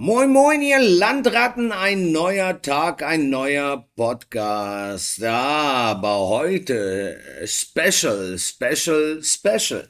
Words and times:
Moin, 0.00 0.30
moin, 0.30 0.62
ihr 0.62 0.78
Landratten, 0.78 1.72
ein 1.72 2.12
neuer 2.12 2.62
Tag, 2.62 3.02
ein 3.02 3.30
neuer 3.30 3.88
Podcast. 3.96 5.18
Ja, 5.18 5.40
aber 5.90 6.28
heute 6.28 7.18
Special, 7.44 8.38
Special, 8.38 9.20
Special. 9.24 9.88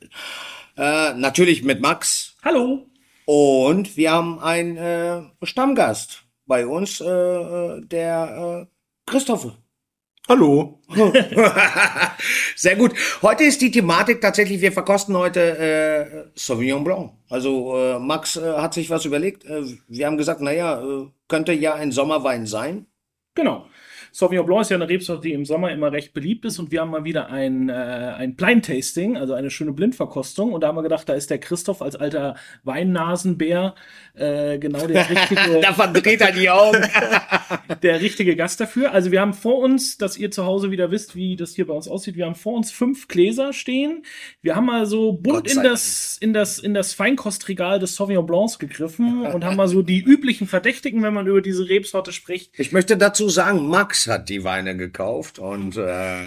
Äh, 0.78 1.12
natürlich 1.12 1.62
mit 1.62 1.82
Max. 1.82 2.34
Hallo. 2.42 2.86
Und 3.26 3.98
wir 3.98 4.12
haben 4.12 4.38
einen 4.38 4.78
äh, 4.78 5.20
Stammgast 5.42 6.22
bei 6.46 6.66
uns, 6.66 7.02
äh, 7.02 7.80
der 7.82 8.66
äh, 8.66 9.10
Christopher. 9.10 9.58
Hallo. 10.28 10.78
Sehr 12.54 12.76
gut. 12.76 12.92
Heute 13.22 13.44
ist 13.44 13.62
die 13.62 13.70
Thematik 13.70 14.20
tatsächlich, 14.20 14.60
wir 14.60 14.72
verkosten 14.72 15.16
heute 15.16 15.56
äh, 15.58 16.38
Sauvignon 16.38 16.84
Blanc. 16.84 17.12
Also 17.30 17.74
äh, 17.78 17.98
Max 17.98 18.36
äh, 18.36 18.42
hat 18.58 18.74
sich 18.74 18.90
was 18.90 19.06
überlegt. 19.06 19.46
Äh, 19.46 19.62
wir 19.88 20.06
haben 20.06 20.18
gesagt, 20.18 20.42
naja, 20.42 20.82
äh, 20.82 21.06
könnte 21.28 21.54
ja 21.54 21.76
ein 21.76 21.92
Sommerwein 21.92 22.44
sein. 22.44 22.86
Genau. 23.34 23.68
Sauvignon 24.12 24.46
Blanc 24.46 24.62
ist 24.62 24.70
ja 24.70 24.76
eine 24.76 24.88
Rebsorte, 24.88 25.22
die 25.22 25.32
im 25.32 25.44
Sommer 25.44 25.70
immer 25.70 25.92
recht 25.92 26.12
beliebt 26.12 26.44
ist 26.44 26.58
und 26.58 26.70
wir 26.70 26.80
haben 26.80 26.90
mal 26.90 27.04
wieder 27.04 27.30
ein, 27.30 27.68
äh, 27.68 27.72
ein 27.72 28.36
Blind 28.36 28.66
Tasting, 28.66 29.16
also 29.16 29.34
eine 29.34 29.50
schöne 29.50 29.72
Blindverkostung 29.72 30.52
und 30.52 30.62
da 30.62 30.68
haben 30.68 30.76
wir 30.76 30.82
gedacht, 30.82 31.08
da 31.08 31.14
ist 31.14 31.30
der 31.30 31.38
Christoph 31.38 31.82
als 31.82 31.96
alter 31.96 32.36
Weinnasenbär 32.64 33.74
äh, 34.14 34.58
genau 34.58 34.86
der 34.86 35.08
richtige. 35.08 35.60
da 35.62 35.72
verdreht 35.72 36.20
er 36.20 36.32
die 36.32 36.50
Augen. 36.50 36.78
der 37.82 38.00
richtige 38.00 38.36
Gast 38.36 38.60
dafür. 38.60 38.92
Also 38.92 39.10
wir 39.10 39.20
haben 39.20 39.34
vor 39.34 39.58
uns, 39.58 39.98
dass 39.98 40.16
ihr 40.16 40.30
zu 40.30 40.44
Hause 40.44 40.70
wieder 40.70 40.90
wisst, 40.90 41.14
wie 41.14 41.36
das 41.36 41.54
hier 41.54 41.66
bei 41.66 41.74
uns 41.74 41.88
aussieht. 41.88 42.16
Wir 42.16 42.26
haben 42.26 42.34
vor 42.34 42.54
uns 42.54 42.70
fünf 42.70 43.08
Gläser 43.08 43.52
stehen. 43.52 44.04
Wir 44.42 44.56
haben 44.56 44.66
mal 44.66 44.86
so 44.86 45.12
bunt 45.12 45.50
in 45.52 45.62
das, 45.62 46.18
in 46.20 46.32
das, 46.32 46.58
in 46.58 46.74
das 46.74 46.94
Feinkostregal 46.94 47.78
des 47.78 47.94
Sauvignon 47.94 48.26
Blancs 48.26 48.58
gegriffen 48.58 49.26
und 49.34 49.44
haben 49.44 49.56
mal 49.56 49.68
so 49.68 49.82
die 49.82 50.00
üblichen 50.00 50.46
Verdächtigen, 50.46 51.02
wenn 51.02 51.14
man 51.14 51.26
über 51.26 51.40
diese 51.40 51.68
Rebsorte 51.68 52.12
spricht. 52.12 52.58
Ich 52.58 52.72
möchte 52.72 52.96
dazu 52.96 53.28
sagen, 53.28 53.68
Max 53.68 53.97
hat 54.06 54.28
die 54.28 54.44
Weine 54.44 54.76
gekauft 54.76 55.38
und 55.38 55.76
äh, 55.76 56.22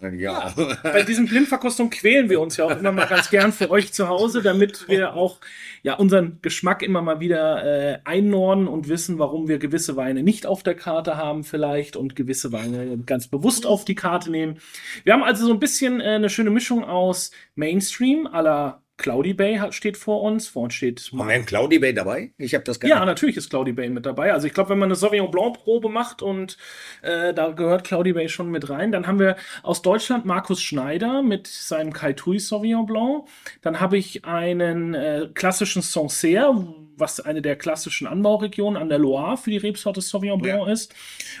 ja. 0.00 0.10
ja. 0.10 0.54
Bei 0.82 1.02
diesem 1.02 1.26
Blindverkostung 1.26 1.90
quälen 1.90 2.30
wir 2.30 2.40
uns 2.40 2.56
ja 2.56 2.64
auch 2.64 2.76
immer 2.76 2.92
mal 2.92 3.06
ganz 3.06 3.30
gern 3.30 3.52
für 3.52 3.70
euch 3.70 3.92
zu 3.92 4.08
Hause, 4.08 4.42
damit 4.42 4.88
wir 4.88 5.14
auch 5.14 5.40
ja 5.82 5.94
unseren 5.94 6.38
Geschmack 6.40 6.82
immer 6.82 7.02
mal 7.02 7.20
wieder 7.20 7.64
äh, 7.64 7.98
einnorden 8.04 8.66
und 8.66 8.88
wissen, 8.88 9.18
warum 9.18 9.48
wir 9.48 9.58
gewisse 9.58 9.96
Weine 9.96 10.22
nicht 10.22 10.46
auf 10.46 10.62
der 10.62 10.74
Karte 10.74 11.16
haben 11.16 11.44
vielleicht 11.44 11.96
und 11.96 12.16
gewisse 12.16 12.52
Weine 12.52 12.98
ganz 13.04 13.28
bewusst 13.28 13.66
auf 13.66 13.84
die 13.84 13.94
Karte 13.94 14.30
nehmen. 14.30 14.58
Wir 15.04 15.12
haben 15.12 15.22
also 15.22 15.46
so 15.46 15.52
ein 15.52 15.60
bisschen 15.60 16.00
äh, 16.00 16.04
eine 16.04 16.30
schöne 16.30 16.50
Mischung 16.50 16.84
aus 16.84 17.30
Mainstream 17.54 18.26
aller 18.26 18.82
Cloudy 19.00 19.32
Bay 19.32 19.58
steht 19.70 19.96
vor 19.96 20.22
uns. 20.22 20.46
Vor 20.48 20.64
uns 20.64 20.74
steht. 20.74 21.10
Moment, 21.12 21.46
Cloudy 21.46 21.78
Bay 21.78 21.94
dabei? 21.94 22.32
Ich 22.36 22.54
habe 22.54 22.64
das 22.64 22.78
gar 22.78 22.88
Ja, 22.88 23.04
natürlich 23.04 23.36
ist 23.38 23.48
Cloudy 23.48 23.72
Bay 23.72 23.88
mit 23.88 24.04
dabei. 24.04 24.32
Also 24.34 24.46
ich 24.46 24.52
glaube, 24.52 24.70
wenn 24.70 24.78
man 24.78 24.88
eine 24.88 24.94
Sauvignon 24.94 25.30
Blanc 25.30 25.56
Probe 25.56 25.88
macht 25.88 26.20
und 26.20 26.58
äh, 27.00 27.32
da 27.32 27.50
gehört 27.52 27.84
Cloudy 27.84 28.12
Bay 28.12 28.28
schon 28.28 28.50
mit 28.50 28.68
rein, 28.68 28.92
dann 28.92 29.06
haben 29.06 29.18
wir 29.18 29.36
aus 29.62 29.80
Deutschland 29.80 30.26
Markus 30.26 30.60
Schneider 30.60 31.22
mit 31.22 31.46
seinem 31.46 31.94
Kai 31.94 32.12
Tui 32.12 32.38
Sauvignon 32.38 32.84
Blanc. 32.84 33.24
Dann 33.62 33.80
habe 33.80 33.96
ich 33.96 34.26
einen 34.26 34.92
äh, 34.92 35.28
klassischen 35.32 35.80
Sancerre, 35.80 36.74
was 36.98 37.20
eine 37.20 37.40
der 37.40 37.56
klassischen 37.56 38.06
Anbauregionen 38.06 38.80
an 38.80 38.90
der 38.90 38.98
Loire 38.98 39.38
für 39.38 39.50
die 39.50 39.56
Rebsorte 39.56 40.02
Sauvignon 40.02 40.42
Blanc 40.42 40.66
ja. 40.66 40.72
ist. 40.72 40.94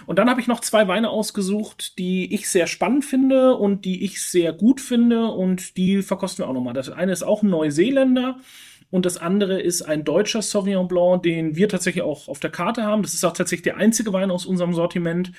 Und 0.06 0.18
dann 0.18 0.30
habe 0.30 0.40
ich 0.40 0.46
noch 0.46 0.60
zwei 0.60 0.88
Weine 0.88 1.10
ausgesucht, 1.10 1.98
die 1.98 2.32
ich 2.34 2.48
sehr 2.48 2.66
spannend 2.66 3.04
finde 3.04 3.56
und 3.56 3.84
die 3.84 4.02
ich 4.02 4.22
sehr 4.22 4.54
gut 4.54 4.80
finde 4.80 5.26
und 5.26 5.76
die 5.76 6.00
verkosten 6.00 6.42
wir 6.42 6.48
auch 6.48 6.54
nochmal. 6.54 6.72
Das 6.72 6.88
eine 6.88 7.12
ist 7.12 7.22
auch 7.22 7.42
ein 7.42 7.49
Neuseeländer 7.50 8.38
und 8.90 9.06
das 9.06 9.16
andere 9.18 9.60
ist 9.60 9.82
ein 9.82 10.04
deutscher 10.04 10.42
Sauvignon 10.42 10.88
Blanc, 10.88 11.22
den 11.22 11.54
wir 11.54 11.68
tatsächlich 11.68 12.02
auch 12.02 12.28
auf 12.28 12.40
der 12.40 12.50
Karte 12.50 12.82
haben. 12.82 13.02
Das 13.02 13.14
ist 13.14 13.24
auch 13.24 13.32
tatsächlich 13.32 13.62
der 13.62 13.76
einzige 13.76 14.12
Wein 14.12 14.30
aus 14.30 14.46
unserem 14.46 14.74
Sortiment. 14.74 15.32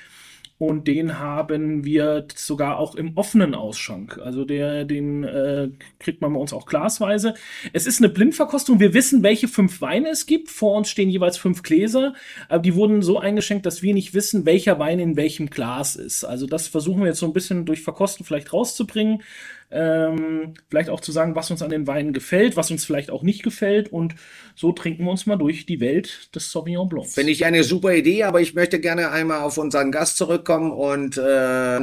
Und 0.57 0.87
den 0.87 1.17
haben 1.17 1.85
wir 1.85 2.27
sogar 2.35 2.77
auch 2.77 2.93
im 2.93 3.17
offenen 3.17 3.55
Ausschank. 3.55 4.19
Also 4.19 4.45
der, 4.45 4.85
den 4.85 5.23
äh, 5.23 5.69
kriegt 5.97 6.21
man 6.21 6.31
bei 6.33 6.39
uns 6.39 6.53
auch 6.53 6.67
glasweise. 6.67 7.33
Es 7.73 7.87
ist 7.87 7.99
eine 7.99 8.09
Blindverkostung. 8.09 8.79
Wir 8.79 8.93
wissen, 8.93 9.23
welche 9.23 9.47
fünf 9.47 9.81
Weine 9.81 10.09
es 10.09 10.27
gibt. 10.27 10.51
Vor 10.51 10.77
uns 10.77 10.91
stehen 10.91 11.09
jeweils 11.09 11.37
fünf 11.37 11.63
Gläser. 11.63 12.13
Aber 12.47 12.59
die 12.59 12.75
wurden 12.75 13.01
so 13.01 13.17
eingeschenkt, 13.17 13.65
dass 13.65 13.81
wir 13.81 13.95
nicht 13.95 14.13
wissen, 14.13 14.45
welcher 14.45 14.77
Wein 14.77 14.99
in 14.99 15.15
welchem 15.15 15.49
Glas 15.49 15.95
ist. 15.95 16.23
Also 16.23 16.45
das 16.45 16.67
versuchen 16.67 17.01
wir 17.01 17.07
jetzt 17.07 17.19
so 17.19 17.25
ein 17.25 17.33
bisschen 17.33 17.65
durch 17.65 17.81
Verkosten 17.81 18.23
vielleicht 18.23 18.53
rauszubringen. 18.53 19.23
Ähm, 19.71 20.53
vielleicht 20.69 20.89
auch 20.89 20.99
zu 20.99 21.11
sagen, 21.11 21.35
was 21.35 21.49
uns 21.49 21.61
an 21.61 21.69
den 21.69 21.87
Weinen 21.87 22.13
gefällt, 22.13 22.57
was 22.57 22.71
uns 22.71 22.85
vielleicht 22.85 23.09
auch 23.09 23.23
nicht 23.23 23.43
gefällt. 23.43 23.91
Und 23.91 24.15
so 24.55 24.71
trinken 24.71 25.05
wir 25.05 25.11
uns 25.11 25.25
mal 25.25 25.37
durch 25.37 25.65
die 25.65 25.79
Welt 25.79 26.33
des 26.35 26.51
Sauvignon 26.51 26.89
Blancs. 26.89 27.13
Finde 27.13 27.31
ich 27.31 27.45
eine 27.45 27.63
super 27.63 27.93
Idee, 27.93 28.23
aber 28.23 28.41
ich 28.41 28.53
möchte 28.53 28.79
gerne 28.79 29.11
einmal 29.11 29.41
auf 29.41 29.57
unseren 29.57 29.91
Gast 29.91 30.17
zurückkommen 30.17 30.71
und 30.71 31.17
äh, 31.17 31.79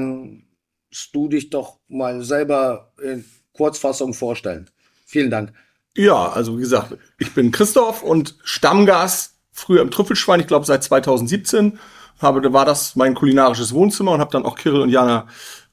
du 1.13 1.29
dich 1.29 1.51
doch 1.51 1.79
mal 1.89 2.23
selber 2.23 2.93
in 3.03 3.25
Kurzfassung 3.53 4.15
vorstellen. 4.15 4.69
Vielen 5.07 5.31
Dank. 5.31 5.53
Ja, 5.97 6.29
also 6.29 6.57
wie 6.57 6.63
gesagt, 6.63 6.97
ich 7.19 7.35
bin 7.35 7.51
Christoph 7.51 8.03
und 8.03 8.37
Stammgast 8.45 9.35
früher 9.53 9.83
im 9.83 9.91
Trüffelschwein, 9.91 10.41
ich 10.41 10.47
glaube 10.47 10.65
seit 10.65 10.85
2017 10.85 11.79
habe, 12.21 12.53
war 12.53 12.65
das 12.65 12.97
mein 12.97 13.15
kulinarisches 13.15 13.73
Wohnzimmer 13.75 14.13
und 14.13 14.21
habe 14.21 14.31
dann 14.31 14.45
auch 14.45 14.57
Kirill 14.57 14.83
und 14.83 14.91
Jana 14.91 15.27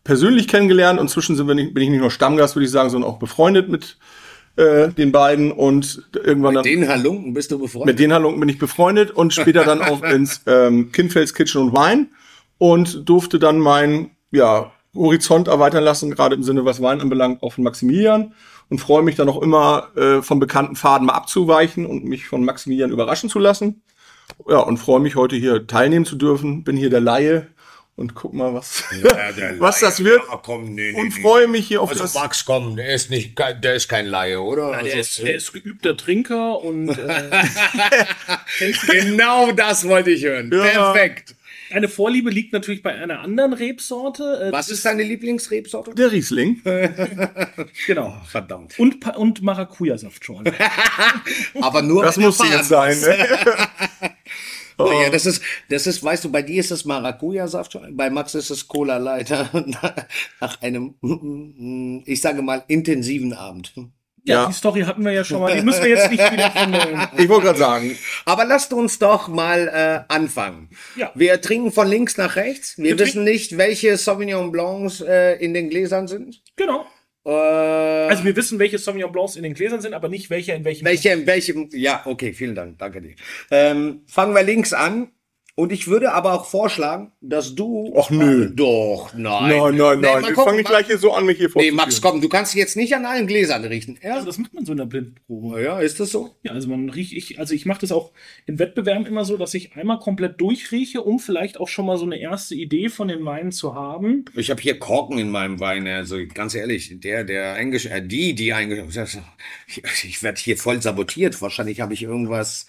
persönlich 0.06 0.48
kennengelernt 0.48 1.00
und 1.00 1.10
zwischen 1.10 1.36
sind 1.36 1.48
wir 1.48 1.56
nicht, 1.56 1.74
bin 1.74 1.84
ich 1.84 1.90
nicht 1.90 2.00
nur 2.00 2.12
Stammgast, 2.12 2.56
würde 2.56 2.66
ich 2.66 2.72
sagen, 2.72 2.90
sondern 2.90 3.12
auch 3.12 3.20
befreundet 3.20 3.68
mit 3.68 3.98
äh, 4.56 4.88
den 4.90 5.12
beiden 5.12 5.52
und 5.52 6.04
irgendwann 6.14 6.54
mit 6.54 6.66
dann. 6.66 6.72
Mit 6.72 6.82
den 6.82 6.88
Halunken 6.88 7.34
bist 7.34 7.52
du 7.52 7.60
befreundet? 7.60 7.88
Mit 7.88 8.00
den 8.00 8.14
Halunken 8.14 8.40
bin 8.40 8.48
ich 8.48 8.60
befreundet 8.60 9.12
und 9.12 9.34
später 9.34 9.66
dann 9.66 9.82
auch 9.82 10.04
ins 10.10 10.42
ähm, 10.46 10.94
Kinfels 10.94 11.34
Kitchen 11.34 11.62
und 11.62 11.76
Wein 11.76 12.12
und 12.58 13.10
durfte 13.10 13.40
dann 13.40 13.60
mein 13.60 14.12
ja, 14.32 14.72
Horizont 14.96 15.50
erweitern 15.50 15.84
lassen, 15.84 16.12
gerade 16.12 16.36
im 16.36 16.44
Sinne, 16.44 16.64
was 16.64 16.82
Wein 16.82 17.02
anbelangt, 17.02 17.44
auch 17.44 17.54
von 17.54 17.64
Maximilian 17.64 18.34
und 18.70 18.80
freue 18.80 19.04
mich 19.04 19.16
dann 19.16 19.28
auch 19.28 19.42
immer, 19.42 19.88
äh, 19.96 20.22
vom 20.22 20.40
bekannten 20.40 20.76
Faden 20.76 21.08
mal 21.08 21.14
abzuweichen 21.14 21.86
und 21.86 22.06
mich 22.06 22.28
von 22.28 22.46
Maximilian 22.46 22.92
überraschen 22.92 23.30
zu 23.30 23.40
lassen. 23.40 23.82
Ja, 24.48 24.60
und 24.60 24.78
freue 24.78 25.00
mich 25.00 25.16
heute 25.16 25.36
hier 25.36 25.68
teilnehmen 25.68 26.06
zu 26.06 26.16
dürfen. 26.16 26.64
Bin 26.64 26.78
hier 26.78 26.90
der 26.90 27.02
Laie 27.02 27.48
und 27.96 28.14
guck 28.14 28.34
mal, 28.34 28.54
was, 28.54 28.84
ja, 29.02 29.54
was 29.60 29.80
das 29.80 30.04
wird. 30.04 30.22
Ja, 30.30 30.38
komm, 30.38 30.76
nee, 30.76 30.92
nee, 30.92 31.00
und 31.00 31.12
freue 31.12 31.48
mich 31.48 31.68
hier 31.68 31.82
auf 31.82 31.90
also 31.90 32.04
das. 32.04 32.14
Max, 32.14 32.44
komm, 32.44 32.76
der 32.76 32.94
ist 32.94 33.10
nicht, 33.10 33.40
der 33.40 33.76
ist 33.76 33.88
kein 33.88 34.06
Laie, 34.06 34.42
oder? 34.42 34.72
Nein, 34.72 34.86
der, 34.86 34.96
also, 34.96 35.00
ist, 35.00 35.24
der 35.24 35.36
ist 35.36 35.54
geübter 35.54 35.96
Trinker 35.96 36.60
und 36.62 36.90
äh, 36.90 37.32
genau 38.92 39.52
das 39.54 39.88
wollte 39.88 40.12
ich 40.12 40.24
hören. 40.24 40.52
Ja. 40.52 40.92
Perfekt. 40.92 41.36
Eine 41.72 41.90
Vorliebe 41.90 42.30
liegt 42.30 42.54
natürlich 42.54 42.84
bei 42.84 42.94
einer 42.94 43.22
anderen 43.22 43.54
Rebsorte. 43.54 44.50
Äh, 44.50 44.52
was 44.52 44.70
ist 44.70 44.86
deine 44.86 45.02
Lieblingsrebsorte? 45.02 45.96
Der 45.96 46.12
Riesling. 46.12 46.62
genau. 47.88 48.22
Verdammt. 48.28 48.78
Und, 48.78 49.06
und 49.18 49.42
Maracuja-Saftschorle. 49.42 50.54
Aber 51.62 51.82
nur. 51.82 52.04
Das 52.04 52.18
muss 52.18 52.38
jetzt 52.48 52.70
sein. 52.70 53.00
Ne? 53.00 53.18
Oh. 54.78 54.91
Ja, 55.02 55.09
das 55.09 55.25
ist, 55.25 55.41
das 55.69 55.88
ist, 55.88 56.03
weißt 56.03 56.25
du, 56.25 56.31
bei 56.31 56.41
dir 56.41 56.59
ist 56.59 56.72
es 56.72 56.86
Maracuja-Saft, 56.86 57.80
bei 57.91 58.09
Max 58.09 58.36
ist 58.36 58.50
es 58.50 58.68
Cola 58.68 58.97
Leiter 58.97 59.50
nach 60.41 60.62
einem, 60.62 60.96
ich 62.06 62.22
sage 62.22 62.41
mal, 62.41 62.63
intensiven 62.68 63.34
Abend. 63.34 63.74
Ja, 64.28 64.41
ja, 64.41 64.47
die 64.47 64.53
Story 64.53 64.81
hatten 64.81 65.06
wir 65.06 65.12
ja 65.12 65.24
schon 65.24 65.40
mal. 65.40 65.56
Die 65.56 65.62
müssen 65.62 65.84
wir 65.84 65.90
jetzt 65.91 66.09
nicht 66.09 66.31
wieder 66.31 66.50
von 66.50 66.74
Ich 67.16 67.30
wollte 67.30 67.46
gerade 67.46 67.59
sagen. 67.59 67.96
Aber 68.25 68.44
lasst 68.44 68.74
uns 68.74 68.97
doch 68.97 69.28
mal 69.28 69.68
äh, 69.68 70.12
anfangen. 70.12 70.69
Ja. 70.96 71.12
Wir 71.14 71.40
trinken 71.41 71.72
von 71.72 71.88
links 71.88 72.18
nach 72.18 72.35
rechts. 72.35 72.75
Wir, 72.78 72.97
wir 72.97 73.00
wissen 73.00 73.24
nicht, 73.24 73.59
welche 73.59 73.96
Sauvignon 73.97 74.52
Blancs 74.52 75.02
äh, 75.02 75.34
in 75.35 75.53
den 75.53 75.69
Gläsern 75.69 76.08
sind. 76.08 76.41
Genau. 76.56 76.88
Äh, 77.25 77.30
also 77.30 78.24
wir 78.24 78.36
wissen, 78.36 78.59
welche 78.59 78.78
Sauvignon 78.78 79.12
Blancs 79.12 79.36
in 79.36 79.44
den 79.44 79.53
Gläsern 79.53 79.81
sind, 79.81 79.94
aber 79.94 80.09
nicht 80.09 80.30
welche 80.30 80.53
in 80.53 80.63
welchem. 80.63 80.86
Welche 80.86 81.09
in 81.09 81.25
welchem. 81.25 81.69
Ja, 81.74 82.03
okay, 82.06 82.34
vielen 82.34 82.56
Dank. 82.56 82.78
Danke 82.78 83.02
dir. 83.02 83.16
Ähm, 83.52 84.02
fangen 84.08 84.36
wir 84.36 84.44
links 84.44 84.73
an. 84.73 85.09
Und 85.57 85.72
ich 85.72 85.87
würde 85.87 86.11
aber 86.11 86.34
auch 86.34 86.46
vorschlagen, 86.46 87.13
dass 87.22 87.55
du. 87.55 87.93
Ach 87.97 88.09
nö. 88.09 88.47
Äh, 88.47 88.52
doch, 88.53 89.13
nein. 89.13 89.57
Nein, 89.57 89.78
nein, 89.78 89.99
nein. 90.02 90.22
Nee, 90.22 90.28
wir 90.28 90.35
fangen 90.35 90.57
nicht 90.57 90.67
gleich 90.67 90.87
hier 90.87 90.97
so 90.97 91.13
an, 91.13 91.25
mich 91.25 91.37
hier 91.37 91.49
vorzustellen. 91.49 91.78
Nee, 91.78 91.81
Max, 91.81 92.02
komm, 92.02 92.19
du 92.19 92.28
kannst 92.28 92.53
jetzt 92.55 92.75
nicht 92.75 92.93
an 92.93 93.05
allen 93.05 93.25
Gläsern 93.25 93.63
riechen. 93.63 93.97
Ja, 94.03 94.16
also 94.16 94.25
das 94.25 94.37
macht 94.37 94.53
man 94.53 94.66
so 94.66 94.73
in 94.73 94.79
der 94.79 94.85
Blindprobe. 94.85 95.63
Ja, 95.63 95.79
ist 95.79 96.02
das 96.02 96.11
so? 96.11 96.35
Ja, 96.43 96.52
also 96.52 96.67
man 96.67 96.90
riecht, 96.90 97.13
ich, 97.13 97.40
also 97.40 97.53
ich 97.53 97.66
mache 97.66 97.79
das 97.79 97.93
auch 97.93 98.11
in 98.46 98.59
Wettbewerben 98.59 99.05
immer 99.05 99.23
so, 99.23 99.37
dass 99.37 99.53
ich 99.53 99.78
einmal 99.78 99.99
komplett 99.99 100.41
durchrieche, 100.41 101.02
um 101.02 101.19
vielleicht 101.19 101.57
auch 101.57 101.69
schon 101.69 101.85
mal 101.85 101.97
so 101.97 102.05
eine 102.05 102.19
erste 102.19 102.53
Idee 102.53 102.90
von 102.90 103.07
den 103.07 103.23
Weinen 103.23 103.53
zu 103.53 103.75
haben. 103.75 104.25
Ich 104.35 104.49
habe 104.49 104.61
hier 104.61 104.78
Korken 104.78 105.17
in 105.19 105.29
meinem 105.29 105.61
Wein, 105.61 105.87
also 105.87 106.17
ganz 106.34 106.53
ehrlich, 106.53 106.99
der, 106.99 107.23
der 107.23 107.53
eingeschenkt, 107.53 107.97
äh, 107.97 108.05
die, 108.05 108.35
die 108.35 108.52
eingeschenkt, 108.52 109.19
ich, 109.67 109.81
ich 110.03 110.22
werde 110.22 110.37
hier 110.37 110.57
voll 110.57 110.81
sabotiert. 110.81 111.41
Wahrscheinlich 111.41 111.79
habe 111.79 111.93
ich 111.93 112.03
irgendwas 112.03 112.67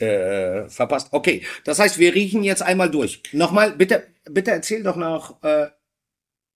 äh, 0.00 0.68
verpasst. 0.68 1.08
Okay, 1.12 1.42
das 1.64 1.78
heißt, 1.78 1.98
wir 1.98 2.14
riechen 2.14 2.42
jetzt 2.42 2.62
einmal 2.62 2.90
durch. 2.90 3.22
Nochmal, 3.32 3.72
bitte, 3.72 4.06
bitte 4.28 4.50
erzähl 4.50 4.82
doch 4.82 4.96
noch, 4.96 5.42
äh, 5.42 5.68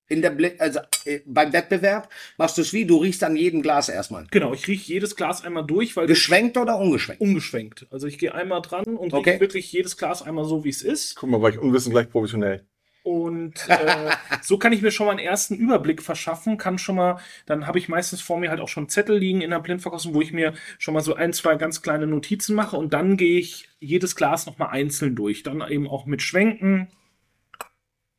in 0.06 0.20
der 0.20 0.31
Bli 0.31 0.52
also 0.58 0.81
äh, 1.06 1.20
beim 1.25 1.52
Wettbewerb 1.52 2.11
machst 2.37 2.58
du 2.58 2.62
es 2.62 2.73
wie? 2.75 2.85
Du 2.85 2.99
riechst 2.99 3.25
an 3.25 3.37
jedem 3.37 3.62
Glas 3.62 3.88
erstmal. 3.88 4.26
Genau, 4.31 4.52
ich 4.52 4.69
rieche 4.69 4.93
jedes 4.93 5.17
Glas 5.17 5.43
einmal 5.43 5.64
durch, 5.64 5.96
weil 5.96 6.06
Geschwenkt 6.06 6.58
oder 6.58 6.79
ungeschwenkt? 6.79 7.23
umgeschwenkt. 7.23 7.87
Also 7.91 8.06
ich 8.06 8.19
gehe 8.19 8.35
einmal 8.35 8.61
dran 8.61 8.85
und 8.85 9.14
Okay. 9.14 9.31
rieche 9.31 9.41
wirklich 9.41 9.73
jedes 9.73 9.96
Glas 9.96 10.20
einmal 10.23 10.44
so, 10.44 10.62
wie 10.62 10.69
es 10.69 10.82
ist. 10.82 11.17
Guck 11.17 11.31
mal, 11.31 11.41
war 11.41 11.49
ich 11.50 11.58
unwissend 11.58 11.94
gleich 11.94 12.11
professionell. 12.11 12.67
Und 13.04 13.54
äh, 13.68 14.10
so 14.42 14.56
kann 14.58 14.72
ich 14.72 14.80
mir 14.82 14.90
schon 14.90 15.06
mal 15.06 15.12
einen 15.12 15.20
ersten 15.20 15.54
Überblick 15.54 16.02
verschaffen, 16.02 16.56
kann 16.56 16.78
schon 16.78 16.96
mal, 16.96 17.20
dann 17.44 17.66
habe 17.66 17.78
ich 17.78 17.88
meistens 17.88 18.22
vor 18.22 18.38
mir 18.38 18.48
halt 18.50 18.60
auch 18.60 18.68
schon 18.68 18.88
Zettel 18.88 19.18
liegen 19.18 19.42
in 19.42 19.50
der 19.50 19.60
Blindverkostung, 19.60 20.14
wo 20.14 20.22
ich 20.22 20.32
mir 20.32 20.54
schon 20.78 20.94
mal 20.94 21.02
so 21.02 21.14
ein, 21.14 21.34
zwei 21.34 21.54
ganz 21.56 21.82
kleine 21.82 22.06
Notizen 22.06 22.56
mache 22.56 22.76
und 22.78 22.94
dann 22.94 23.18
gehe 23.18 23.38
ich 23.38 23.68
jedes 23.78 24.16
Glas 24.16 24.46
nochmal 24.46 24.70
einzeln 24.70 25.14
durch. 25.14 25.42
Dann 25.42 25.62
eben 25.68 25.86
auch 25.86 26.06
mit 26.06 26.22
Schwenken. 26.22 26.88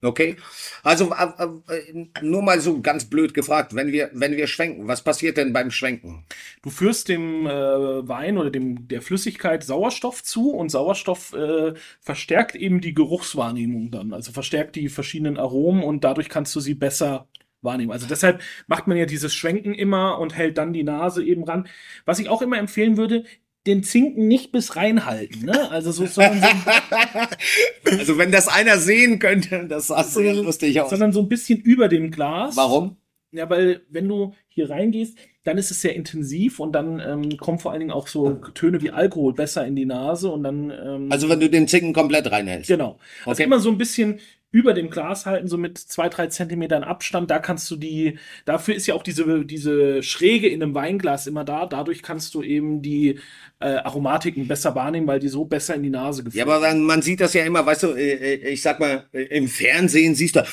Okay. 0.05 0.35
Also 0.83 1.13
äh, 1.13 1.73
äh, 1.73 2.07
nur 2.21 2.41
mal 2.43 2.59
so 2.59 2.81
ganz 2.81 3.05
blöd 3.05 3.33
gefragt, 3.33 3.75
wenn 3.75 3.91
wir, 3.91 4.09
wenn 4.13 4.37
wir 4.37 4.47
schwenken, 4.47 4.87
was 4.87 5.03
passiert 5.03 5.37
denn 5.37 5.53
beim 5.53 5.71
Schwenken? 5.71 6.25
Du 6.61 6.69
führst 6.69 7.09
dem 7.09 7.47
äh, 7.47 8.07
Wein 8.07 8.37
oder 8.37 8.51
dem 8.51 8.87
der 8.87 9.01
Flüssigkeit 9.01 9.63
Sauerstoff 9.63 10.23
zu 10.23 10.51
und 10.51 10.69
Sauerstoff 10.69 11.33
äh, 11.33 11.73
verstärkt 12.01 12.55
eben 12.55 12.81
die 12.81 12.93
Geruchswahrnehmung 12.93 13.91
dann, 13.91 14.13
also 14.13 14.31
verstärkt 14.31 14.75
die 14.75 14.89
verschiedenen 14.89 15.37
Aromen 15.37 15.83
und 15.83 16.03
dadurch 16.03 16.29
kannst 16.29 16.55
du 16.55 16.59
sie 16.59 16.75
besser 16.75 17.27
wahrnehmen. 17.65 17.91
Also 17.91 18.07
deshalb 18.07 18.41
macht 18.67 18.87
man 18.87 18.95
ja 18.95 19.05
dieses 19.05 19.33
Schwenken 19.33 19.73
immer 19.73 20.19
und 20.19 20.35
hält 20.35 20.57
dann 20.57 20.71
die 20.71 20.83
Nase 20.83 21.25
eben 21.25 21.43
ran. 21.43 21.67
Was 22.05 22.19
ich 22.19 22.29
auch 22.29 22.41
immer 22.41 22.57
empfehlen 22.57 22.95
würde, 22.95 23.25
den 23.67 23.83
Zinken 23.83 24.27
nicht 24.27 24.51
bis 24.51 24.75
reinhalten, 24.75 25.45
ne? 25.45 25.71
Also 25.71 25.91
so, 25.91 26.06
so, 26.06 26.21
Also 28.00 28.17
wenn 28.17 28.31
das 28.31 28.47
einer 28.47 28.77
sehen 28.77 29.19
könnte, 29.19 29.65
das 29.67 29.88
sah 29.88 30.03
sehr 30.03 30.33
lustig 30.35 30.79
aus. 30.81 30.89
sondern 30.89 31.12
so 31.12 31.21
ein 31.21 31.29
bisschen 31.29 31.59
über 31.62 31.88
dem 31.88 32.12
Glas. 32.12 32.56
Warum? 32.57 32.97
Ja, 33.31 33.50
weil 33.50 33.81
wenn 33.89 34.07
du 34.07 34.33
hier 34.47 34.69
reingehst, 34.69 35.17
dann 35.44 35.57
ist 35.57 35.69
es 35.69 35.81
sehr 35.81 35.94
intensiv 35.95 36.59
und 36.59 36.71
dann 36.71 37.01
ähm, 37.06 37.38
kommen 37.38 37.59
vor 37.59 37.71
allen 37.71 37.81
Dingen 37.81 37.91
auch 37.91 38.07
so 38.07 38.35
Töne 38.53 38.81
wie 38.81 38.91
Alkohol 38.91 39.33
besser 39.33 39.65
in 39.67 39.75
die 39.75 39.85
Nase 39.85 40.31
und 40.31 40.44
dann 40.44 40.71
ähm, 40.71 41.12
Also 41.12 41.27
wenn 41.27 41.39
du 41.41 41.50
den 41.50 41.67
Zinken 41.67 41.91
komplett 41.94 42.31
reinhältst. 42.31 42.67
genau. 42.69 42.97
Also 43.25 43.31
Okay. 43.31 43.44
immer 43.44 43.59
so 43.59 43.69
ein 43.69 43.77
bisschen 43.77 44.19
über 44.55 44.73
dem 44.73 44.89
Glas 44.89 45.25
halten, 45.25 45.49
so 45.49 45.57
mit 45.57 45.77
zwei, 45.77 46.07
drei 46.07 46.27
Zentimetern 46.27 46.85
Abstand. 46.85 47.29
Da 47.29 47.39
kannst 47.39 47.69
du 47.69 47.75
die, 47.75 48.17
dafür 48.45 48.73
ist 48.73 48.87
ja 48.87 48.93
auch 48.93 49.03
diese, 49.03 49.43
diese 49.43 50.01
Schräge 50.01 50.47
in 50.47 50.63
einem 50.63 50.73
Weinglas 50.73 51.27
immer 51.27 51.43
da. 51.43 51.65
Dadurch 51.65 52.01
kannst 52.01 52.33
du 52.35 52.41
eben 52.41 52.81
die 52.81 53.19
äh, 53.59 53.65
Aromatiken 53.65 54.47
besser 54.47 54.73
wahrnehmen, 54.73 55.07
weil 55.07 55.19
die 55.19 55.27
so 55.27 55.43
besser 55.43 55.75
in 55.75 55.83
die 55.83 55.89
Nase 55.89 56.21
Ja, 56.21 56.25
geführt 56.27 56.47
aber 56.47 56.61
dann, 56.65 56.83
man 56.83 57.01
sieht 57.01 57.19
das 57.19 57.33
ja 57.33 57.43
immer, 57.43 57.65
weißt 57.65 57.83
du, 57.83 57.87
äh, 57.95 58.13
äh, 58.13 58.49
ich 58.49 58.61
sag 58.61 58.79
mal, 58.79 59.05
äh, 59.11 59.23
im 59.23 59.49
Fernsehen 59.49 60.15
siehst 60.15 60.37
du, 60.37 60.43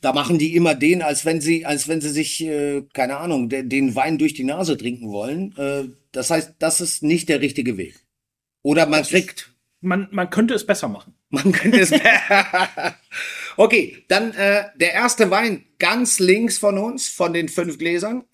da 0.00 0.12
machen 0.12 0.38
die 0.40 0.56
immer 0.56 0.74
den, 0.74 1.00
als 1.00 1.24
wenn 1.24 1.40
sie, 1.40 1.64
als 1.64 1.86
wenn 1.86 2.00
sie 2.00 2.10
sich, 2.10 2.42
äh, 2.42 2.82
keine 2.92 3.18
Ahnung, 3.18 3.48
de, 3.48 3.62
den 3.62 3.94
Wein 3.94 4.18
durch 4.18 4.34
die 4.34 4.42
Nase 4.42 4.76
trinken 4.76 5.10
wollen. 5.12 5.56
Äh, 5.56 5.84
das 6.10 6.30
heißt, 6.30 6.54
das 6.58 6.80
ist 6.80 7.04
nicht 7.04 7.28
der 7.28 7.40
richtige 7.40 7.76
Weg. 7.76 7.94
Oder 8.64 8.86
man 8.86 9.04
kriegt, 9.04 9.54
man, 9.80 10.08
man 10.10 10.28
könnte 10.30 10.54
es 10.54 10.66
besser 10.66 10.88
machen. 10.88 11.14
man 11.30 11.52
könnte 11.52 11.78
es. 11.80 11.92
okay, 13.56 14.04
dann 14.08 14.32
äh, 14.34 14.64
der 14.76 14.92
erste 14.92 15.30
Wein 15.30 15.64
ganz 15.78 16.18
links 16.18 16.58
von 16.58 16.76
uns, 16.78 17.08
von 17.08 17.32
den 17.32 17.48
fünf 17.48 17.78
Gläsern. 17.78 18.24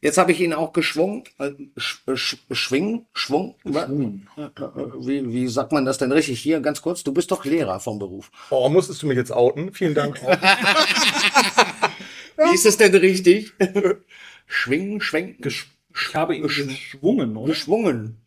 Jetzt 0.00 0.18
habe 0.18 0.32
ich 0.32 0.40
ihn 0.40 0.52
auch 0.52 0.72
geschwungen, 0.72 1.22
äh, 1.38 1.52
sch, 1.76 2.02
sch, 2.14 2.36
schwingen, 2.50 3.06
schwung. 3.12 3.54
Schwungen. 3.64 4.28
Äh, 4.36 4.46
äh, 4.46 4.50
Wie, 4.98 5.32
wie 5.32 5.46
sagt 5.46 5.70
man 5.70 5.84
das 5.84 5.98
denn 5.98 6.10
richtig? 6.10 6.40
Hier 6.40 6.58
ganz 6.60 6.82
kurz, 6.82 7.04
du 7.04 7.12
bist 7.12 7.30
doch 7.30 7.44
Lehrer 7.44 7.78
vom 7.78 8.00
Beruf. 8.00 8.32
Oh, 8.50 8.68
musstest 8.68 9.00
du 9.02 9.06
mich 9.06 9.16
jetzt 9.16 9.30
outen? 9.30 9.72
Vielen 9.72 9.94
Dank. 9.94 10.20
Wie 12.36 12.52
ist 12.52 12.66
es 12.66 12.78
denn 12.78 12.92
richtig? 12.96 13.52
Schwingen, 14.46 15.00
schwenken, 15.00 15.40
Gesch 15.40 15.68
ich 15.94 16.14
habe 16.14 16.36
ihn 16.36 16.42
geschwungen, 16.42 17.36
oder? 17.36 17.52
geschwungen. 17.52 18.21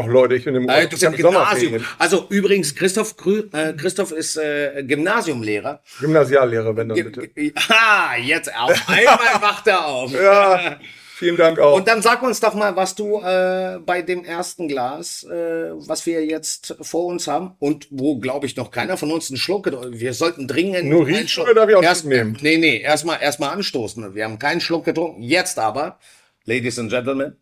Ach 0.00 0.06
Leute, 0.06 0.36
ich 0.36 0.44
bin 0.44 0.54
im, 0.54 0.68
Äh, 0.68 0.84
du 0.84 0.90
bist 0.90 1.02
im. 1.02 1.12
Gymnasium. 1.12 1.84
Also 1.98 2.26
übrigens, 2.28 2.74
Christoph, 2.74 3.16
Krü 3.16 3.42
äh, 3.52 3.72
Christoph 3.72 4.12
ist 4.12 4.36
äh, 4.36 4.84
Gymnasiumlehrer. 4.84 5.82
Gymnasiallehrer, 6.00 6.76
wenn 6.76 6.88
dann 6.88 7.12
bitte. 7.12 7.52
Ah, 7.68 8.16
jetzt 8.16 8.54
auf 8.54 8.88
einmal 8.88 9.18
wacht 9.42 9.66
er 9.66 9.84
auf. 9.86 10.12
Ja, 10.12 10.78
vielen 11.16 11.36
Dank 11.36 11.58
auch. 11.58 11.74
Und 11.76 11.88
dann 11.88 12.00
sag 12.00 12.22
uns 12.22 12.38
doch 12.38 12.54
mal, 12.54 12.76
was 12.76 12.94
du 12.94 13.20
äh, 13.20 13.80
bei 13.84 14.02
dem 14.02 14.24
ersten 14.24 14.68
Glas, 14.68 15.24
äh, 15.24 15.72
was 15.74 16.06
wir 16.06 16.24
jetzt 16.24 16.76
vor 16.80 17.06
uns 17.06 17.26
haben 17.26 17.56
und 17.58 17.88
wo, 17.90 18.20
glaube 18.20 18.46
ich, 18.46 18.54
noch 18.54 18.70
keiner 18.70 18.96
von 18.96 19.10
uns 19.10 19.30
einen 19.30 19.36
Schluck 19.38 19.64
getrunken 19.64 19.98
Wir 19.98 20.14
sollten 20.14 20.46
dringend 20.46 20.84
Nur 20.84 21.08
riechen 21.08 21.42
oder 21.42 21.54
darf 21.54 21.68
ich 21.68 21.74
auch 21.74 21.82
erst, 21.82 22.04
nehmen? 22.04 22.38
Nee, 22.40 22.58
nee, 22.58 22.80
erstmal 22.80 23.20
erstmal 23.20 23.50
anstoßen. 23.50 24.14
Wir 24.14 24.24
haben 24.24 24.38
keinen 24.38 24.60
Schluck 24.60 24.84
getrunken. 24.84 25.22
Jetzt 25.22 25.58
aber, 25.58 25.98
Ladies 26.44 26.78
and 26.78 26.90
Gentlemen. 26.90 27.36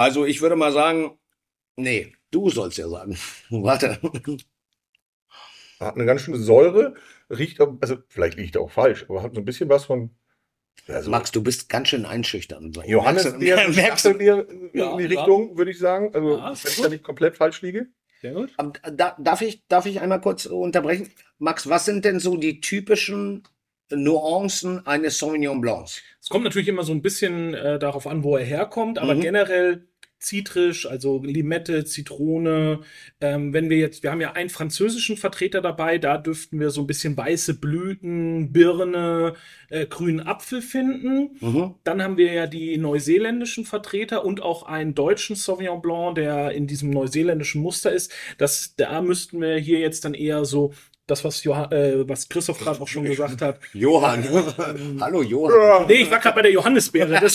Also 0.00 0.24
ich 0.24 0.40
würde 0.40 0.56
mal 0.56 0.72
sagen, 0.72 1.18
nee, 1.76 2.14
du 2.30 2.48
sollst 2.48 2.78
ja 2.78 2.88
sagen. 2.88 3.18
Warte. 3.50 3.98
Hat 5.78 5.94
eine 5.94 6.06
ganz 6.06 6.22
schöne 6.22 6.38
Säure, 6.38 6.94
riecht, 7.28 7.60
auch- 7.60 7.76
also 7.80 7.96
vielleicht 8.08 8.38
er 8.56 8.60
auch 8.62 8.70
falsch, 8.70 9.04
aber 9.08 9.22
hat 9.22 9.34
so 9.34 9.40
ein 9.40 9.44
bisschen 9.44 9.68
was 9.68 9.84
von 9.84 10.10
also 10.88 11.10
Max, 11.10 11.30
du 11.30 11.42
bist 11.42 11.68
ganz 11.68 11.88
schön 11.88 12.06
einschüchternd. 12.06 12.80
Johannisbeer, 12.86 13.68
Merkst 13.68 13.76
du- 13.76 13.80
merkst 13.80 14.04
du- 14.06 14.24
Ja, 14.24 14.40
in 14.40 14.70
die 14.72 14.78
ja. 14.78 14.94
Richtung, 15.20 15.58
würde 15.58 15.70
ich 15.70 15.78
sagen. 15.78 16.14
Also, 16.14 16.36
Ja, 16.38 16.48
wenn 16.48 16.72
ich 16.72 16.80
da 16.80 16.88
nicht 16.88 17.04
komplett 17.04 17.36
falsch 17.36 17.60
liege. 17.60 17.88
Sehr 18.22 18.32
gut. 18.32 18.52
Ähm, 18.58 18.72
Da, 18.96 19.16
darf, 19.18 19.42
ich, 19.42 19.66
darf 19.68 19.84
ich 19.86 20.00
einmal 20.00 20.20
kurz 20.22 20.46
unterbrechen? 20.46 21.10
Max, 21.38 21.68
was 21.68 21.84
sind 21.84 22.04
denn 22.06 22.18
so 22.20 22.36
die 22.38 22.60
typischen 22.60 23.42
Nuancen 23.90 24.86
eines 24.86 25.18
Sauvignon 25.18 25.60
Blancs? 25.60 26.00
Es 26.20 26.28
kommt 26.30 26.44
natürlich 26.44 26.68
immer 26.68 26.82
so 26.84 26.92
ein 26.92 27.02
bisschen 27.02 27.52
äh, 27.54 27.78
darauf 27.78 28.06
an, 28.06 28.24
wo 28.24 28.36
er 28.36 28.44
herkommt, 28.44 28.98
aber 28.98 29.14
Mhm. 29.14 29.20
generell 29.20 29.86
zitrisch, 30.20 30.86
also 30.86 31.22
Limette, 31.22 31.84
Zitrone. 31.84 32.80
Ähm, 33.20 33.52
wenn 33.52 33.70
wir 33.70 33.78
jetzt, 33.78 34.02
wir 34.02 34.12
haben 34.12 34.20
ja 34.20 34.32
einen 34.32 34.50
französischen 34.50 35.16
Vertreter 35.16 35.60
dabei, 35.60 35.98
da 35.98 36.18
dürften 36.18 36.60
wir 36.60 36.70
so 36.70 36.82
ein 36.82 36.86
bisschen 36.86 37.16
weiße 37.16 37.54
Blüten, 37.54 38.52
Birne, 38.52 39.34
äh, 39.70 39.86
grünen 39.86 40.20
Apfel 40.20 40.62
finden. 40.62 41.36
Mhm. 41.40 41.74
Dann 41.84 42.02
haben 42.02 42.18
wir 42.18 42.32
ja 42.32 42.46
die 42.46 42.76
neuseeländischen 42.76 43.64
Vertreter 43.64 44.24
und 44.24 44.42
auch 44.42 44.62
einen 44.64 44.94
deutschen 44.94 45.36
Sauvignon 45.36 45.82
Blanc, 45.82 46.16
der 46.16 46.52
in 46.52 46.66
diesem 46.66 46.90
neuseeländischen 46.90 47.62
Muster 47.62 47.90
ist. 47.90 48.12
Das, 48.36 48.74
da 48.76 49.00
müssten 49.00 49.40
wir 49.40 49.56
hier 49.56 49.80
jetzt 49.80 50.04
dann 50.04 50.14
eher 50.14 50.44
so 50.44 50.72
das, 51.10 51.24
was, 51.24 51.42
Johann, 51.44 51.72
äh, 51.72 52.08
was 52.08 52.28
Christoph 52.28 52.58
gerade 52.58 52.80
auch 52.80 52.88
schon 52.88 53.04
gesagt 53.04 53.42
hat. 53.42 53.58
Johann. 53.72 54.24
Hallo 55.00 55.22
Johann. 55.22 55.86
Nee, 55.86 56.02
ich 56.02 56.10
war 56.10 56.18
gerade 56.18 56.36
bei 56.36 56.42
der 56.42 56.52
Johannisbeere. 56.52 57.20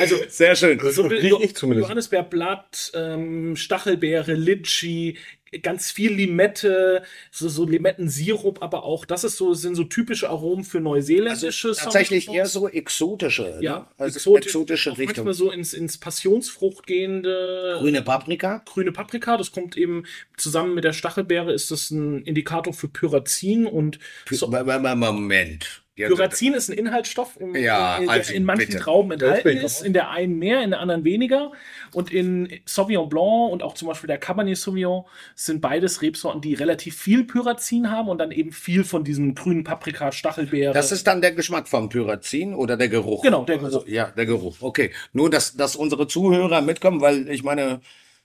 Also 0.00 0.16
Sehr 0.28 0.56
schön. 0.56 0.80
So 0.90 1.06
riech 1.06 1.32
ich 1.40 1.54
zumindest. 1.56 1.88
Johannisbeerblatt, 1.88 2.92
ähm, 2.94 3.54
Stachelbeere, 3.54 4.32
Litschi, 4.32 5.16
ganz 5.62 5.90
viel 5.90 6.12
Limette, 6.12 7.02
so, 7.30 7.48
so 7.48 7.64
Limettensirup, 7.64 8.62
aber 8.62 8.84
auch, 8.84 9.04
das 9.04 9.24
ist 9.24 9.36
so, 9.36 9.54
sind 9.54 9.74
so 9.74 9.84
typische 9.84 10.28
Aromen 10.28 10.64
für 10.64 10.80
neuseeländische 10.80 11.68
Also 11.68 11.80
tatsächlich 11.84 12.28
eher 12.28 12.46
so 12.46 12.68
exotische. 12.68 13.58
Ja, 13.60 13.78
ne? 13.78 13.86
also 13.98 14.16
exotisch, 14.16 14.46
exotische 14.46 14.90
Richtung. 14.90 15.06
manchmal 15.06 15.34
so 15.34 15.50
ins, 15.50 15.72
ins 15.72 15.98
Passionsfrucht 15.98 16.86
gehende 16.86 17.76
Grüne 17.78 18.02
Paprika. 18.02 18.62
grüne 18.64 18.92
Paprika. 18.92 19.36
Das 19.36 19.52
kommt 19.52 19.76
eben 19.76 20.04
zusammen 20.36 20.74
mit 20.74 20.84
der 20.84 20.92
Stachelbeere, 20.92 21.52
ist 21.52 21.70
das 21.70 21.90
ein 21.90 22.22
Indikator 22.22 22.72
für 22.72 22.88
Pyrazin 22.88 23.66
und 23.66 23.98
so, 24.30 24.48
Moment. 24.48 25.83
Pyrazin 25.96 26.54
ist 26.54 26.68
ein 26.68 26.76
Inhaltsstoff, 26.76 27.36
im, 27.38 27.54
Ja, 27.54 27.98
in, 27.98 28.08
also 28.08 28.32
in 28.32 28.44
manchen 28.44 28.66
bitte. 28.66 28.78
Trauben 28.78 29.12
enthalten 29.12 29.58
ist, 29.58 29.82
in 29.82 29.92
der 29.92 30.10
einen 30.10 30.38
mehr, 30.38 30.62
in 30.62 30.70
der 30.70 30.80
anderen 30.80 31.04
weniger. 31.04 31.52
Und 31.92 32.12
in 32.12 32.48
Sauvignon 32.64 33.08
Blanc 33.08 33.52
und 33.52 33.62
auch 33.62 33.74
zum 33.74 33.88
Beispiel 33.88 34.08
der 34.08 34.18
Cabernet 34.18 34.56
Sauvignon 34.56 35.04
sind 35.36 35.60
beides 35.60 36.02
Rebsorten, 36.02 36.40
die 36.40 36.54
relativ 36.54 36.96
viel 36.96 37.24
Pyrazin 37.24 37.90
haben 37.90 38.08
und 38.08 38.18
dann 38.18 38.32
eben 38.32 38.50
viel 38.50 38.82
von 38.82 39.04
diesem 39.04 39.34
grünen 39.34 39.62
Paprika, 39.62 40.10
Stachelbeere. 40.10 40.74
Das 40.74 40.90
ist 40.90 41.06
dann 41.06 41.20
der 41.20 41.32
Geschmack 41.32 41.68
vom 41.68 41.88
Pyrazin 41.88 42.54
oder 42.54 42.76
der 42.76 42.88
Geruch? 42.88 43.22
Genau, 43.22 43.44
der 43.44 43.58
Geruch. 43.58 43.66
Also, 43.66 43.84
ja, 43.86 44.10
der 44.10 44.26
Geruch. 44.26 44.56
Okay. 44.60 44.90
Nur, 45.12 45.30
dass, 45.30 45.56
dass 45.56 45.76
unsere 45.76 46.08
Zuhörer 46.08 46.60
mitkommen, 46.60 47.00
weil 47.00 47.28
ich 47.28 47.44
meine, 47.44 47.80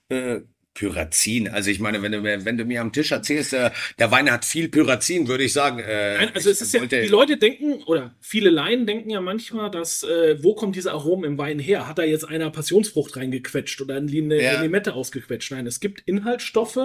äh, 0.08 0.40
Pyrazin, 0.74 1.48
also 1.48 1.68
ich 1.70 1.80
meine, 1.80 2.00
wenn 2.00 2.12
du, 2.12 2.20
mir- 2.20 2.44
wenn 2.44 2.56
du 2.56 2.64
mir 2.64 2.80
am 2.80 2.92
Tisch 2.92 3.10
erzählst, 3.12 3.52
äh, 3.52 3.70
der 3.98 4.10
Wein 4.10 4.30
hat 4.30 4.44
viel 4.44 4.68
Pyrazin, 4.68 5.26
würde 5.28 5.44
ich 5.44 5.52
sagen. 5.52 5.78
Äh, 5.80 6.16
Nein, 6.18 6.30
also 6.34 6.48
es 6.48 6.60
ist 6.62 6.72
ja, 6.72 6.84
die 6.86 7.06
Leute 7.08 7.36
denken, 7.36 7.82
oder 7.84 8.14
viele 8.20 8.50
Laien 8.50 8.86
denken 8.86 9.10
ja 9.10 9.20
manchmal, 9.20 9.70
dass, 9.70 10.04
äh, 10.04 10.42
wo 10.42 10.54
kommt 10.54 10.76
diese 10.76 10.92
Aromen 10.92 11.24
im 11.24 11.38
Wein 11.38 11.58
her? 11.58 11.88
Hat 11.88 11.98
da 11.98 12.04
jetzt 12.04 12.24
einer 12.28 12.50
Passionsfrucht 12.50 13.16
reingequetscht 13.16 13.80
oder 13.80 13.96
eine, 13.96 14.10
eine 14.10 14.42
Ja. 14.42 14.62
Limette 14.62 14.94
ausgequetscht? 14.94 15.50
Nein, 15.50 15.66
es 15.66 15.80
gibt 15.80 16.00
Inhaltsstoffe, 16.06 16.78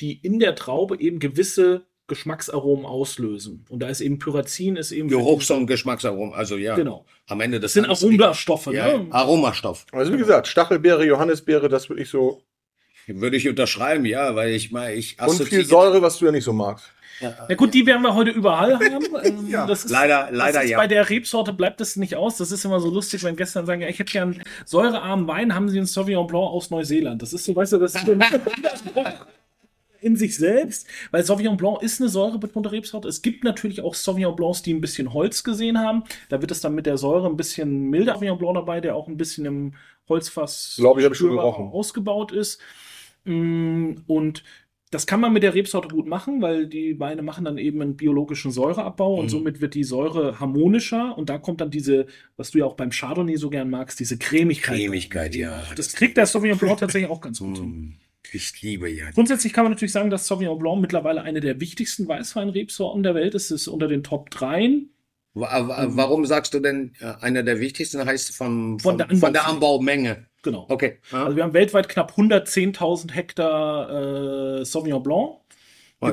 die 0.00 0.12
in 0.22 0.38
der 0.38 0.54
Traube 0.54 1.00
eben 1.00 1.18
gewisse 1.18 1.84
Geschmacksaromen 2.06 2.84
auslösen. 2.84 3.64
Und 3.70 3.80
da 3.80 3.88
ist 3.88 4.00
eben 4.02 4.18
Pyrazin, 4.18 4.76
ist 4.76 4.92
eben. 4.92 5.08
Geruchs- 5.08 5.50
und 5.50 5.66
Geschmacksaromen, 5.66 6.34
also 6.34 6.56
ja. 6.56 6.76
Genau. 6.76 7.04
Am 7.26 7.40
Ende 7.40 7.58
des 7.60 7.72
Das 7.72 7.84
sind 8.00 8.14
Aromastoffe, 8.18 8.72
Ja, 8.74 8.98
ne? 8.98 9.06
Aromastoff. 9.10 9.86
Also 9.90 10.12
wie 10.12 10.18
gesagt, 10.18 10.46
Stachelbeere, 10.46 11.04
Johannisbeere, 11.06 11.68
das 11.70 11.88
würde 11.88 12.02
ich 12.02 12.10
so 12.10 12.42
Würde 13.06 13.36
ich 13.36 13.48
unterschreiben, 13.48 14.04
ja, 14.06 14.34
weil 14.34 14.50
ich 14.52 14.72
mal, 14.72 14.92
ich 14.94 15.20
Und 15.20 15.42
viel 15.44 15.64
Säure, 15.64 16.00
was 16.02 16.18
du 16.18 16.26
ja 16.26 16.32
nicht 16.32 16.44
so 16.44 16.52
magst. 16.52 16.86
Ja 17.20 17.54
gut, 17.54 17.72
die 17.74 17.86
werden 17.86 18.02
wir 18.02 18.14
heute 18.14 18.30
überall 18.30 18.74
haben. 18.74 19.04
Ähm, 19.24 19.48
Ja, 19.48 19.66
das 19.66 19.84
ist, 19.84 19.90
leider- 19.90 20.28
leider 20.32 20.54
das 20.54 20.64
ist 20.64 20.70
ja. 20.70 20.78
Bei 20.78 20.88
der 20.88 21.08
Rebsorte 21.08 21.52
bleibt 21.52 21.80
das 21.80 21.94
nicht 21.96 22.16
aus. 22.16 22.38
Das 22.38 22.50
ist 22.50 22.64
immer 22.64 22.80
so 22.80 22.90
lustig, 22.90 23.22
wenn 23.22 23.36
gestern 23.36 23.66
sagen, 23.66 23.82
ja, 23.82 23.88
ich 23.88 23.98
hätte 24.00 24.12
gern 24.12 24.42
säurearmen 24.66 25.26
Wein, 25.28 25.54
haben 25.54 25.68
sie 25.68 25.78
einen 25.78 25.86
Sauvignon 25.86 26.26
Blanc 26.26 26.44
aus 26.50 26.70
Neuseeland. 26.70 27.22
Das 27.22 27.32
ist 27.32 27.44
so, 27.44 27.54
weißt 27.54 27.74
du, 27.74 27.78
das 27.78 27.94
ist 27.94 28.04
so 28.04 28.12
ein 28.12 28.20
Widerspruch 28.20 29.06
in 30.00 30.16
sich 30.16 30.36
selbst, 30.36 30.86
weil 31.12 31.24
Sauvignon 31.24 31.56
Blanc 31.56 31.82
ist 31.82 32.00
eine 32.00 32.10
säurebetonte 32.10 32.72
Rebsorte. 32.72 33.08
Es 33.08 33.22
gibt 33.22 33.44
natürlich 33.44 33.80
auch 33.80 33.94
Sauvignon 33.94 34.34
Blancs, 34.36 34.62
die 34.62 34.74
ein 34.74 34.80
bisschen 34.80 35.14
Holz 35.14 35.44
gesehen 35.44 35.78
haben. 35.78 36.04
Da 36.28 36.40
wird 36.40 36.50
es 36.50 36.60
dann 36.60 36.74
mit 36.74 36.84
der 36.84 36.98
Säure 36.98 37.26
ein 37.28 37.36
bisschen 37.36 37.90
milder 37.90 38.14
Sauvignon 38.14 38.38
Blanc 38.38 38.56
dabei, 38.56 38.80
der 38.80 38.96
auch 38.96 39.06
ein 39.08 39.16
bisschen 39.16 39.46
im 39.46 39.74
Holzfass 40.08 40.74
Glaube 40.76 41.00
ich, 41.00 41.06
hab 41.06 41.12
ich 41.12 41.18
schon 41.18 41.28
spürbar 41.28 41.44
gerochen. 41.52 41.70
ausgebaut 41.72 42.32
ist. 42.32 42.60
Mm, 43.24 43.94
Und 44.06 44.42
das 44.90 45.06
kann 45.06 45.20
man 45.20 45.32
mit 45.32 45.42
der 45.42 45.54
Rebsorte 45.54 45.88
gut 45.88 46.06
machen, 46.06 46.40
weil 46.40 46.66
die 46.68 47.00
Weine 47.00 47.22
machen 47.22 47.44
dann 47.44 47.58
eben 47.58 47.82
einen 47.82 47.96
biologischen 47.96 48.52
Säureabbau 48.52 49.14
und 49.16 49.24
Mhm. 49.24 49.30
somit 49.30 49.60
wird 49.60 49.74
die 49.74 49.82
Säure 49.82 50.38
harmonischer 50.38 51.18
und 51.18 51.28
da 51.30 51.38
kommt 51.38 51.60
dann 51.60 51.70
diese, 51.70 52.06
was 52.36 52.52
du 52.52 52.58
ja 52.58 52.64
auch 52.64 52.74
beim 52.76 52.90
Chardonnay 52.90 53.36
so 53.36 53.50
gern 53.50 53.70
magst, 53.70 53.98
diese 53.98 54.18
Cremigkeit. 54.18 54.76
Cremigkeit, 54.78 55.34
ja. 55.34 55.64
Das 55.74 55.94
kriegt 55.94 56.16
der 56.16 56.26
Sauvignon 56.26 56.58
Blanc 56.58 56.78
tatsächlich 56.78 57.10
auch 57.10 57.20
ganz 57.20 57.40
gut 57.40 57.56
hin. 57.56 57.64
Hm, 57.64 57.94
Ich 58.32 58.62
liebe 58.62 58.88
ja. 58.88 59.10
Grundsätzlich 59.10 59.52
kann 59.52 59.64
man 59.64 59.72
natürlich 59.72 59.90
sagen, 59.92 60.10
dass 60.10 60.26
Sauvignon 60.28 60.58
Blanc 60.60 60.80
mittlerweile 60.80 61.22
eine 61.22 61.40
der 61.40 61.60
wichtigsten 61.60 62.06
Weißweinrebsorten 62.06 63.02
der 63.02 63.16
Welt 63.16 63.34
ist. 63.34 63.50
Es 63.50 63.62
ist 63.62 63.68
unter 63.68 63.88
den 63.88 64.04
Top 64.04 64.30
3. 64.30 64.82
Wa- 65.34 65.66
wa- 65.68 65.86
Warum 65.90 66.24
sagst 66.24 66.54
du 66.54 66.60
denn, 66.60 66.92
äh, 67.00 67.12
einer 67.20 67.42
der 67.42 67.58
wichtigsten 67.58 68.04
heißt 68.04 68.32
vom, 68.36 68.78
Von 68.78 68.98
vom, 69.00 69.08
der 69.08 69.16
von 69.16 69.32
der. 69.32 69.48
Anbaumenge? 69.48 70.26
Genau. 70.44 70.66
Okay. 70.68 70.98
Ja. 71.10 71.24
Also 71.24 71.36
wir 71.36 71.42
haben 71.42 71.54
weltweit 71.54 71.88
knapp 71.88 72.12
110.000 72.12 73.12
Hektar 73.12 74.60
äh, 74.60 74.64
Sauvignon 74.64 75.02
Blanc. 75.02 75.40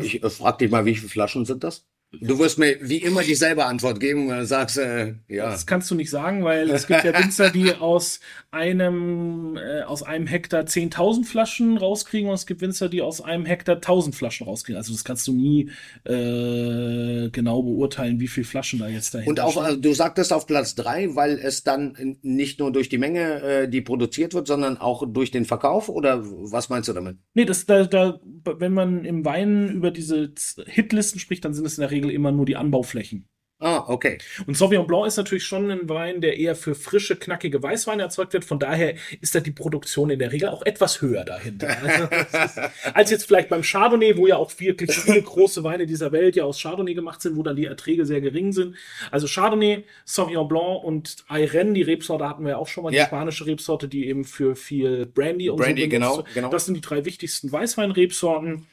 Ich 0.02 0.24
äh, 0.24 0.30
frag 0.30 0.58
dich 0.58 0.72
mal, 0.72 0.86
wie 0.86 0.96
viele 0.96 1.10
Flaschen 1.10 1.46
sind 1.46 1.64
das? 1.64 1.86
Du 2.20 2.40
wirst 2.40 2.60
mir 2.60 2.76
wie 2.82 2.98
immer 2.98 3.22
dieselbe 3.22 3.66
Antwort 3.66 4.02
geben, 4.02 4.30
äh, 4.32 4.46
sagst, 4.46 4.78
äh, 4.78 5.14
ja. 5.30 5.50
Das 5.50 5.66
kannst 5.66 5.90
du 5.90 5.96
nicht 5.96 6.10
sagen, 6.10 6.44
weil 6.44 6.70
es 6.70 6.86
gibt 6.86 7.06
ja 7.06 7.14
Winzer, 7.24 7.52
die 7.52 7.74
aus 7.74 8.20
einem, 8.52 9.56
äh, 9.56 9.84
aus 9.84 10.04
einem 10.04 10.28
Hektar 10.28 10.64
10.000 10.64 11.26
Flaschen 11.26 11.78
rauskriegen 11.78 12.28
und 12.28 12.36
es 12.36 12.46
gibt 12.46 12.60
Winzer, 12.60 12.90
die 12.90 13.02
aus 13.02 13.22
einem 13.22 13.46
Hektar 13.46 13.78
1.000 13.78 14.14
Flaschen 14.14 14.46
rauskriegen. 14.46 14.76
Also 14.78 14.92
das 14.92 15.06
kannst 15.06 15.26
du 15.28 15.32
nie 15.32 15.70
äh, 16.04 17.30
genau 17.30 17.64
beurteilen, 17.64 18.20
wie 18.20 18.28
viele 18.28 18.46
Flaschen 18.46 18.80
da 18.80 18.90
jetzt 18.90 19.14
dahinter 19.14 19.30
Und 19.30 19.40
auch, 19.40 19.56
also, 19.64 19.80
du 19.80 19.94
sagtest 19.94 20.34
auf 20.34 20.48
Platz 20.48 20.76
drei, 20.76 21.16
weil 21.16 21.40
es 21.40 21.64
dann 21.64 22.18
nicht 22.22 22.60
nur 22.60 22.74
durch 22.74 22.90
die 22.90 22.98
Menge, 22.98 23.42
äh, 23.42 23.70
die 23.70 23.80
produziert 23.80 24.34
wird, 24.34 24.48
sondern 24.48 24.78
auch 24.78 25.04
durch 25.08 25.32
den 25.32 25.46
Verkauf? 25.46 25.88
Oder 25.88 26.20
was 26.22 26.68
meinst 26.68 26.90
du 26.90 26.94
damit? 26.94 27.16
Nee, 27.36 27.46
das, 27.46 27.66
da, 27.66 27.86
da, 27.86 28.20
wenn 28.44 28.74
man 28.74 29.06
im 29.06 29.24
Wein 29.24 29.70
über 29.70 29.92
diese 29.92 30.34
Hitlisten 30.66 31.22
spricht, 31.22 31.46
dann 31.46 31.54
sind 31.54 31.66
es 31.66 31.78
in 31.78 31.82
der 31.82 31.92
Regel 31.92 32.01
immer 32.10 32.32
nur 32.32 32.46
die 32.46 32.56
Anbauflächen. 32.56 33.28
Ah, 33.64 33.84
okay. 33.90 34.18
Und 34.48 34.58
Sauvignon 34.58 34.88
Blanc 34.88 35.06
ist 35.06 35.18
natürlich 35.18 35.44
schon 35.44 35.70
ein 35.70 35.88
Wein, 35.88 36.20
der 36.20 36.36
eher 36.40 36.56
für 36.56 36.74
frische, 36.74 37.16
knackige 37.16 37.62
Weißweine 37.62 38.02
erzeugt 38.02 38.34
wird. 38.34 38.44
Von 38.44 38.58
daher 38.58 38.96
ist 39.22 39.36
da 39.36 39.40
die 39.40 39.52
Produktion 39.52 40.10
in 40.10 40.18
der 40.18 40.32
Regel 40.32 40.50
auch 40.50 40.66
etwas 40.66 41.00
höher 41.00 41.24
dahinter. 41.24 41.68
Also, 41.80 42.06
ist, 42.06 42.60
als 42.96 43.12
jetzt 43.12 43.26
vielleicht 43.28 43.50
beim 43.50 43.62
Chardonnay, 43.62 44.18
wo 44.18 44.26
ja 44.26 44.38
auch 44.38 44.52
wirklich 44.60 44.90
viele 44.92 45.22
große 45.22 45.64
Weine 45.64 45.86
dieser 45.86 46.12
Welt 46.12 46.36
ja 46.36 46.44
aus 46.44 46.60
Chardonnay 46.60 46.96
gemacht 46.96 47.22
sind, 47.22 47.36
wo 47.36 47.44
dann 47.44 47.56
die 47.56 47.66
Erträge 47.66 48.04
sehr 48.08 48.20
gering 48.20 48.52
sind. 48.52 48.76
Also 49.12 49.28
Chardonnay, 49.28 49.84
Sauvignon 50.06 50.48
Blanc 50.48 50.84
und 50.84 51.18
Ayren, 51.28 51.76
die 51.76 51.84
Rebsorte 51.84 52.28
hatten 52.28 52.42
wir 52.44 52.52
ja 52.54 52.58
auch 52.58 52.68
schon 52.68 52.84
mal, 52.84 52.92
Ja. 52.92 53.04
die 53.04 53.08
spanische 53.10 53.46
Rebsorte, 53.46 53.88
die 53.88 54.08
eben 54.08 54.26
für 54.26 54.56
viel 54.56 55.06
Brandy 55.06 55.52
und 55.52 55.58
Brandy, 55.58 55.86
benutzt 55.86 55.92
genau, 55.92 56.18
wird. 56.18 56.34
genau. 56.34 56.50
Das 56.50 56.66
sind 56.66 56.74
die 56.74 56.82
drei 56.82 57.06
wichtigsten 57.06 57.52
Weißweinrebsorten. 57.52 58.66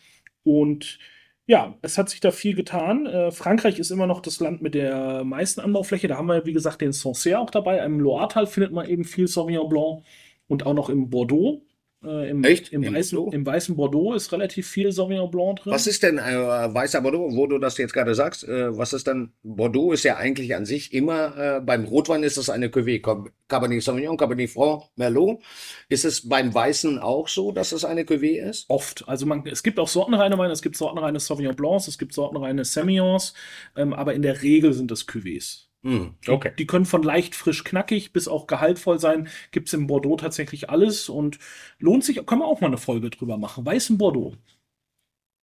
Und 0.45 0.99
ja, 1.49 1.75
es 1.81 1.97
hat 1.97 2.11
sich 2.11 2.21
da 2.21 2.31
viel 2.31 2.55
getan. 2.55 3.07
Äh, 3.07 3.31
Frankreich 3.33 3.79
ist 3.79 3.91
immer 3.91 4.07
noch 4.07 4.21
das 4.21 4.39
Land 4.39 4.61
mit 4.61 4.75
der 4.75 5.25
meisten 5.25 5.61
Anbaufläche. 5.61 6.07
Da 6.07 6.19
haben 6.19 6.29
wir, 6.29 6.45
wie 6.45 6.53
gesagt, 6.53 6.83
den 6.83 6.93
Sancerre 6.93 7.41
auch 7.41 7.49
dabei. 7.49 7.79
Im 7.79 8.01
Loiretal 8.01 8.47
findet 8.47 8.71
man 8.71 8.87
eben 8.87 9.05
viel 9.05 9.27
Sauvignon 9.27 9.69
Blanc 9.69 10.05
und 10.47 10.67
auch 10.67 10.75
noch 10.75 10.91
im 10.91 11.09
Bordeaux. 11.09 11.63
Äh, 12.05 12.31
im, 12.31 12.45
Echt? 12.45 12.73
Im, 12.73 12.85
Im 12.85 12.95
weißen, 12.95 13.17
Bordeaux? 13.17 13.35
Im 13.35 13.45
weißen 13.47 13.77
Bordeaux 13.77 14.15
ist 14.15 14.33
relativ 14.33 14.69
viel 14.69 14.93
Sauvignon 14.93 15.31
Blanc 15.31 15.61
drin. 15.61 15.73
Was 15.73 15.89
ist 15.89 16.03
denn 16.05 16.19
äh, 16.19 16.23
weißer 16.23 17.01
Bordeaux, 17.01 17.35
wo 17.35 17.47
du 17.49 17.59
das 17.59 17.77
jetzt 17.77 17.93
gerade 17.93 18.15
sagst? 18.15 18.45
Äh, 18.45 18.77
was 18.79 18.93
ist 18.93 19.09
dann, 19.09 19.33
Bordeaux 19.43 19.93
ist 19.93 20.05
ja 20.05 20.17
eigentlich 20.17 20.55
an 20.55 20.65
sich 20.65 20.93
immer, 20.93 21.37
äh, 21.37 21.61
beim 21.61 21.85
Rotwein 21.87 22.23
ist 22.23 22.37
es 22.37 22.51
eine 22.51 22.69
Cuvée, 22.69 23.01
Cab- 23.01 23.31
Cabernet 23.49 23.83
Sauvignon, 23.83 24.17
Cabernet 24.17 24.49
Franc, 24.51 24.85
Merlot. 24.95 25.43
Ist 25.89 26.05
es 26.05 26.29
beim 26.29 26.55
Weißen 26.55 27.01
auch 27.01 27.27
so, 27.27 27.51
dass 27.51 27.73
es 27.73 27.85
eine 27.85 28.05
Cuvée 28.05 28.49
ist? 28.49 28.67
Oft. 28.69 29.09
Also 29.09 29.27
man, 29.27 29.45
es 29.47 29.65
gibt 29.65 29.81
auch 29.81 29.89
sortenreine 29.89 30.39
Weine, 30.39 30.53
es 30.53 30.63
gibt 30.63 30.77
sortenreine 30.77 31.19
Sauvignon 31.19 31.57
Blancs, 31.57 31.89
es 31.89 31.99
gibt 31.99 32.15
sortenreine 32.15 32.65
Semillons, 32.65 33.35
ähm, 33.77 33.93
aber 33.93 34.15
in 34.15 34.23
der 34.23 34.43
Regel 34.43 34.73
sind 34.73 34.93
es 34.93 35.09
Cuvées. 35.09 35.68
Hm, 35.85 36.15
okay. 36.27 36.53
Die 36.59 36.67
können 36.67 36.87
von 36.87 37.03
leicht 37.03 37.35
frisch 37.35 37.63
knackig 37.63 38.13
bis 38.13 38.27
auch 38.27 38.47
gehaltvoll 38.47 38.99
sein. 38.99 39.29
Gibt 39.53 39.69
es 39.69 39.75
im 39.75 39.87
Bordeaux 39.87 40.17
tatsächlich 40.17 40.71
alles 40.71 41.09
und 41.09 41.39
lohnt 41.79 42.05
sich, 42.05 42.25
können 42.27 42.41
wir 42.41 42.47
auch 42.47 42.61
mal 42.61 42.67
eine 42.67 42.79
Folge 42.79 43.11
drüber 43.11 43.37
machen. 43.37 43.65
Weißen 43.65 43.97
Bordeaux. 43.97 44.35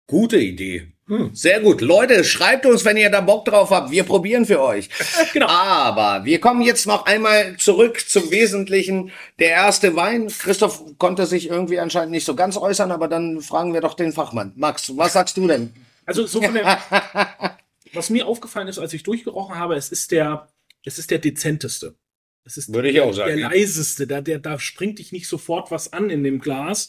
Gute 0.07 0.39
Idee. 0.39 0.93
Hm. 1.07 1.31
Sehr 1.35 1.61
gut. 1.61 1.81
Leute, 1.81 2.25
schreibt 2.25 2.67
uns, 2.67 2.85
wenn 2.85 2.97
ihr 2.97 3.11
da 3.11 3.21
Bock 3.21 3.45
drauf 3.45 3.71
habt. 3.71 3.91
Wir 3.91 4.05
probieren 4.05 4.45
für 4.45 4.61
euch. 4.61 4.89
Genau. 5.33 5.47
Aber 5.47 6.25
wir 6.25 6.41
kommen 6.41 6.63
jetzt 6.63 6.87
noch 6.87 7.07
einmal 7.07 7.57
zurück 7.57 8.09
zum 8.09 8.31
Wesentlichen. 8.33 9.13
Der 9.39 9.51
erste 9.51 9.95
Wein. 9.95 10.27
Christoph 10.27 10.83
konnte 10.99 11.27
sich 11.27 11.49
irgendwie 11.49 11.79
anscheinend 11.79 12.11
nicht 12.11 12.25
so 12.25 12.35
ganz 12.35 12.57
äußern, 12.57 12.91
aber 12.91 13.07
dann 13.07 13.41
fragen 13.41 13.73
wir 13.73 13.81
doch 13.81 13.95
den 13.95 14.13
Fachmann. 14.13 14.53
Max, 14.57 14.97
was 14.97 15.13
sagst 15.13 15.37
du 15.37 15.47
denn? 15.47 15.73
Also 16.07 16.27
so 16.27 16.43
von 16.43 16.55
der, 16.55 16.79
was 17.93 18.11
mir 18.11 18.27
aufgefallen 18.27 18.69
ist, 18.69 18.79
als 18.79 18.93
ich 18.93 19.03
durchgerochen 19.03 19.57
habe, 19.57 19.75
es 19.75 19.91
ist 19.91 20.13
der, 20.13 20.49
es 20.85 20.99
ist 20.99 21.11
der 21.11 21.19
dezenteste. 21.19 21.97
Es 22.45 22.57
ist 22.57 22.73
Würde 22.73 22.91
ich 22.91 23.01
auch 23.01 23.13
sagen, 23.13 23.29
der 23.31 23.39
ja. 23.39 23.49
leiseste. 23.49 24.07
Da, 24.07 24.21
der, 24.21 24.39
da 24.39 24.59
springt 24.59 24.99
dich 24.99 25.13
nicht 25.13 25.29
sofort 25.29 25.71
was 25.71 25.93
an 25.93 26.11
in 26.11 26.25
dem 26.25 26.39
Glas. 26.39 26.89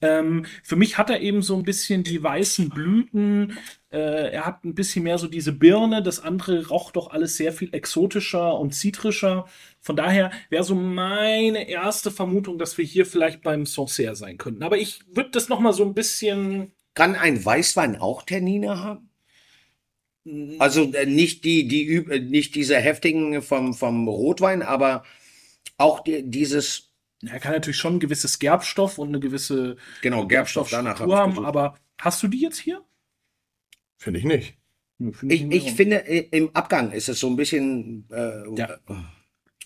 Ähm, 0.00 0.46
für 0.62 0.76
mich 0.76 0.98
hat 0.98 1.10
er 1.10 1.20
eben 1.20 1.42
so 1.42 1.56
ein 1.56 1.62
bisschen 1.62 2.02
die 2.04 2.22
weißen 2.22 2.68
Blüten. 2.68 3.58
Äh, 3.90 4.32
er 4.32 4.46
hat 4.46 4.64
ein 4.64 4.74
bisschen 4.74 5.04
mehr 5.04 5.18
so 5.18 5.26
diese 5.26 5.52
Birne. 5.52 6.02
Das 6.02 6.20
andere 6.20 6.68
roch 6.68 6.92
doch 6.92 7.10
alles 7.10 7.36
sehr 7.36 7.52
viel 7.52 7.72
exotischer 7.72 8.58
und 8.58 8.74
zitrischer. 8.74 9.46
Von 9.80 9.96
daher 9.96 10.30
wäre 10.50 10.64
so 10.64 10.74
meine 10.74 11.68
erste 11.68 12.10
Vermutung, 12.10 12.58
dass 12.58 12.78
wir 12.78 12.84
hier 12.84 13.06
vielleicht 13.06 13.42
beim 13.42 13.66
Sancerre 13.66 14.16
sein 14.16 14.38
könnten. 14.38 14.62
Aber 14.62 14.78
ich 14.78 15.00
würde 15.14 15.30
das 15.30 15.48
noch 15.48 15.60
mal 15.60 15.72
so 15.72 15.84
ein 15.84 15.94
bisschen 15.94 16.72
Kann 16.94 17.14
ein 17.14 17.44
Weißwein 17.44 17.96
auch 17.96 18.22
Tannine 18.22 18.78
haben? 18.78 19.07
Also 20.58 20.92
äh, 20.92 21.06
nicht 21.06 21.44
die, 21.44 21.68
die 21.68 21.94
äh, 21.96 22.20
nicht 22.20 22.54
diese 22.54 22.76
heftigen 22.78 23.42
vom, 23.42 23.74
vom 23.74 24.08
Rotwein, 24.08 24.62
aber 24.62 25.04
auch 25.78 26.00
die, 26.00 26.28
dieses, 26.28 26.90
Er 27.26 27.40
kann 27.40 27.52
natürlich 27.52 27.76
schon 27.78 27.96
ein 27.96 28.00
gewisses 28.00 28.38
Gerbstoff 28.38 28.98
und 28.98 29.08
eine 29.08 29.20
gewisse 29.20 29.76
genau, 30.02 30.26
Gerbstoff 30.26 30.70
danach 30.70 30.96
Struktur 30.96 31.16
hab 31.16 31.22
haben, 31.22 31.32
ich 31.32 31.38
aber 31.44 31.78
hast 32.00 32.22
du 32.22 32.28
die 32.28 32.40
jetzt 32.40 32.58
hier? 32.58 32.84
Finde 33.96 34.18
ich 34.20 34.24
nicht. 34.24 34.56
Nö, 34.98 35.12
finde 35.12 35.34
Ich, 35.34 35.42
nicht. 35.44 35.66
ich 35.66 35.72
finde, 35.74 36.04
i- 36.08 36.28
im 36.32 36.54
Abgang 36.54 36.92
ist 36.92 37.08
es 37.08 37.20
so 37.20 37.28
ein 37.28 37.36
bisschen, 37.36 38.08
äh, 38.10 38.44
Ja. 38.56 38.78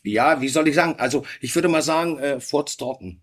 ja, 0.04 0.40
wie 0.40 0.48
soll 0.48 0.68
ich 0.68 0.74
sagen? 0.74 0.94
Also 0.98 1.24
ich 1.40 1.54
würde 1.54 1.68
mal 1.68 1.82
sagen, 1.82 2.18
äh, 2.18 2.40
furztrocken. 2.40 3.21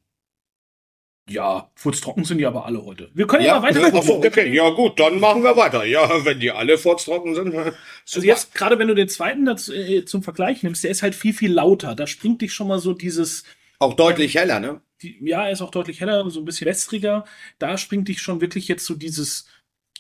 Ja, 1.30 1.70
furztrocken 1.76 2.24
sind 2.26 2.40
die 2.40 2.46
aber 2.46 2.66
alle 2.66 2.84
heute. 2.84 3.10
Wir 3.14 3.28
können 3.28 3.46
ja, 3.46 3.60
mal 3.60 3.70
weiter 3.70 4.02
so, 4.02 4.16
okay, 4.16 4.54
ja 4.54 4.70
gut, 4.70 5.00
dann 5.00 5.20
machen 5.20 5.44
wir 5.44 5.56
weiter. 5.56 5.86
Ja, 5.86 6.26
wenn 6.26 6.40
die 6.40 6.52
alle 6.52 6.78
furztrocken 6.78 7.36
sind. 7.36 7.56
Also 7.56 7.74
super. 8.06 8.26
jetzt, 8.26 8.56
gerade 8.56 8.80
wenn 8.80 8.88
du 8.88 8.96
den 8.96 9.10
zweiten 9.10 9.46
dazu, 9.46 9.74
äh, 9.74 10.06
zum 10.06 10.24
Vergleich 10.24 10.64
nimmst, 10.64 10.84
der 10.84 10.92
ist 10.92 11.04
halt 11.04 11.16
viel, 11.16 11.34
viel 11.34 11.52
lauter. 11.54 11.96
Da 11.96 12.08
springt 12.08 12.42
dich 12.42 12.54
schon 12.54 12.68
mal 12.68 12.80
so 12.80 12.94
dieses, 12.94 13.44
auch 13.80 13.94
deutlich 13.94 14.36
heller, 14.36 14.60
ne? 14.60 14.82
die, 15.02 15.18
ja, 15.22 15.46
er 15.46 15.52
ist 15.52 15.62
auch 15.62 15.72
deutlich 15.72 16.02
heller, 16.02 16.30
so 16.30 16.40
ein 16.40 16.46
bisschen 16.46 16.68
wässriger. 16.68 17.26
Da 17.58 17.78
springt 17.78 18.08
dich 18.08 18.22
schon 18.22 18.42
wirklich 18.42 18.68
jetzt 18.68 18.86
so 18.86 18.96
dieses 18.96 19.48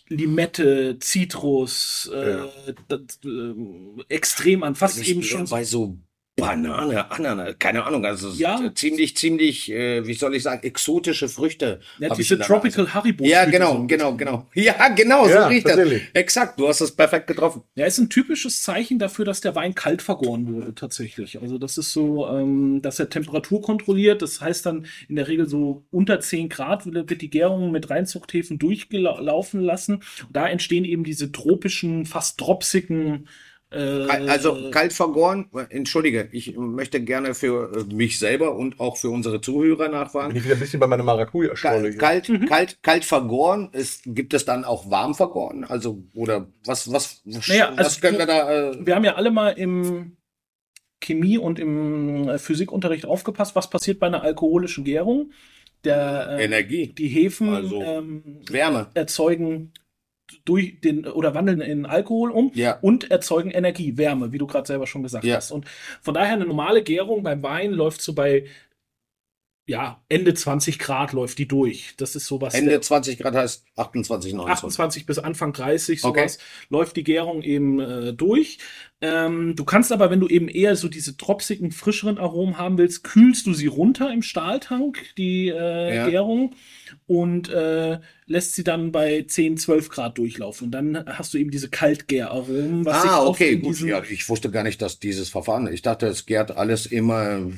Limette, 0.07 0.97
Zitrus, 0.99 2.09
äh, 2.13 2.31
Ja. 2.31 2.49
das, 2.87 3.19
äh, 3.23 4.03
extrem 4.09 4.63
an. 4.63 4.75
Fast 4.75 4.97
Also 4.97 5.09
eben 5.09 5.23
schon 5.23 5.47
bei 5.47 5.63
so 5.63 5.97
Banane, 6.39 7.11
Ananas, 7.11 7.55
keine 7.59 7.83
Ahnung, 7.83 8.05
also 8.05 8.29
Ja. 8.29 8.59
ja. 8.61 8.73
ziemlich, 8.73 9.17
ziemlich, 9.17 9.71
äh, 9.71 10.05
wie 10.07 10.13
soll 10.13 10.35
ich 10.35 10.43
sagen, 10.43 10.63
exotische 10.63 11.27
Früchte. 11.29 11.79
ja, 11.99 12.13
diese 12.15 12.39
Tropical 12.39 12.93
Haribo. 12.93 13.25
Ja, 13.25 13.45
genau, 13.45 13.77
so. 13.77 13.87
genau, 13.87 14.15
genau. 14.15 14.47
Ja, 14.53 14.87
genau, 14.89 15.25
so 15.25 15.33
Ja, 15.33 15.47
riecht 15.47 15.67
das. 15.67 15.79
Exakt, 16.13 16.59
du 16.59 16.67
hast 16.67 16.81
es 16.81 16.95
perfekt 16.95 17.27
getroffen. 17.27 17.63
Ja, 17.75 17.85
ist 17.85 17.97
ein 17.97 18.09
typisches 18.09 18.63
Zeichen 18.63 18.99
dafür, 18.99 19.25
dass 19.25 19.41
der 19.41 19.55
Wein 19.55 19.75
kalt 19.75 20.01
vergoren 20.01 20.47
wurde, 20.53 20.73
tatsächlich. 20.75 21.41
Also 21.41 21.57
das 21.57 21.77
ist 21.77 21.91
so, 21.91 22.27
ähm, 22.27 22.81
dass 22.81 22.99
er 22.99 23.09
Temperatur 23.09 23.61
kontrolliert. 23.61 24.21
Das 24.21 24.41
heißt 24.41 24.65
dann 24.65 24.85
in 25.07 25.15
der 25.15 25.27
Regel 25.27 25.47
so 25.47 25.83
unter 25.91 26.19
10 26.19 26.49
Grad 26.49 26.85
wird 26.85 27.09
wird 27.09 27.21
die 27.21 27.29
Gärung 27.29 27.71
mit 27.71 27.89
Reinzuchthäfen 27.89 28.59
durchgelaufen 28.59 29.61
lassen. 29.61 29.95
Und 29.95 30.03
da 30.35 30.47
entstehen 30.47 30.85
eben 30.85 31.03
diese 31.03 31.31
tropischen, 31.31 32.05
fast 32.05 32.39
dropsigen 32.39 32.89
Äh, 32.99 33.27
Also 33.71 34.71
kalt 34.71 34.93
vergoren, 34.93 35.47
entschuldige, 35.69 36.27
ich 36.31 36.57
möchte 36.57 37.01
gerne 37.01 37.35
für 37.35 37.71
äh, 37.87 37.93
mich 37.93 38.17
selber 38.17 38.55
und 38.55 38.79
auch 38.79 38.97
für 38.97 39.09
unsere 39.11 39.41
Zuhörer 39.41 39.83
Bin 39.83 39.91
nachfragen. 39.91 40.35
ich 40.35 40.43
wieder 40.43 40.55
ein 40.55 40.59
bisschen 40.59 40.79
bei 40.79 40.87
meiner 40.87 41.03
Maracuja-Schorle 41.03 41.95
Kalt, 41.95 42.27
kalt, 42.27 42.47
kalt, 42.49 42.83
kalt 42.83 43.05
vergoren, 43.05 43.69
ist, 43.71 44.01
gibt 44.05 44.33
es 44.33 44.45
dann 44.45 44.63
auch 44.65 44.89
warm 44.89 45.13
vergoren? 45.13 45.65
Also, 45.65 46.03
oder 46.15 46.47
was, 46.65 46.91
was, 46.91 47.21
was, 47.25 47.47
Naja, 47.47 47.71
was 47.75 47.85
also 47.85 48.01
können 48.01 48.17
wir 48.17 48.25
da, 48.25 48.71
äh, 48.71 48.85
wir 48.85 48.95
haben 48.95 49.05
ja 49.05 49.15
alle 49.15 49.29
mal 49.29 49.49
im 49.51 50.17
Chemie 50.99 51.37
und 51.37 51.59
im 51.59 52.27
äh, 52.27 52.39
Physikunterricht 52.39 53.05
aufgepasst, 53.05 53.55
was 53.55 53.69
passiert 53.69 53.99
bei 53.99 54.07
einer 54.07 54.23
alkoholischen 54.23 54.83
Gärung. 54.83 55.31
Der, 55.83 56.37
äh, 56.39 56.43
Energie, 56.43 56.87
die 56.87 57.07
Hefen 57.07 57.49
Also- 57.53 57.81
ähm, 57.83 58.41
Wärme. 58.49 58.87
erzeugen 58.95 59.73
durch 60.49 60.81
den 60.81 61.05
oder 61.05 61.35
wandeln 61.35 61.61
in 61.61 61.85
Alkohol 61.85 62.31
um 62.31 62.51
Ja. 62.55 62.79
und 62.81 63.11
erzeugen 63.11 63.51
Energie, 63.51 63.97
Wärme, 63.97 64.31
wie 64.33 64.39
du 64.39 64.47
gerade 64.47 64.65
selber 64.67 64.87
schon 64.87 65.03
gesagt 65.03 65.23
Ja. 65.25 65.35
hast. 65.35 65.51
Und 65.51 65.65
von 66.01 66.13
daher 66.15 66.33
eine 66.33 66.45
normale 66.45 66.81
Gärung 66.81 67.21
beim 67.23 67.43
Wein 67.43 67.71
läuft 67.71 68.01
so 68.01 68.13
bei 68.13 68.45
ja, 69.69 70.01
Ende 70.09 70.33
20 70.33 70.79
Grad 70.79 71.13
läuft 71.13 71.37
die 71.37 71.47
durch. 71.47 71.93
Das 71.97 72.15
ist 72.15 72.25
sowas. 72.25 72.55
Ende 72.55 72.81
20 72.81 73.19
Grad 73.19 73.35
heißt 73.35 73.65
28, 73.75 74.33
29. 74.33 74.63
28 74.65 75.05
bis 75.05 75.19
Anfang 75.19 75.53
30 75.53 76.03
Okay. 76.03 76.21
sowas 76.21 76.39
läuft 76.69 76.95
die 76.97 77.03
Gärung 77.03 77.43
eben 77.43 77.79
äh, 77.79 78.13
durch. 78.13 78.57
Ähm, 78.99 79.55
du 79.55 79.63
kannst 79.65 79.91
aber, 79.91 80.09
wenn 80.09 80.19
du 80.19 80.27
eben 80.27 80.47
eher 80.49 80.75
so 80.75 80.89
diese 80.89 81.15
tropsigen, 81.17 81.71
frischeren 81.71 82.17
Aromen 82.17 82.57
haben 82.57 82.79
willst, 82.79 83.03
kühlst 83.03 83.45
du 83.45 83.53
sie 83.53 83.67
runter 83.67 84.11
im 84.11 84.23
Stahltank, 84.23 84.97
die 85.17 85.49
äh, 85.49 85.95
Ja. 85.95 86.09
Gärung, 86.09 86.55
und 87.05 87.49
äh, 87.49 87.99
lässt 88.25 88.55
sie 88.55 88.63
dann 88.63 88.91
bei 88.91 89.23
10, 89.27 89.57
12 89.57 89.89
Grad 89.89 90.17
durchlaufen. 90.17 90.65
Und 90.65 90.71
dann 90.71 91.05
hast 91.05 91.33
du 91.33 91.37
eben 91.37 91.51
diese 91.51 91.69
Kaltgäraromen, 91.69 92.85
was 92.85 93.05
Ah, 93.05 93.25
okay, 93.25 93.57
gut. 93.57 93.79
Ja, 93.81 94.01
ich 94.03 94.27
wusste 94.29 94.49
gar 94.49 94.63
nicht, 94.63 94.81
dass 94.81 94.99
dieses 94.99 95.29
Verfahren, 95.29 95.71
ich 95.71 95.83
dachte, 95.83 96.07
es 96.07 96.25
gärt 96.25 96.51
alles 96.57 96.87
immer, 96.87 97.51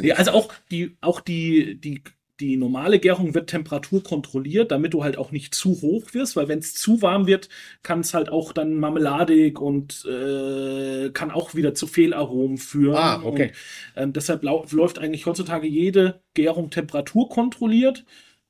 Nee, 0.00 0.12
also 0.12 0.32
auch 0.32 0.52
die, 0.70 0.96
auch 1.00 1.20
die, 1.20 1.80
die, 1.80 2.02
die 2.40 2.56
normale 2.56 2.98
Gärung 2.98 3.34
wird 3.34 3.50
Temperatur 3.50 4.02
kontrolliert, 4.02 4.70
damit 4.70 4.94
du 4.94 5.04
halt 5.04 5.18
auch 5.18 5.30
nicht 5.30 5.54
zu 5.54 5.80
hoch 5.82 6.14
wirst, 6.14 6.36
weil 6.36 6.48
wenn 6.48 6.58
es 6.58 6.74
zu 6.74 7.02
warm 7.02 7.26
wird, 7.26 7.48
kann 7.82 8.00
es 8.00 8.14
halt 8.14 8.30
auch 8.30 8.52
dann 8.52 8.74
marmeladig 8.76 9.60
und 9.60 10.04
äh, 10.06 11.10
kann 11.10 11.30
auch 11.30 11.54
wieder 11.54 11.74
zu 11.74 11.86
Fehlaromen 11.86 12.58
führen. 12.58 12.96
Ah, 12.96 13.22
okay. 13.22 13.52
Und, 13.94 14.02
ähm, 14.02 14.12
deshalb 14.12 14.42
läuft 14.42 14.98
eigentlich 14.98 15.26
heutzutage 15.26 15.66
jede 15.66 16.22
Gärung 16.34 16.70
temperaturkontrolliert. 16.70 18.04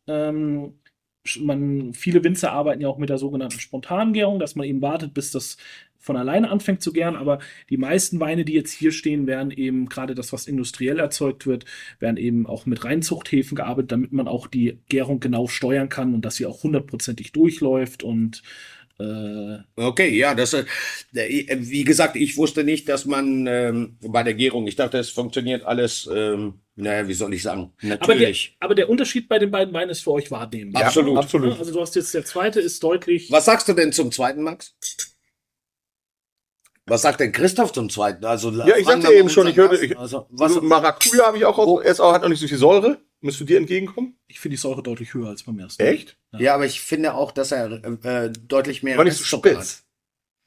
Ähm, 0.07 0.75
man, 1.41 1.93
viele 1.93 2.25
Winzer 2.25 2.53
arbeiten 2.53 2.81
ja 2.81 2.89
auch 2.89 2.99
mit 2.99 3.11
der 3.11 3.19
sogenannten 3.19 3.61
Spontangärung, 3.61 4.39
dass 4.39 4.55
man 4.55 4.67
eben 4.67 4.81
wartet, 4.81 5.15
bis 5.15 5.31
das 5.33 5.57
von 6.01 6.17
alleine 6.17 6.51
anfängt 6.51 6.83
zu 6.83 6.93
gären, 6.93 7.15
aber 7.15 7.39
die 7.69 7.77
meisten 7.77 8.19
Weine, 8.19 8.45
die 8.45 8.55
jetzt 8.55 8.73
hier 8.73 8.91
stehen, 8.91 9.27
werden 9.27 9.51
eben 9.51 9.89
gerade 9.89 10.15
das, 10.15 10.33
was 10.33 10.47
industriell 10.47 10.99
erzeugt 10.99 11.47
wird, 11.47 11.67
werden 11.99 12.17
eben 12.17 12.47
auch 12.47 12.67
mit 12.67 12.85
Reinzuchthäfen 12.85 13.55
gearbeitet, 13.55 13.93
damit 13.93 14.13
man 14.13 14.27
auch 14.27 14.47
die 14.47 14.79
Gärung 14.89 15.21
genau 15.21 15.47
steuern 15.47 15.91
kann 15.91 16.15
und 16.15 16.25
dass 16.25 16.37
sie 16.37 16.47
auch 16.47 16.63
hundertprozentig 16.63 17.33
durchläuft 17.33 18.03
und 18.03 18.43
äh, 19.01 19.59
Okay, 19.77 20.17
ja, 20.17 20.35
das, 20.35 20.53
äh, 20.53 20.65
wie 21.13 21.85
gesagt, 21.85 22.17
ich 22.17 22.37
wusste 22.37 22.65
nicht, 22.65 22.89
dass 22.89 23.07
man 23.07 23.47
ähm, 23.47 23.97
bei 24.01 24.23
der 24.23 24.35
Gärung, 24.35 24.67
ich 24.67 24.77
dachte, 24.77 24.99
es 24.99 25.11
funktioniert 25.11 25.65
alles, 25.65 26.09
ähm, 26.13 26.61
naja, 26.77 27.09
wie 27.09 27.15
soll 27.15 27.33
ich 27.33 27.43
sagen, 27.43 27.73
aber, 27.79 27.81
der, 27.83 27.89
natürlich. 27.99 28.57
aber 28.61 28.75
der 28.75 28.91
Unterschied 28.91 29.29
bei 29.29 29.39
den 29.39 29.51
beiden 29.51 29.73
Weinen 29.73 29.91
ist 29.91 30.03
für 30.03 30.13
euch 30.13 30.31
wahrnehmbar. 30.31 30.83
Ja, 30.83 30.89
Absolut. 30.89 31.17
absolut. 31.17 31.59
Also 31.59 31.73
du 31.73 31.81
hast 31.81 31.97
jetzt 31.97 32.13
der 32.13 32.25
zweite 32.25 32.61
ist 32.61 32.83
deutlich. 32.83 33.31
Was 33.31 33.47
sagst 33.47 33.69
du 33.69 33.73
denn 33.73 33.93
zum 33.93 34.13
zweiten, 34.13 34.43
Max? 34.43 34.75
Was 36.91 37.03
sagt 37.03 37.21
denn 37.21 37.33
Christoph 37.33 37.73
zum 37.73 37.89
zweiten? 37.89 38.25
Also, 38.25 38.51
Ja, 38.51 38.77
ich 38.77 38.87
sagte 38.87 39.13
eben 39.13 39.29
schon, 39.31 39.47
ich 39.47 39.57
hörte- 39.57 39.77
ich- 39.85 39.97
also, 39.99 40.27
was, 40.31 40.51
Also 40.57 40.63
Maracuja 40.63 41.27
habe 41.27 41.39
ich 41.39 41.45
auch, 41.45 41.57
aus, 41.59 41.85
er 41.99 42.13
hat 42.13 42.23
auch 42.25 42.29
nicht 42.29 42.41
so 42.41 42.49
viel 42.49 42.59
Säure. 42.59 42.99
Müsste 43.23 43.45
dir 43.45 43.59
entgegenkommen? 43.59 44.17
Ich 44.29 44.41
finde 44.41 44.57
die 44.57 44.61
Säure 44.61 44.83
deutlich 44.83 45.13
höher 45.15 45.29
als 45.29 45.43
beim 45.43 45.59
ersten. 45.59 45.83
Echt? 45.83 46.17
ja, 46.39 46.55
aber 46.55 46.65
ich 46.67 46.81
finde 46.81 47.15
auch, 47.15 47.33
dass 47.33 47.53
er 47.53 47.71
äh, 48.05 48.31
deutlich 48.31 48.83
mehr 48.83 48.97
War 48.97 49.05
nicht 49.05 49.17
so 49.17 49.21
Restzucker 49.23 49.51
spitz. 49.55 49.83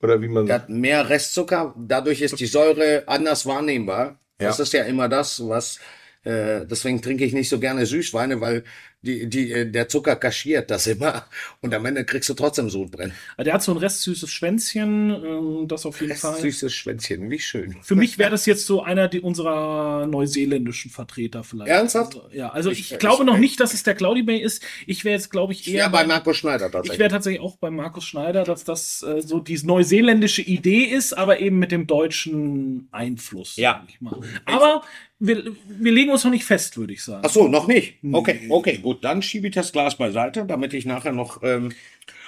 Oder 0.01 0.21
wie 0.21 0.27
man. 0.27 0.47
Er 0.47 0.55
hat 0.55 0.69
mehr 0.69 1.07
Restzucker, 1.09 1.73
dadurch 1.77 2.21
ist 2.21 2.39
die 2.39 2.45
Säure 2.45 3.03
anders 3.07 3.45
wahrnehmbar. 3.45 4.19
Ja. 4.41 4.47
Das 4.47 4.59
ist 4.59 4.73
ja 4.73 4.83
immer 4.83 5.07
das, 5.07 5.47
was 5.47 5.79
äh, 6.23 6.65
deswegen 6.65 7.01
trinke 7.01 7.25
ich 7.25 7.33
nicht 7.33 7.49
so 7.49 7.59
gerne 7.59 7.85
Süßweine, 7.85 8.39
weil 8.41 8.63
die, 9.01 9.27
die, 9.27 9.51
äh, 9.51 9.69
der 9.69 9.89
Zucker 9.89 10.15
kaschiert 10.15 10.71
das 10.71 10.87
immer 10.87 11.25
und 11.59 11.73
am 11.73 11.85
Ende 11.85 12.05
kriegst 12.05 12.29
du 12.29 12.33
trotzdem 12.33 12.69
Sodbrennen. 12.69 13.13
Aber 13.35 13.43
Der 13.43 13.53
hat 13.55 13.61
so 13.63 13.73
ein 13.73 13.77
restsüßes 13.77 14.29
Schwänzchen, 14.31 15.09
ähm, 15.11 15.67
das 15.67 15.85
auf 15.85 15.99
jeden 15.99 16.15
Fall. 16.15 16.39
Süßes 16.39 16.73
Schwänzchen, 16.73 17.29
wie 17.29 17.39
schön. 17.39 17.75
Für 17.81 17.95
mich 17.95 18.17
wäre 18.17 18.31
das 18.31 18.45
jetzt 18.45 18.65
so 18.65 18.81
einer 18.81 19.09
die, 19.09 19.19
unserer 19.19 20.07
neuseeländischen 20.07 20.89
Vertreter 20.89 21.43
vielleicht. 21.43 21.69
Ernsthaft? 21.69 22.15
Also, 22.15 22.29
ja, 22.31 22.49
also 22.51 22.71
ich, 22.71 22.93
Ich- 22.93 22.99
glaube 22.99 23.23
ich- 23.23 23.27
noch 23.27 23.37
nicht, 23.37 23.59
dass 23.59 23.73
es 23.73 23.83
der 23.83 23.95
Cloudy 23.95 24.23
Bay 24.23 24.37
ist. 24.39 24.63
Ich 24.87 25.03
wäre 25.03 25.15
jetzt, 25.15 25.29
glaube 25.29 25.51
ich, 25.51 25.67
eher 25.67 25.79
Ja, 25.79 25.87
bei 25.89 26.03
bei- 26.03 26.07
Marco 26.07 26.33
Schneider 26.33 26.67
ich 26.67 26.71
tatsächlich. 26.71 26.99
wäre 26.99 27.09
tatsächlich 27.09 27.41
auch 27.41 27.57
bei 27.57 27.69
Markus 27.71 28.05
Schneider, 28.05 28.45
dass 28.45 28.63
das 28.63 29.03
äh, 29.03 29.21
so 29.21 29.39
die 29.39 29.59
neuseeländische 29.63 30.41
Idee 30.43 30.83
ist, 30.85 31.11
aber 31.11 31.41
eben 31.41 31.59
mit 31.59 31.73
dem 31.73 31.87
deutschen 31.87 32.87
Einfluss. 32.93 33.57
Ja. 33.57 33.85
ich. 33.89 33.97
Aber 34.45 34.81
wir, 35.25 35.55
wir 35.67 35.91
legen 35.93 36.11
uns 36.11 36.25
noch 36.25 36.31
nicht 36.31 36.43
fest, 36.43 36.77
würde 36.77 36.93
ich 36.93 37.03
sagen. 37.03 37.23
Ach 37.25 37.29
so, 37.29 37.47
noch 37.47 37.65
nicht. 37.67 37.95
Okay, 38.11 38.47
okay, 38.49 38.77
gut, 38.77 39.03
dann 39.05 39.21
schiebe 39.21 39.47
ich 39.47 39.55
das 39.55 39.71
Glas 39.71 39.97
beiseite, 39.97 40.45
damit 40.45 40.73
ich 40.73 40.85
nachher 40.85 41.13
noch. 41.13 41.41
Ähm, 41.43 41.71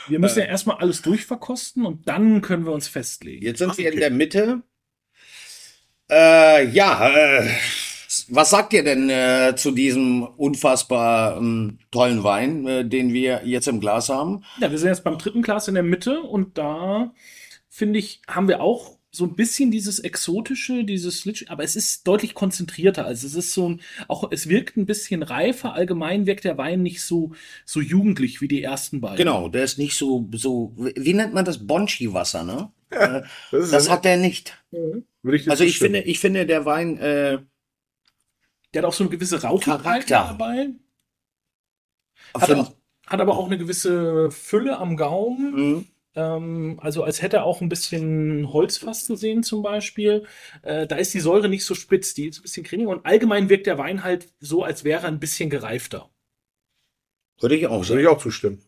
Wir 0.07 0.19
müssen 0.19 0.39
ja 0.39 0.45
erstmal 0.45 0.77
alles 0.77 1.01
durchverkosten 1.01 1.85
und 1.85 2.07
dann 2.07 2.41
können 2.41 2.65
wir 2.65 2.71
uns 2.71 2.87
festlegen. 2.87 3.45
jetzt 3.45 3.59
sind 3.59 3.77
wir 3.77 3.91
in 3.91 3.99
der 3.99 4.11
Mitte. 4.11 4.61
Äh, 6.09 6.69
ja, 6.69 7.09
äh, 7.09 7.49
was 8.29 8.51
sagt 8.51 8.71
ihr 8.71 8.83
denn 8.83 9.09
äh, 9.09 9.55
zu 9.57 9.71
diesem 9.71 10.23
unfassbar 10.23 11.35
ähm, 11.37 11.79
tollen 11.91 12.23
Wein, 12.23 12.65
äh, 12.65 12.85
den 12.87 13.11
wir 13.11 13.41
jetzt 13.43 13.67
im 13.67 13.81
Glas 13.81 14.07
haben? 14.07 14.43
Ja, 14.61 14.71
wir 14.71 14.77
sind 14.77 14.89
jetzt 14.89 15.03
beim 15.03 15.17
dritten 15.17 15.41
Glas 15.41 15.67
in 15.67 15.73
der 15.73 15.83
Mitte 15.83 16.21
und 16.21 16.57
da 16.57 17.11
finde 17.67 17.99
ich, 17.99 18.21
haben 18.27 18.47
wir 18.47 18.61
auch 18.61 18.94
so 19.15 19.25
ein 19.25 19.35
bisschen 19.35 19.71
dieses 19.71 19.99
exotische, 19.99 20.83
dieses 20.83 21.25
Litsch, 21.25 21.45
aber 21.47 21.63
es 21.63 21.75
ist 21.75 22.05
deutlich 22.07 22.33
konzentrierter. 22.33 23.05
Also 23.05 23.27
es 23.27 23.35
ist 23.35 23.53
so 23.53 23.69
ein, 23.69 23.81
auch 24.07 24.29
es 24.31 24.49
wirkt 24.49 24.77
ein 24.77 24.85
bisschen 24.85 25.23
reifer. 25.23 25.73
Allgemein 25.73 26.25
wirkt 26.25 26.43
der 26.43 26.57
Wein 26.57 26.83
nicht 26.83 27.01
so 27.01 27.33
so 27.65 27.81
jugendlich 27.81 28.41
wie 28.41 28.47
die 28.47 28.61
ersten 28.61 29.01
beiden. 29.01 29.17
Genau, 29.17 29.49
der 29.49 29.63
ist 29.63 29.77
nicht 29.77 29.95
so, 29.97 30.27
so 30.33 30.73
wie 30.77 31.13
nennt 31.13 31.33
man 31.33 31.45
das? 31.45 31.65
Bonchi-Wasser, 31.65 32.43
ne? 32.43 32.71
Äh, 32.89 33.21
das 33.51 33.71
das 33.71 33.89
hat 33.89 34.05
der 34.05 34.17
nicht. 34.17 34.57
würde 34.71 35.37
ich 35.37 35.49
Also 35.49 35.63
ich 35.63 35.79
finde, 35.79 36.01
ich 36.01 36.19
finde, 36.19 36.45
der 36.45 36.65
Wein, 36.65 36.97
äh, 36.97 37.39
Der 38.73 38.81
hat 38.81 38.89
auch 38.89 38.93
so 38.93 39.03
eine 39.03 39.11
gewisse 39.11 39.41
Rauchigkeit 39.41 40.09
dabei. 40.11 40.69
Hat 42.33 42.49
hat 43.07 43.21
aber 43.21 43.37
auch 43.37 43.45
eine 43.45 43.57
gewisse 43.57 44.31
Fülle 44.31 44.77
am 44.77 44.97
Gaumen. 44.97 45.53
Mhm. 45.53 45.85
Ähm, 46.15 46.79
also 46.81 47.03
als 47.03 47.21
hätte 47.21 47.37
er 47.37 47.43
auch 47.45 47.61
ein 47.61 47.69
bisschen 47.69 48.51
Holzfass 48.53 49.07
gesehen 49.07 49.43
zum 49.43 49.61
Beispiel. 49.61 50.25
Äh, 50.63 50.87
da 50.87 50.95
ist 50.95 51.13
die 51.13 51.19
Säure 51.19 51.49
nicht 51.49 51.65
so 51.65 51.75
spitz, 51.75 52.13
die 52.13 52.27
ist 52.27 52.39
ein 52.39 52.43
bisschen 52.43 52.63
cremiger. 52.63 52.89
Und 52.89 53.05
allgemein 53.05 53.49
wirkt 53.49 53.67
der 53.67 53.77
Wein 53.77 54.03
halt 54.03 54.29
so, 54.39 54.63
als 54.63 54.83
wäre 54.83 55.01
er 55.03 55.07
ein 55.09 55.19
bisschen 55.19 55.49
gereifter. 55.49 56.09
würde 57.41 57.55
ich 57.55 57.67
auch 57.67 57.87
würde 57.87 58.01
ich 58.01 58.07
auch 58.07 58.17
zustimmen. 58.21 58.61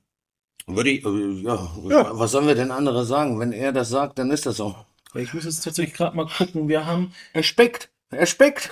Würde 0.68 0.90
ich, 0.90 1.06
äh, 1.06 1.44
ja, 1.44 1.72
Ja. 1.88 2.10
was 2.20 2.32
sollen 2.32 2.48
wir 2.48 2.56
denn 2.56 2.72
andere 2.72 3.06
sagen? 3.06 3.40
Wenn 3.40 3.54
er 3.54 3.72
das 3.72 3.90
sagt, 3.90 4.20
dann 4.20 4.32
ist 4.32 4.46
das 4.46 4.58
so. 4.58 4.76
Ich 5.16 5.34
muss 5.34 5.46
jetzt 5.46 5.64
tatsächlich 5.64 5.96
gerade 5.96 6.16
mal 6.18 6.28
gucken. 6.28 6.68
Wir 6.68 6.86
haben 6.86 7.14
Er 7.34 7.44
speckt, 7.44 7.90
er 8.10 8.26
speckt. 8.26 8.70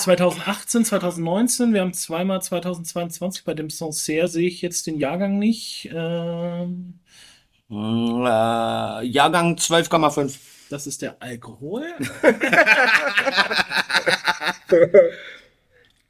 2018, 0.00 0.84
2019, 0.84 1.72
wir 1.74 1.80
haben 1.80 1.92
zweimal 1.94 2.42
2022. 2.42 3.44
Bei 3.44 3.54
dem 3.54 3.70
Sancerre 3.70 4.28
sehe 4.28 4.48
ich 4.48 4.62
jetzt 4.62 4.86
den 4.86 4.98
Jahrgang 4.98 5.38
nicht. 5.38 5.90
Ähm, 5.94 6.98
Mm, 7.68 8.24
Äh, 8.26 9.04
Jahrgang 9.06 9.56
12,5. 9.56 10.38
das 10.68 10.86
ist 10.86 11.02
der 11.02 11.16
Alkohol. 11.22 11.84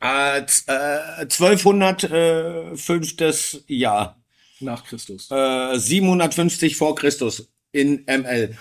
Äh, 0.00 0.40
äh, 0.66 1.26
1205. 1.26 3.62
Jahr. 3.68 4.20
Nach 4.60 4.84
Christus. 4.84 5.30
Äh, 5.30 5.78
750 5.78 6.76
vor 6.76 6.94
Christus 6.96 7.48
in 7.72 8.04
ML. 8.06 8.56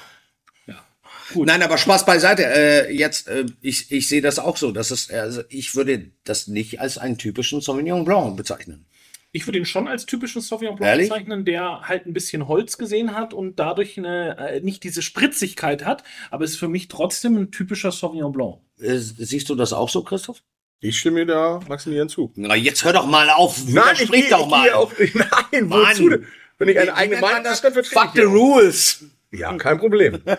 Gut. 1.34 1.48
Nein, 1.48 1.62
aber 1.62 1.78
Spaß 1.78 2.06
beiseite. 2.06 2.46
Äh, 2.46 2.94
jetzt, 2.94 3.28
äh, 3.28 3.46
ich, 3.62 3.92
ich 3.92 4.08
sehe 4.08 4.22
das 4.22 4.40
auch 4.40 4.58
so. 4.58 4.72
Das 4.72 4.92
ist, 4.92 5.12
also 5.12 5.42
ich 5.50 5.76
würde 5.76 6.12
das 6.24 6.48
nicht 6.48 6.80
als 6.80 6.98
einen 6.98 7.18
typischen 7.18 7.62
Sauvignon 7.62 8.06
Blanc 8.06 8.38
bezeichnen. 8.38 8.86
Ich 9.34 9.48
würde 9.48 9.60
ihn 9.60 9.66
schon 9.66 9.88
als 9.88 10.06
typischen 10.06 10.42
Sauvignon 10.42 10.76
Blanc 10.76 10.90
Ehrlich? 10.90 11.10
bezeichnen, 11.10 11.46
der 11.46 11.82
halt 11.88 12.06
ein 12.06 12.14
bisschen 12.14 12.48
Holz 12.48 12.78
gesehen 12.78 13.16
hat 13.16 13.34
und 13.34 13.60
dadurch 13.60 13.98
eine, 13.98 14.38
äh, 14.38 14.60
nicht 14.60 14.84
diese 14.84 15.02
Spritzigkeit 15.02 15.86
hat, 15.86 16.04
aber 16.30 16.44
es 16.44 16.52
ist 16.52 16.58
für 16.58 16.68
mich 16.68 16.90
trotzdem 16.90 17.38
ein 17.38 17.52
typischer 17.52 17.92
Sauvignon 17.92 18.34
Blanc. 18.34 18.58
Äh, 18.80 18.98
siehst 18.98 19.50
du 19.50 19.56
das 19.56 19.72
auch 19.72 19.90
so, 19.90 20.04
Christoph? 20.04 20.44
Ich 20.82 21.00
stimme 21.00 21.20
mir 21.20 21.26
da 21.28 21.60
Maximilian 21.70 22.10
zu. 22.10 22.34
Na, 22.36 22.56
jetzt 22.56 22.84
hör 22.84 22.92
doch 22.92 23.06
mal 23.06 23.30
auf. 23.30 23.58
ich 23.68 24.00
sprich 24.00 24.30
doch 24.30 24.46
ich 24.46 24.52
mal. 24.52 24.72
Auch, 24.74 24.92
nein, 25.52 25.70
wozu 25.70 26.10
denn? 26.10 26.26
Wenn 26.58 26.70
ich 26.70 26.80
eine 26.80 26.94
eigene 26.94 27.22
Meinung 27.22 27.46
habe, 27.46 27.60
dann 27.62 27.74
vertrete 27.74 28.00
Fuck 28.00 28.12
the 28.16 28.22
rules. 28.22 29.04
Ja, 29.32 29.56
kein 29.58 29.78
Problem. 29.78 30.22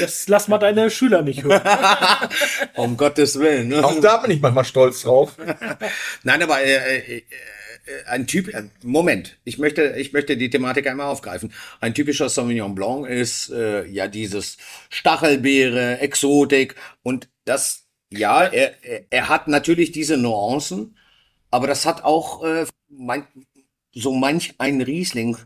Das 0.00 0.26
lass 0.28 0.48
mal 0.48 0.58
deine 0.58 0.90
Schüler 0.90 1.20
nicht 1.22 1.42
hören. 1.44 1.60
Um 2.74 2.96
Gottes 2.96 3.38
Willen. 3.38 3.68
Ne? 3.68 3.84
Auch 3.84 4.00
da 4.00 4.16
bin 4.16 4.30
ich 4.30 4.40
manchmal 4.40 4.64
stolz 4.64 5.02
drauf. 5.02 5.36
Nein, 6.22 6.42
aber 6.42 6.60
äh, 6.62 6.98
äh, 6.98 7.16
äh, 7.18 7.22
ein 8.06 8.26
Typ, 8.26 8.48
äh, 8.48 8.64
Moment, 8.82 9.38
ich 9.44 9.58
möchte, 9.58 9.94
ich 9.98 10.12
möchte 10.14 10.36
die 10.38 10.48
Thematik 10.48 10.86
einmal 10.86 11.06
aufgreifen. 11.06 11.52
Ein 11.80 11.92
typischer 11.94 12.28
Sauvignon 12.30 12.74
Blanc 12.74 13.06
ist 13.08 13.50
äh, 13.50 13.84
ja 13.86 14.08
dieses 14.08 14.56
Stachelbeere, 14.88 15.98
Exotik 16.00 16.76
und 17.02 17.28
das, 17.44 17.84
ja, 18.10 18.44
er, 18.44 18.82
er- 18.82 19.04
er 19.10 19.28
hat 19.28 19.48
natürlich 19.48 19.92
diese 19.92 20.16
Nuancen, 20.16 20.96
aber 21.50 21.66
das 21.66 21.84
hat 21.84 22.04
auch 22.04 22.42
äh, 22.44 22.64
mein, 22.88 23.26
so 23.92 24.14
manch 24.14 24.54
ein 24.58 24.80
Riesling. 24.80 25.36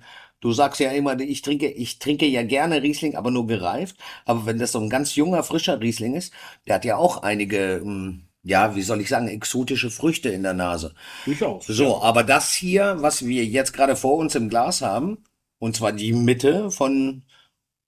Du 0.44 0.52
sagst 0.52 0.78
ja 0.78 0.90
immer, 0.90 1.18
ich 1.18 1.40
trinke, 1.40 1.70
ich 1.70 1.98
trinke 1.98 2.26
ja 2.26 2.42
gerne 2.42 2.82
Riesling, 2.82 3.16
aber 3.16 3.30
nur 3.30 3.46
gereift. 3.46 3.96
Aber 4.26 4.44
wenn 4.44 4.58
das 4.58 4.72
so 4.72 4.78
ein 4.78 4.90
ganz 4.90 5.14
junger, 5.14 5.42
frischer 5.42 5.80
Riesling 5.80 6.14
ist, 6.14 6.34
der 6.66 6.74
hat 6.74 6.84
ja 6.84 6.98
auch 6.98 7.22
einige, 7.22 7.76
ähm, 7.76 8.24
ja, 8.42 8.76
wie 8.76 8.82
soll 8.82 9.00
ich 9.00 9.08
sagen, 9.08 9.26
exotische 9.26 9.90
Früchte 9.90 10.28
in 10.28 10.42
der 10.42 10.52
Nase. 10.52 10.94
Durchaus. 11.24 11.66
So, 11.66 12.02
aber 12.02 12.24
das 12.24 12.52
hier, 12.52 12.96
was 12.98 13.24
wir 13.24 13.46
jetzt 13.46 13.72
gerade 13.72 13.96
vor 13.96 14.18
uns 14.18 14.34
im 14.34 14.50
Glas 14.50 14.82
haben, 14.82 15.24
und 15.60 15.76
zwar 15.76 15.92
die 15.92 16.12
Mitte 16.12 16.70
von 16.70 17.22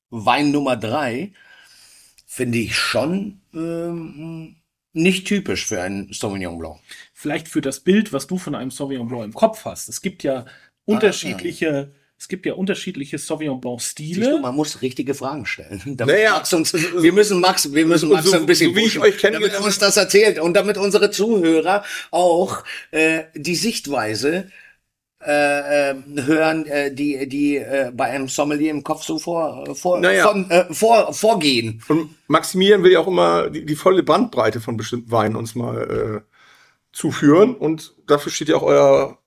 Wein 0.09 0.51
Nummer 0.51 0.79
drei, 0.79 1.33
finde 2.25 2.57
ich 2.57 2.75
schon 2.75 3.42
ähm, 3.53 4.57
nicht 4.95 5.27
typisch 5.27 5.66
für 5.66 5.83
einen 5.83 6.11
Sauvignon 6.11 6.57
Blanc. 6.57 6.79
Vielleicht 7.12 7.49
für 7.49 7.61
das 7.61 7.81
Bild, 7.81 8.14
was 8.14 8.27
du 8.27 8.38
von 8.38 8.55
einem 8.55 8.71
Sauvignon 8.71 9.09
Blanc 9.09 9.25
im 9.25 9.35
Kopf 9.35 9.66
hast. 9.66 9.90
Es 9.90 10.01
gibt 10.01 10.23
ja 10.23 10.47
unterschiedliche, 10.87 11.92
es 12.19 12.29
gibt 12.29 12.47
ja 12.47 12.55
unterschiedliche 12.55 13.19
Sauvignon 13.19 13.61
Blanc 13.61 13.81
Siehst 13.81 13.99
du, 13.99 14.23
Stile. 14.23 14.41
man 14.41 14.55
muss 14.55 14.81
richtige 14.83 15.15
Fragen 15.15 15.45
stellen. 15.47 15.81
Damit 15.97 16.15
Naja. 16.15 16.33
Max 16.33 16.53
uns, 16.55 16.73
wir 16.73 17.13
müssen 17.13 17.41
Max, 17.41 17.73
wir 17.73 17.85
müssen 17.87 18.09
Max 18.09 18.27
so- 18.31 18.37
ein 18.37 18.47
bisschen 18.47 18.71
so 18.71 18.77
wie 18.77 18.81
ich 18.81 18.85
pushen, 18.87 19.03
euch 19.03 19.21
damit 19.21 19.21
kennengelernt 19.21 19.63
er 19.63 19.67
uns 19.67 19.79
das 19.79 19.97
erzählt 19.97 20.39
und 20.39 20.55
damit 20.55 20.79
unsere 20.79 21.11
Zuhörer 21.11 21.85
auch 22.11 22.65
äh, 22.91 23.25
die 23.35 23.55
Sichtweise 23.55 24.51
äh, 25.25 25.91
äh, 25.91 25.95
hören, 26.25 26.67
äh, 26.67 26.95
die 26.95 27.29
die 27.29 27.57
äh, 27.57 27.91
bei 27.93 28.05
einem 28.05 28.29
Sommelier 28.29 28.71
im 28.71 28.83
Kopf 28.85 29.03
so 29.03 29.19
vor 29.19 29.75
vor 29.75 29.99
Naja. 30.01 30.29
von, 30.29 30.51
äh, 30.51 30.73
vor 30.73 31.13
vorgehen. 31.13 31.83
Und 31.89 32.11
Maximilian 32.29 32.83
will 32.83 32.93
ja 32.93 33.01
auch 33.01 33.09
immer 33.09 33.51
die, 33.51 33.65
die 33.67 33.77
volle 33.77 34.03
Bandbreite 34.03 34.61
von 34.61 34.77
bestimmten 34.77 35.11
Weinen 35.11 35.35
uns 35.37 35.55
mal 35.55 36.23
äh, 36.23 36.31
zuführen. 36.93 37.55
Und 37.57 37.95
dafür 38.07 38.31
steht 38.31 38.49
ja 38.51 38.57
auch 38.57 38.63
euer, 38.63 39.19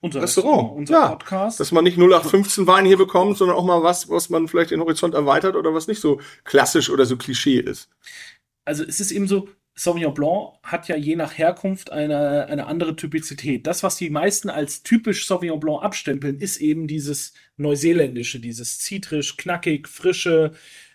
Unser 0.00 0.22
Restaurant, 0.22 0.76
unser 0.76 0.94
ja. 0.94 1.08
Podcast. 1.08 1.58
dass 1.60 1.72
man 1.72 1.84
nicht 1.84 1.98
0815 1.98 2.66
Wein 2.66 2.84
hier 2.86 2.96
bekommt, 2.98 3.36
sondern 3.36 3.56
auch 3.56 3.64
mal 3.64 3.82
was, 3.82 4.08
was 4.08 4.30
man 4.30 4.46
vielleicht 4.48 4.70
den 4.70 4.80
Horizont 4.80 5.14
erweitert 5.14 5.56
oder 5.56 5.74
was 5.74 5.88
nicht 5.88 6.00
so 6.00 6.20
klassisch 6.44 6.88
oder 6.90 7.04
so 7.06 7.16
Klischee 7.16 7.58
ist. 7.58 7.88
also 8.64 8.84
es 8.84 9.00
ist 9.00 9.10
eben 9.10 9.26
so, 9.26 9.48
Sauvignon 9.74 10.12
Blanc 10.14 10.54
hat 10.64 10.88
ja 10.88 10.96
je 10.96 11.14
nach 11.14 11.38
Herkunft 11.38 11.92
eine, 11.92 12.46
eine 12.46 12.66
andere 12.66 12.96
Typizität. 12.96 13.64
Das, 13.66 13.82
was 13.84 13.96
die 13.96 14.10
meisten 14.10 14.50
als 14.50 14.82
typisch 14.82 15.26
Sauvignon 15.26 15.60
Blanc 15.60 15.82
abstempeln, 15.84 16.38
ist 16.40 16.56
eben 16.58 16.88
dieses 16.88 17.32
Neuseeländische, 17.56 18.40
dieses 18.40 18.78
zitrisch, 18.80 19.36
knackig, 19.36 19.86
frische, 19.88 20.52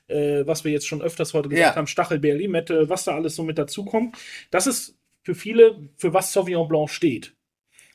äh, 0.07 0.45
was 0.45 0.65
wir 0.65 0.71
jetzt 0.73 0.85
schon 0.87 1.01
öfters 1.01 1.33
heute 1.33 1.47
gesagt 1.49 1.75
Ja. 1.75 1.75
haben, 1.77 1.87
Stachelbeer, 1.87 2.35
Limette, 2.35 2.89
was 2.89 3.05
da 3.05 3.15
alles 3.15 3.35
so 3.35 3.43
mit 3.43 3.57
dazukommt. 3.57 4.17
Das 4.51 4.67
ist 4.67 4.97
für 5.23 5.33
viele, 5.35 5.89
für 5.95 6.13
was 6.13 6.33
Sauvignon 6.33 6.67
Blanc 6.67 6.89
steht. 6.89 7.33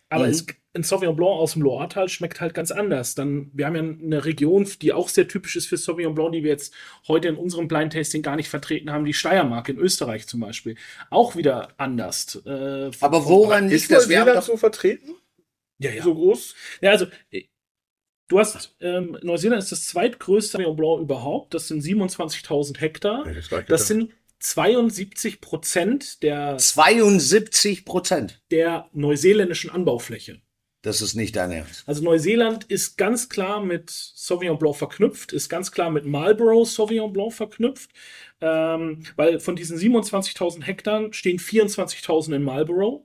Aber 0.09 0.25
Mhm. 0.25 0.31
es, 0.31 0.47
ein 0.79 0.83
Sauvignon 0.85 1.17
Blanc 1.17 1.33
aus 1.33 1.53
dem 1.53 1.62
Loiretal 1.62 2.09
schmeckt 2.09 2.41
halt 2.41 2.55
ganz 2.55 2.71
anders. 2.71 3.14
Dann, 3.14 3.51
wir 3.53 3.67
haben 3.67 3.75
ja 3.75 3.83
eine 3.83 4.25
Region, 4.25 4.67
die 4.81 4.93
auch 4.93 5.09
sehr 5.09 5.29
typisch 5.29 5.57
ist 5.57 5.67
für 5.67 5.77
Sauvignon 5.77 6.14
Blanc, 6.14 6.33
die 6.33 6.43
wir 6.45 6.51
jetzt 6.51 6.73
heute 7.07 7.29
in 7.29 7.37
unserem 7.37 7.69
Blind 7.69 7.93
Tasting 7.93 8.23
gar 8.23 8.37
nicht 8.37 8.49
vertreten 8.49 8.91
haben, 8.91 9.05
die 9.05 9.14
Steiermark 9.14 9.69
in 9.69 9.79
Österreich 9.79 10.27
zum 10.27 10.41
Beispiel. 10.41 10.77
Auch 11.11 11.37
wieder 11.37 11.69
anders. 11.77 12.37
Äh, 12.47 12.91
Aber 13.01 13.27
woran 13.27 13.69
liegt 13.69 13.91
das? 13.91 14.09
Wir 14.09 14.21
haben 14.21 14.27
Neuseeland 14.27 14.49
doch, 14.49 14.53
so 14.53 14.57
vertreten? 14.57 15.14
Ja, 15.79 15.91
ja. 15.91 16.03
So 16.03 16.14
groß? 16.14 16.55
Ja, 16.81 16.91
also, 16.91 17.07
äh, 17.31 17.45
du 18.29 18.38
hast, 18.38 18.77
ähm, 18.81 19.19
Neuseeland 19.23 19.62
ist 19.62 19.73
das 19.73 19.87
zweitgrößte 19.87 20.53
Sauvignon 20.53 20.77
Blanc 20.77 21.01
überhaupt. 21.03 21.55
Das 21.55 21.69
sind 21.69 21.83
27.000 21.83 22.79
Hektar. 22.81 23.27
Nee, 23.27 23.35
das 23.35 23.49
Das 23.49 23.81
ja. 23.81 23.87
sind 23.87 24.12
72 24.41 25.41
Prozent 25.41 26.23
der, 26.23 26.57
72 26.59 27.85
Prozent. 27.85 28.41
der 28.51 28.88
neuseeländischen 28.93 29.71
Anbaufläche. 29.71 30.41
Das 30.83 31.03
ist 31.03 31.14
nicht 31.14 31.35
dein 31.35 31.51
Ernst. 31.51 31.83
Also 31.87 32.05
Neuseeland 32.05 32.64
ist 32.64 32.97
ganz 32.97 33.29
klar 33.29 33.61
mit 33.61 33.91
Sauvignon 33.91 34.59
Blanc 34.59 34.77
verknüpft, 34.77 35.33
ist 35.33 35.49
ganz 35.49 35.73
klar 35.73 35.91
mit 35.91 36.07
Marlborough 36.07 36.64
Sauvignon 36.64 37.12
Blanc 37.12 37.33
verknüpft, 37.33 37.91
ähm, 38.41 39.03
weil 39.17 39.41
von 39.41 39.57
diesen 39.57 39.77
27.000 39.77 40.62
Hektar 40.62 41.12
stehen 41.12 41.38
24.000 41.38 42.37
in 42.37 42.45
Marlborough. 42.45 43.05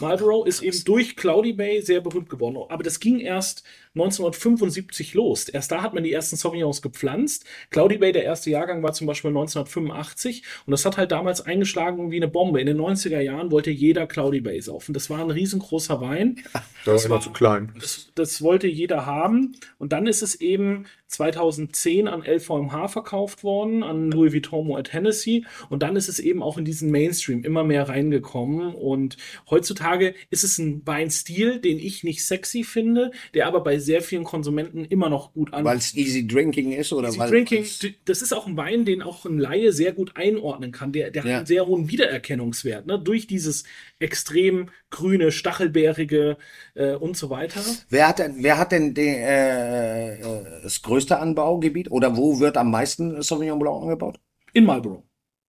Marlborough 0.00 0.46
ist 0.46 0.62
eben 0.62 0.82
durch 0.84 1.14
Cloudy 1.14 1.52
Bay 1.52 1.80
sehr 1.80 2.00
berühmt 2.00 2.28
geworden. 2.28 2.58
Aber 2.68 2.82
das 2.82 2.98
ging 2.98 3.20
erst 3.20 3.62
1975 3.94 5.14
los. 5.14 5.48
Erst 5.48 5.70
da 5.70 5.82
hat 5.82 5.92
man 5.94 6.02
die 6.02 6.12
ersten 6.12 6.36
Sauvignons 6.36 6.80
gepflanzt. 6.82 7.44
Cloudy 7.70 7.98
Bay, 7.98 8.12
der 8.12 8.24
erste 8.24 8.50
Jahrgang, 8.50 8.82
war 8.82 8.92
zum 8.92 9.06
Beispiel 9.06 9.28
1985. 9.28 10.42
Und 10.66 10.70
das 10.70 10.84
hat 10.84 10.96
halt 10.96 11.12
damals 11.12 11.40
eingeschlagen 11.42 12.10
wie 12.10 12.16
eine 12.16 12.28
Bombe. 12.28 12.60
In 12.60 12.66
den 12.66 12.80
90er 12.80 13.20
Jahren 13.20 13.50
wollte 13.50 13.70
jeder 13.70 14.06
Cloudy 14.06 14.40
Bay 14.40 14.60
saufen. 14.60 14.94
Das 14.94 15.10
war 15.10 15.20
ein 15.20 15.30
riesengroßer 15.30 16.00
Wein. 16.00 16.42
War 16.52 16.94
das 16.94 17.04
immer 17.04 17.16
war- 17.16 17.20
zu 17.22 17.30
klein. 17.30 17.72
Das, 17.78 18.10
das 18.14 18.42
wollte 18.42 18.66
jeder 18.66 19.04
haben. 19.06 19.56
Und 19.78 19.92
dann 19.92 20.06
ist 20.06 20.22
es 20.22 20.40
eben 20.40 20.86
2010 21.08 22.08
an 22.08 22.22
LVMH 22.24 22.88
verkauft 22.88 23.44
worden, 23.44 23.82
an 23.82 24.10
Louis 24.10 24.32
Vuitton 24.32 24.66
Moet 24.66 24.94
Hennessy. 24.94 25.44
Und 25.68 25.82
dann 25.82 25.96
ist 25.96 26.08
es 26.08 26.18
eben 26.18 26.42
auch 26.42 26.56
in 26.56 26.64
diesen 26.64 26.90
Mainstream 26.90 27.44
immer 27.44 27.64
mehr 27.64 27.88
reingekommen. 27.88 28.74
Und 28.74 29.18
heutzutage 29.50 30.14
ist 30.30 30.44
es 30.44 30.56
ein 30.58 30.80
Weinstil, 30.86 31.58
den 31.60 31.78
ich 31.78 32.02
nicht 32.02 32.24
sexy 32.24 32.64
finde, 32.64 33.10
der 33.34 33.46
aber 33.46 33.60
bei 33.62 33.78
sehr 33.82 34.00
vielen 34.00 34.24
Konsumenten 34.24 34.86
immer 34.86 35.10
noch 35.10 35.34
gut 35.34 35.52
Weil 35.52 35.58
ankommt. 35.60 35.82
es 35.82 35.94
easy 35.94 36.26
drinking 36.26 36.72
ist 36.72 36.92
oder 36.94 37.08
Easy 37.08 37.18
weil 37.18 37.30
Drinking, 37.30 37.66
das 38.06 38.22
ist 38.22 38.32
auch 38.32 38.46
ein 38.46 38.56
Wein, 38.56 38.86
den 38.86 39.02
auch 39.02 39.26
ein 39.26 39.38
Laie 39.38 39.72
sehr 39.72 39.92
gut 39.92 40.16
einordnen 40.16 40.72
kann. 40.72 40.92
Der, 40.92 41.10
der 41.10 41.22
Ja. 41.24 41.28
hat 41.30 41.36
einen 41.38 41.46
sehr 41.46 41.66
hohen 41.66 41.90
Wiedererkennungswert, 41.90 42.86
ne? 42.86 42.98
durch 42.98 43.26
dieses 43.26 43.64
extrem 43.98 44.70
grüne, 44.90 45.30
stachelbeerige 45.32 46.36
äh, 46.74 46.94
und 46.94 47.16
so 47.16 47.28
weiter. 47.28 47.60
Wer 47.90 48.08
hat 48.08 48.18
denn, 48.18 48.36
wer 48.38 48.56
hat 48.58 48.72
denn 48.72 48.94
den, 48.94 49.14
äh, 49.14 50.14
äh, 50.20 50.62
das 50.62 50.80
größte 50.82 51.18
Anbaugebiet 51.18 51.90
oder 51.90 52.16
wo 52.16 52.40
wird 52.40 52.56
am 52.56 52.70
meisten 52.70 53.20
Sauvignon 53.22 53.58
Blanc 53.58 53.82
angebaut? 53.82 54.20
In 54.54 54.64
Marlborough. 54.64 55.02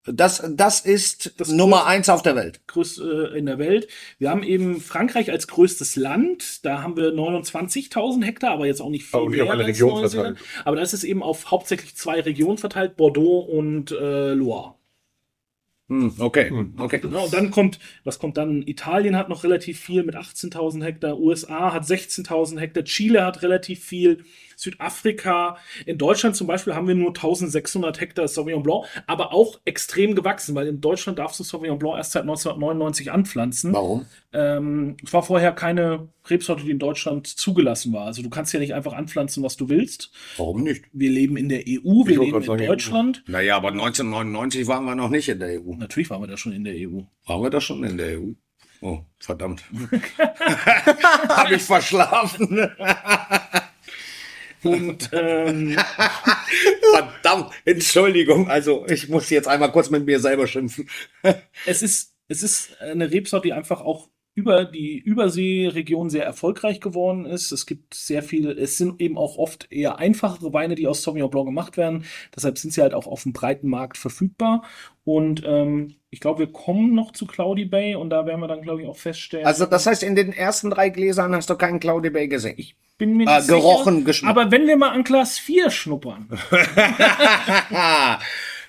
Das, 0.05 0.43
das 0.55 0.81
ist 0.81 1.39
Das 1.39 1.49
Nummer 1.49 1.85
eins 1.85 2.09
auf 2.09 2.21
der 2.21 2.35
Welt. 2.35 2.61
größt, 2.67 2.99
äh, 2.99 3.37
in 3.37 3.45
der 3.45 3.57
Welt. 3.57 3.87
Wir 4.19 4.29
haben 4.29 4.43
eben 4.43 4.81
Frankreich 4.81 5.31
als 5.31 5.47
größtes 5.47 5.95
Land. 5.95 6.65
Da 6.65 6.81
haben 6.81 6.97
wir 6.97 7.13
29.000 7.13 8.23
Hektar, 8.23 8.51
aber 8.51 8.65
jetzt 8.65 8.81
auch 8.81 8.89
nicht 8.89 9.05
viel 9.05 9.19
Aber 9.19 9.29
mehr 9.29 9.43
auf 9.45 9.49
eine 9.51 9.65
Region 9.65 10.09
verteilt. 10.09 10.37
Aber 10.65 10.75
das 10.75 10.93
ist 10.93 11.05
eben 11.05 11.23
auf 11.23 11.51
hauptsächlich 11.51 11.95
zwei 11.95 12.19
Regionen 12.19 12.57
verteilt, 12.57 12.97
Bordeaux 12.97 13.39
und 13.39 13.91
äh, 13.91 14.33
Loire. 14.33 14.75
Hm, 15.89 16.13
okay, 16.17 16.51
okay. 16.77 16.99
Genau, 16.99 17.25
und 17.25 17.33
dann 17.33 17.51
kommt, 17.51 17.77
was 18.05 18.17
kommt 18.17 18.37
dann? 18.37 18.63
Italien 18.65 19.17
hat 19.17 19.27
noch 19.27 19.43
relativ 19.43 19.79
viel 19.79 20.03
mit 20.03 20.15
18.000 20.15 20.83
Hektar, 20.83 21.19
USA 21.19 21.73
hat 21.73 21.83
16.000 21.83 22.57
Hektar, 22.59 22.85
Chile 22.85 23.25
hat 23.25 23.41
relativ 23.41 23.83
viel, 23.83 24.23
Südafrika. 24.55 25.57
In 25.85 25.97
Deutschland 25.97 26.35
zum 26.35 26.47
Beispiel 26.47 26.75
haben 26.75 26.87
wir 26.87 26.95
nur 26.95 27.11
1.600 27.11 27.99
Hektar 27.99 28.27
Sauvignon 28.27 28.63
Blanc, 28.63 28.85
aber 29.07 29.33
auch 29.33 29.59
extrem 29.65 30.15
gewachsen, 30.15 30.55
weil 30.55 30.67
in 30.67 30.81
Deutschland 30.81 31.19
darfst 31.19 31.39
du 31.39 31.43
Sauvignon 31.43 31.79
Blanc 31.79 31.97
erst 31.97 32.13
seit 32.13 32.23
1999 32.23 33.11
anpflanzen. 33.11 33.73
Warum? 33.73 34.05
Ähm, 34.33 34.97
es 35.03 35.13
war 35.13 35.23
vorher 35.23 35.51
keine 35.51 36.09
Rebsorte, 36.29 36.63
die 36.63 36.71
in 36.71 36.79
Deutschland 36.79 37.27
zugelassen 37.27 37.93
war. 37.93 38.05
Also 38.05 38.21
du 38.21 38.29
kannst 38.29 38.53
ja 38.53 38.59
nicht 38.59 38.73
einfach 38.73 38.93
anpflanzen, 38.93 39.43
was 39.43 39.57
du 39.57 39.69
willst. 39.69 40.11
Warum 40.37 40.63
nicht? 40.63 40.85
Wir 40.93 41.09
leben 41.09 41.37
in 41.37 41.49
der 41.49 41.61
EU, 41.67 42.05
wir 42.05 42.19
leben 42.19 42.41
in 42.41 42.67
Deutschland. 42.67 43.23
Naja, 43.27 43.57
aber 43.57 43.69
1999 43.69 44.67
waren 44.67 44.85
wir 44.85 44.95
noch 44.95 45.09
nicht 45.09 45.29
in 45.29 45.39
der 45.39 45.61
EU. 45.61 45.75
Natürlich 45.75 46.09
waren 46.09 46.21
wir 46.21 46.27
da 46.27 46.37
schon 46.37 46.53
in 46.53 46.63
der 46.63 46.75
EU. 46.75 47.01
Waren 47.25 47.43
wir 47.43 47.49
da 47.49 47.61
schon 47.61 47.83
in 47.83 47.97
der 47.97 48.19
EU? 48.19 48.31
Oh, 48.81 48.99
verdammt. 49.19 49.63
Habe 51.29 51.55
ich 51.55 51.63
verschlafen. 51.63 52.69
Und 54.63 55.09
ähm, 55.11 55.75
verdammt. 56.93 57.51
Entschuldigung. 57.65 58.49
Also, 58.49 58.85
ich 58.87 59.09
muss 59.09 59.29
jetzt 59.29 59.47
einmal 59.47 59.71
kurz 59.71 59.89
mit 59.89 60.05
mir 60.05 60.19
selber 60.19 60.47
schimpfen. 60.47 60.89
es 61.65 61.81
ist, 61.81 62.15
es 62.27 62.43
ist 62.43 62.81
eine 62.81 63.11
Rebsorte, 63.11 63.47
die 63.47 63.53
einfach 63.53 63.81
auch 63.81 64.09
über 64.35 64.65
die 64.65 64.97
Überseeregion 64.97 66.09
sehr 66.09 66.25
erfolgreich 66.25 66.79
geworden 66.81 67.25
ist. 67.25 67.51
Es 67.51 67.65
gibt 67.65 67.93
sehr 67.93 68.23
viele, 68.23 68.51
es 68.53 68.77
sind 68.77 68.99
eben 69.01 69.17
auch 69.17 69.37
oft 69.37 69.71
eher 69.71 69.99
einfachere 69.99 70.51
Weine, 70.53 70.75
die 70.75 70.87
aus 70.87 71.03
Sauvignon 71.03 71.29
Blanc 71.29 71.45
gemacht 71.47 71.77
werden. 71.77 72.05
Deshalb 72.35 72.57
sind 72.57 72.73
sie 72.73 72.81
halt 72.81 72.93
auch 72.95 73.05
auf 73.07 73.23
dem 73.23 73.33
breiten 73.33 73.69
Markt 73.69 73.97
verfügbar. 73.97 74.63
Und 75.05 75.43
ähm, 75.45 75.95
ich 76.09 76.19
glaube, 76.19 76.39
wir 76.39 76.51
kommen 76.51 76.95
noch 76.95 77.11
zu 77.11 77.25
Cloudy 77.27 77.65
Bay 77.65 77.95
und 77.95 78.09
da 78.09 78.25
werden 78.25 78.39
wir 78.39 78.47
dann, 78.47 78.61
glaube 78.61 78.81
ich, 78.81 78.87
auch 78.87 78.97
feststellen. 78.97 79.45
Also 79.45 79.65
das 79.65 79.85
heißt, 79.85 80.01
in 80.03 80.15
den 80.15 80.31
ersten 80.33 80.69
drei 80.69 80.89
Gläsern 80.89 81.35
hast 81.35 81.49
du 81.49 81.55
keinen 81.55 81.79
Cloudy 81.79 82.09
Bay 82.09 82.27
gesehen. 82.27 82.55
ich 82.57 82.75
bin 82.97 83.17
mir 83.17 83.27
Äh, 83.27 83.37
nicht 83.37 83.47
gerochen, 83.49 83.95
sicher, 83.95 84.05
geschmeckt. 84.05 84.37
Aber 84.37 84.51
wenn 84.51 84.67
wir 84.67 84.77
mal 84.77 84.89
an 84.91 85.03
Glas 85.03 85.37
4 85.39 85.69
schnuppern. 85.71 86.29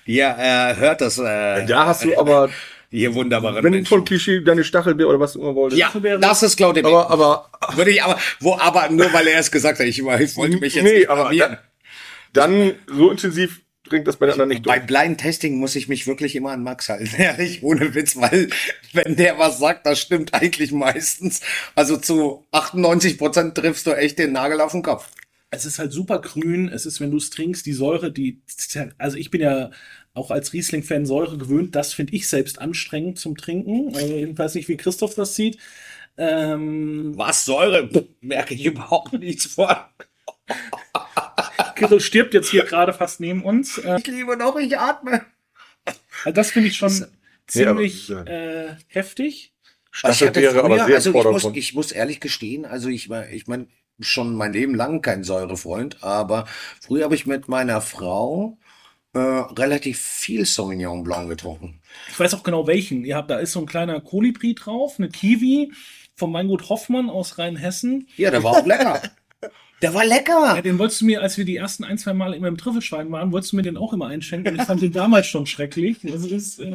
ja, 0.05 0.71
äh, 0.71 0.75
hört 0.75 1.01
das 1.01 1.17
äh, 1.17 1.65
Da 1.65 1.85
hast 1.87 2.03
du 2.03 2.17
aber, 2.19 2.49
hier 2.89 3.13
wunderbare 3.13 3.63
wenn 3.63 3.71
Menschen. 3.71 3.87
von 3.89 4.05
Klischee 4.05 4.41
deine 4.41 4.63
Stachelbeer 4.63 5.07
oder 5.07 5.19
was 5.19 5.33
du 5.33 5.41
immer 5.41 5.55
wolltest. 5.55 5.79
Ja, 5.79 5.91
das 6.17 6.43
ist 6.43 6.57
Bay. 6.57 6.83
Aber, 6.83 7.09
aber 7.09 7.49
Würde 7.75 7.91
ich 7.91 8.03
aber, 8.03 8.19
wo, 8.39 8.55
aber 8.57 8.89
nur 8.89 9.11
weil 9.13 9.27
er 9.27 9.39
es 9.39 9.51
gesagt 9.51 9.79
hat, 9.79 9.85
ich, 9.85 9.99
ich 9.99 10.05
wollte 10.37 10.57
mich 10.57 10.75
jetzt 10.75 10.83
Nee, 10.83 10.99
nicht 10.99 11.09
aber 11.09 11.29
blamieren. 11.29 11.57
dann 12.33 12.73
so 12.87 13.11
intensiv 13.11 13.61
trinkt 13.87 14.07
das 14.07 14.17
bei 14.17 14.25
den 14.25 14.33
anderen 14.33 14.49
nicht 14.49 14.63
Bei 14.63 14.79
durch. 14.79 14.87
Blind 14.87 15.19
Testing 15.19 15.57
muss 15.59 15.75
ich 15.75 15.87
mich 15.87 16.07
wirklich 16.07 16.35
immer 16.35 16.51
an 16.51 16.63
Max 16.63 16.89
halten, 16.89 17.09
ehrlich, 17.17 17.61
ohne 17.63 17.93
Witz, 17.93 18.15
weil 18.15 18.49
wenn 18.93 19.15
der 19.15 19.37
was 19.37 19.59
sagt, 19.59 19.85
das 19.85 19.99
stimmt 19.99 20.33
eigentlich 20.33 20.71
meistens. 20.71 21.41
Also 21.75 21.97
zu 21.97 22.45
98 22.51 23.17
Prozent 23.17 23.55
triffst 23.55 23.85
du 23.85 23.91
echt 23.91 24.17
den 24.19 24.31
Nagel 24.31 24.59
auf 24.61 24.71
den 24.71 24.81
Kopf. 24.81 25.09
Es 25.51 25.65
ist 25.65 25.77
halt 25.79 25.91
super 25.93 26.19
grün. 26.19 26.67
Es 26.67 26.85
ist, 26.85 26.99
wenn 26.99 27.11
du 27.11 27.17
es 27.17 27.29
trinkst, 27.29 27.65
die 27.65 27.73
Säure, 27.73 28.11
die, 28.11 28.41
also 28.97 29.17
ich 29.17 29.29
bin 29.31 29.41
ja 29.41 29.69
auch 30.15 30.31
als 30.31 30.53
Riesling-Fan 30.53 31.05
Säure 31.05 31.37
gewöhnt. 31.37 31.75
Das 31.75 31.93
finde 31.93 32.13
ich 32.15 32.27
selbst 32.27 32.59
anstrengend 32.59 33.19
zum 33.19 33.37
Trinken. 33.37 33.95
Also 33.95 34.13
jedenfalls 34.15 34.55
nicht, 34.55 34.67
wie 34.69 34.77
Christoph 34.77 35.13
das 35.15 35.35
sieht. 35.35 35.57
Ähm, 36.17 37.13
Was 37.15 37.45
Säure? 37.45 37.89
Merke 38.21 38.53
ich 38.55 38.65
überhaupt 38.65 39.13
nichts 39.13 39.45
von. 39.45 39.67
Kirill 41.75 41.99
stirbt 41.99 42.33
jetzt 42.33 42.49
hier 42.49 42.63
gerade 42.63 42.93
fast 42.93 43.19
neben 43.19 43.43
uns. 43.43 43.77
Äh, 43.77 43.97
Ich 43.99 44.07
liebe 44.07 44.37
noch, 44.37 44.55
ich 44.57 44.77
atme. 44.77 45.25
also 46.23 46.33
das 46.35 46.51
finde 46.51 46.69
ich 46.69 46.77
schon 46.77 46.91
aber- 46.93 47.11
ziemlich 47.47 48.09
äh, 48.09 48.75
heftig. 48.87 49.51
Stachelbeere, 49.91 50.61
aber 50.63 50.75
sehr 50.85 50.87
im 50.87 50.93
also 50.95 51.11
ich 51.13 51.43
muss, 51.43 51.55
ich 51.55 51.73
muss 51.73 51.91
ehrlich 51.93 52.19
gestehen, 52.19 52.65
also 52.65 52.89
ich 52.89 53.07
war, 53.09 53.29
ich 53.29 53.47
meine, 53.47 53.67
schon 54.01 54.35
mein 54.35 54.51
Leben 54.51 54.75
lang 54.75 55.01
kein 55.01 55.23
Säurefreund, 55.23 56.03
aber 56.03 56.47
früher 56.81 57.05
habe 57.05 57.15
ich 57.15 57.25
mit 57.25 57.47
meiner 57.47 57.79
Frau 57.79 58.57
äh, 59.15 59.19
relativ 59.19 59.99
viel 59.99 60.45
Sauvignon 60.45 61.03
Blanc 61.03 61.29
getrunken. 61.29 61.79
Ich 62.09 62.19
weiß 62.19 62.33
auch 62.33 62.43
genau 62.43 62.67
welchen. 62.67 63.05
Ihr 63.05 63.15
habt, 63.15 63.29
da 63.29 63.39
ist 63.39 63.53
so 63.53 63.61
ein 63.61 63.65
kleiner 63.65 64.01
Kolibri 64.01 64.53
drauf, 64.53 64.95
eine 64.97 65.07
Kiwi 65.09 65.71
vom 66.15 66.33
Weingut 66.33 66.67
Hoffmann 66.69 67.09
aus 67.09 67.37
Rheinhessen. 67.37 68.09
Ja, 68.17 68.29
der 68.29 68.43
war 68.43 68.51
auch 68.57 68.65
lecker. 68.65 69.01
Der 69.85 69.93
war 69.93 70.03
lecker. 70.03 70.55
Ja, 70.55 70.61
den 70.63 70.79
wolltest 70.79 71.01
du 71.01 71.05
mir, 71.05 71.21
als 71.21 71.37
wir 71.37 71.45
die 71.45 71.57
ersten 71.57 71.83
ein, 71.83 71.99
zwei 71.99 72.13
Mal 72.13 72.33
immer 72.33 72.47
im 72.47 72.57
Trüffelschwein 72.57 73.11
waren, 73.11 73.31
wolltest 73.31 73.51
du 73.51 73.57
mir 73.57 73.61
den 73.61 73.77
auch 73.77 73.93
immer 73.93 74.07
einschenken. 74.07 74.55
Ich 74.55 74.63
fand 74.63 74.81
den 74.81 74.91
damals 74.91 75.27
schon 75.27 75.45
schrecklich. 75.45 75.97
Das 76.01 76.25
ist, 76.25 76.59
äh, 76.59 76.73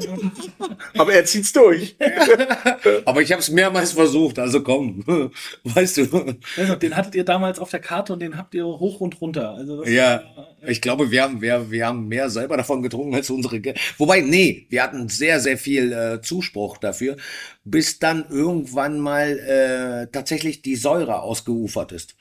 Aber 0.97 1.13
er 1.13 1.25
zieht's 1.25 1.53
durch. 1.53 1.97
Aber 3.05 3.21
ich 3.21 3.33
habe 3.33 3.41
es 3.41 3.51
mehrmals 3.51 3.91
versucht, 3.91 4.39
also 4.39 4.63
komm. 4.63 5.05
Weißt 5.65 5.97
du? 5.97 6.37
also, 6.57 6.77
den 6.77 6.95
hattet 6.95 7.17
ihr 7.17 7.25
damals 7.25 7.59
auf 7.59 7.71
der 7.71 7.81
Karte 7.81 8.13
und 8.13 8.21
den 8.21 8.37
habt 8.37 8.55
ihr 8.55 8.65
hoch 8.65 9.01
und 9.01 9.21
runter. 9.21 9.55
Also 9.55 9.81
das 9.81 9.91
Ja, 9.91 10.23
ich 10.65 10.81
glaube, 10.81 11.11
wir 11.11 11.25
haben, 11.25 11.41
wir, 11.41 11.69
wir 11.69 11.87
haben 11.89 12.07
mehr 12.07 12.31
selber 12.31 12.57
davon 12.57 12.81
getrunken 12.81 13.17
als 13.17 13.29
unsere. 13.29 13.59
Ge 13.59 13.75
Wobei, 13.99 14.21
nee, 14.21 14.67
wir 14.69 14.85
hatten 14.85 15.09
sehr, 15.09 15.41
sehr 15.41 15.59
viel 15.59 15.93
äh, 15.93 16.21
Zuspruch 16.23 16.79
dafür, 16.79 17.17
bis 17.65 17.99
dann 17.99 18.27
irgendwann 18.31 19.01
mal 19.01 19.37
äh, 19.41 20.13
tatsächlich 20.13 20.63
die 20.63 20.77
Säure 20.77 21.23
ausgeufert 21.23 21.91
ist. 21.91 22.15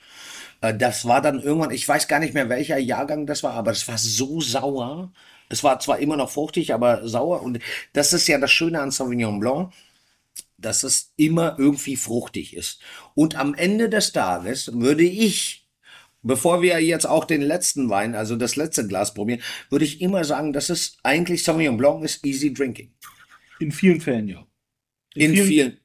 Äh, 0.60 0.74
das 0.74 1.06
war 1.06 1.20
dann 1.22 1.40
irgendwann, 1.40 1.70
ich 1.70 1.88
weiß 1.88 2.08
gar 2.08 2.18
nicht 2.20 2.34
mehr, 2.34 2.48
welcher 2.48 2.78
Jahrgang 2.78 3.26
das 3.26 3.42
war, 3.42 3.54
aber 3.54 3.70
es 3.70 3.86
war 3.88 3.98
so 3.98 4.40
sauer. 4.40 5.12
Es 5.48 5.64
war 5.64 5.80
zwar 5.80 5.98
immer 5.98 6.16
noch 6.16 6.30
fruchtig, 6.30 6.72
aber 6.74 7.08
sauer. 7.08 7.42
Und 7.42 7.58
das 7.92 8.12
ist 8.12 8.28
ja 8.28 8.38
das 8.38 8.52
Schöne 8.52 8.80
an 8.80 8.90
Sauvignon 8.90 9.40
Blanc 9.40 9.72
dass 10.60 10.82
es 10.82 11.12
immer 11.16 11.56
irgendwie 11.58 11.96
fruchtig 11.96 12.54
ist. 12.54 12.80
Und 13.14 13.34
am 13.36 13.54
Ende 13.54 13.88
des 13.88 14.12
Tages 14.12 14.70
würde 14.74 15.04
ich, 15.04 15.66
bevor 16.22 16.62
wir 16.62 16.80
jetzt 16.82 17.06
auch 17.06 17.24
den 17.24 17.42
letzten 17.42 17.88
Wein, 17.88 18.14
also 18.14 18.36
das 18.36 18.56
letzte 18.56 18.86
Glas 18.86 19.14
probieren, 19.14 19.42
würde 19.70 19.84
ich 19.84 20.00
immer 20.00 20.24
sagen, 20.24 20.52
dass 20.52 20.70
es 20.70 20.98
eigentlich 21.02 21.44
Sauvignon 21.44 21.76
Blanc 21.76 22.04
ist 22.04 22.24
easy 22.24 22.52
drinking. 22.52 22.92
in 23.58 23.72
vielen 23.72 24.00
Fällen 24.00 24.28
ja. 24.28 24.46
In 25.14 25.34
vielen, 25.34 25.72
ja, 25.72 25.78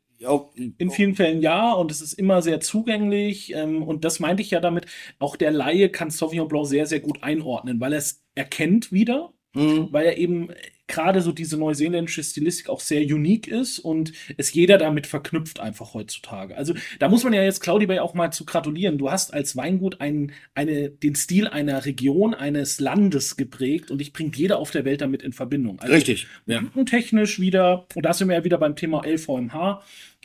In 0.78 0.92
vielen 0.92 1.16
Fällen 1.16 1.42
ja, 1.42 1.74
und 1.74 1.92
es 1.92 2.02
ist 2.02 2.14
immer 2.14 2.42
sehr 2.42 2.60
zugänglich. 2.60 3.54
Ähm, 3.54 3.84
und 3.84 4.04
das 4.06 4.20
meinte 4.20 4.42
ich 4.42 4.52
ja 4.52 4.60
damit, 4.60 4.86
auch 5.20 5.36
der 5.36 5.52
Laie 5.52 5.90
kann 5.90 6.10
Sauvignon 6.10 6.48
Blanc 6.48 6.68
sehr, 6.68 6.86
sehr 6.86 7.00
gut 7.00 7.24
einordnen, 7.24 7.80
weil 7.80 7.94
er 7.94 8.00
es 8.00 8.24
erkennt 8.36 8.92
wieder, 8.92 9.32
Mhm. 9.54 9.88
weil 9.92 10.06
er 10.06 10.18
eben 10.18 10.50
gerade 10.88 11.22
so 11.22 11.32
diese 11.32 11.58
neuseeländische 11.58 12.24
Stilistik 12.24 12.70
auch 12.70 12.80
sehr 12.80 13.02
unique 13.02 13.48
ist 13.48 13.80
und 13.80 14.14
es 14.38 14.54
jeder 14.54 14.78
damit 14.78 15.08
verknüpft 15.08 15.60
einfach 15.60 15.94
heutzutage. 15.94 16.56
Also 16.56 16.76
da 17.00 17.10
muss 17.10 17.24
man 17.24 17.34
ja 17.34 17.44
jetzt 17.44 17.60
Claudi 17.60 17.88
Bay 17.88 18.00
auch 18.00 18.14
mal 18.14 18.32
zu 18.32 18.46
gratulieren. 18.46 18.98
Du 18.98 19.10
hast 19.10 19.34
als 19.34 19.56
Weingut 19.56 20.00
einen, 20.02 20.32
eine, 20.54 20.90
den 20.90 21.16
Stil 21.16 21.48
einer 21.48 21.86
Region, 21.86 22.34
eines 22.34 22.80
Landes 22.80 23.36
geprägt 23.36 23.90
und 23.90 24.00
dich 24.00 24.14
bringt 24.14 24.38
jeder 24.38 24.60
auf 24.60 24.72
der 24.72 24.86
Welt 24.86 25.02
damit 25.02 25.24
in 25.24 25.34
Verbindung. 25.34 25.80
Also 25.80 25.94
Richtig. 25.94 26.28
Ja. 26.46 26.62
technisch 26.86 27.40
wieder, 27.40 27.88
und 27.96 28.06
da 28.06 28.14
sind 28.14 28.28
wir 28.28 28.36
ja 28.36 28.44
wieder 28.44 28.58
beim 28.58 28.76
Thema 28.76 29.04
LVMH, 29.06 29.82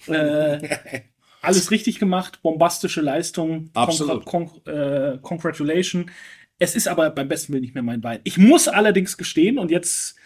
äh, 0.08 0.68
alles 1.42 1.70
richtig 1.70 1.98
gemacht, 1.98 2.42
bombastische 2.42 3.00
Leistung, 3.00 3.70
Absolut. 3.74 4.24
Congra 4.24 4.60
con 4.64 4.74
äh, 4.74 5.18
Congratulation. 5.22 6.10
Es 6.58 6.74
ist 6.74 6.88
aber 6.88 7.08
beim 7.10 7.28
besten 7.28 7.52
Willen 7.52 7.62
nicht 7.62 7.74
mehr 7.74 7.82
mein 7.82 8.02
Wein. 8.02 8.20
Ich 8.24 8.36
muss 8.36 8.68
allerdings 8.68 9.16
gestehen, 9.16 9.58
und 9.58 9.70
jetzt, 9.70 10.16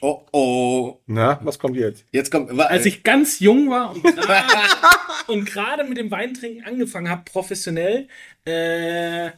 Oh, 0.00 0.22
oh. 0.32 1.00
Na, 1.06 1.40
was 1.42 1.58
kommt 1.58 1.76
jetzt? 1.76 2.04
Jetzt 2.12 2.30
kommt, 2.30 2.56
wa- 2.56 2.64
als 2.66 2.86
ich 2.86 3.02
ganz 3.02 3.40
jung 3.40 3.68
war 3.68 3.94
und 5.26 5.44
gerade- 5.44 5.84
mit 5.88 5.98
dem 5.98 6.10
Weintrinken 6.10 6.64
angefangen 6.64 7.08
habe, 7.10 7.22
professionell, 7.24 8.06
äh, 8.44 9.30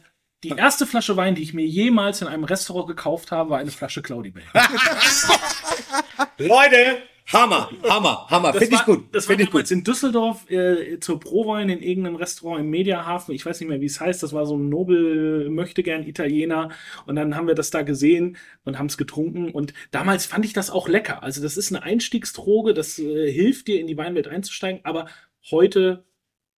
die 0.43 0.49
erste 0.49 0.85
Flasche 0.87 1.15
Wein, 1.17 1.35
die 1.35 1.41
ich 1.43 1.53
mir 1.53 1.65
jemals 1.65 2.21
in 2.21 2.27
einem 2.27 2.43
Restaurant 2.43 2.87
gekauft 2.87 3.31
habe, 3.31 3.49
war 3.51 3.59
eine 3.59 3.71
Flasche 3.71 4.01
Claudi 4.01 4.31
Bay. 4.31 4.43
Leute, 6.37 6.97
Hammer, 7.33 7.69
Hammer, 7.87 8.25
Hammer. 8.29 8.53
Finde 8.53 8.75
ich 8.75 8.85
gut. 8.85 9.05
Das 9.13 9.25
war 9.27 9.31
Finde 9.35 9.43
ich 9.43 9.49
damals 9.49 9.69
gut. 9.69 9.77
in 9.77 9.83
Düsseldorf 9.83 10.49
äh, 10.49 10.99
zur 10.99 11.19
Prowein 11.19 11.69
in 11.69 11.81
irgendeinem 11.81 12.15
Restaurant 12.17 12.59
im 12.61 12.69
Mediahafen. 12.69 13.33
Ich 13.33 13.45
weiß 13.45 13.59
nicht 13.59 13.69
mehr, 13.69 13.81
wie 13.81 13.85
es 13.85 13.99
heißt. 13.99 14.21
Das 14.23 14.33
war 14.33 14.45
so 14.45 14.57
ein 14.57 14.69
Nobel, 14.69 15.49
möchte 15.49 15.83
gern 15.83 16.03
Italiener. 16.03 16.69
Und 17.05 17.15
dann 17.15 17.35
haben 17.35 17.47
wir 17.47 17.55
das 17.55 17.69
da 17.69 17.81
gesehen 17.83 18.37
und 18.65 18.77
haben 18.79 18.87
es 18.87 18.97
getrunken. 18.97 19.51
Und 19.51 19.73
damals 19.91 20.25
fand 20.25 20.45
ich 20.45 20.53
das 20.53 20.69
auch 20.69 20.87
lecker. 20.87 21.23
Also 21.23 21.41
das 21.41 21.57
ist 21.57 21.71
eine 21.71 21.83
Einstiegsdroge. 21.83 22.73
Das 22.73 22.99
äh, 22.99 23.31
hilft 23.31 23.67
dir, 23.67 23.79
in 23.79 23.87
die 23.87 23.97
Weinwelt 23.97 24.27
einzusteigen. 24.27 24.81
Aber 24.83 25.07
heute 25.49 26.03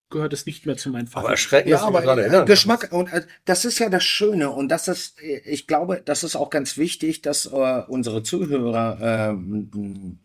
gehört 0.09 0.33
es 0.33 0.45
nicht 0.45 0.65
mehr 0.67 0.77
zu 0.77 0.89
meinen 0.89 1.03
Aber 1.07 1.11
Favoriten. 1.11 1.31
erschreckend, 1.31 1.69
Ja, 1.71 1.77
dass 1.77 1.85
du 1.85 1.91
mich 1.91 1.97
aber 1.97 2.05
daran 2.05 2.19
erinnern 2.19 2.45
Geschmack 2.45 2.89
und 2.91 3.11
äh, 3.11 3.23
das 3.45 3.65
ist 3.65 3.79
ja 3.79 3.89
das 3.89 4.03
Schöne 4.03 4.51
und 4.51 4.69
das 4.69 4.87
ist, 4.87 5.19
äh, 5.23 5.41
ich 5.45 5.65
glaube, 5.65 6.03
das 6.05 6.23
ist 6.23 6.35
auch 6.35 6.51
ganz 6.51 6.77
wichtig, 6.77 7.23
dass 7.23 7.47
äh, 7.47 7.81
unsere 7.87 8.21
Zuhörer 8.21 9.31
ähm, 9.31 10.19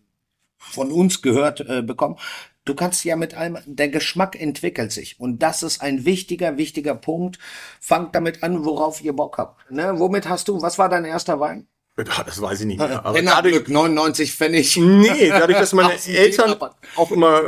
von 0.58 0.92
uns 0.92 1.22
gehört 1.22 1.60
äh, 1.60 1.82
bekommen. 1.82 2.16
Du 2.64 2.74
kannst 2.74 3.02
ja 3.04 3.16
mit 3.16 3.34
allem, 3.34 3.56
der 3.64 3.88
Geschmack 3.88 4.38
entwickelt 4.38 4.92
sich 4.92 5.18
und 5.18 5.42
das 5.42 5.62
ist 5.62 5.80
ein 5.80 6.04
wichtiger, 6.04 6.58
wichtiger 6.58 6.94
Punkt. 6.94 7.38
Fangt 7.80 8.14
damit 8.14 8.42
an, 8.42 8.64
worauf 8.64 9.02
ihr 9.02 9.14
Bock 9.14 9.38
habt. 9.38 9.70
Ne? 9.70 9.94
Womit 9.96 10.28
hast 10.28 10.48
du? 10.48 10.60
Was 10.60 10.78
war 10.78 10.90
dein 10.90 11.06
erster 11.06 11.40
Wein? 11.40 11.66
Das 11.96 12.40
weiß 12.40 12.60
ich 12.60 12.66
nicht 12.66 12.78
mehr. 12.78 12.98
Aber 13.04 13.14
Rennerglück, 13.14 13.68
99 13.68 14.34
Pfennig. 14.34 14.76
Nee, 14.76 15.30
dadurch, 15.30 15.58
dass 15.58 15.72
meine 15.72 15.94
Eltern 16.06 16.56
auch 16.96 17.10
immer 17.10 17.42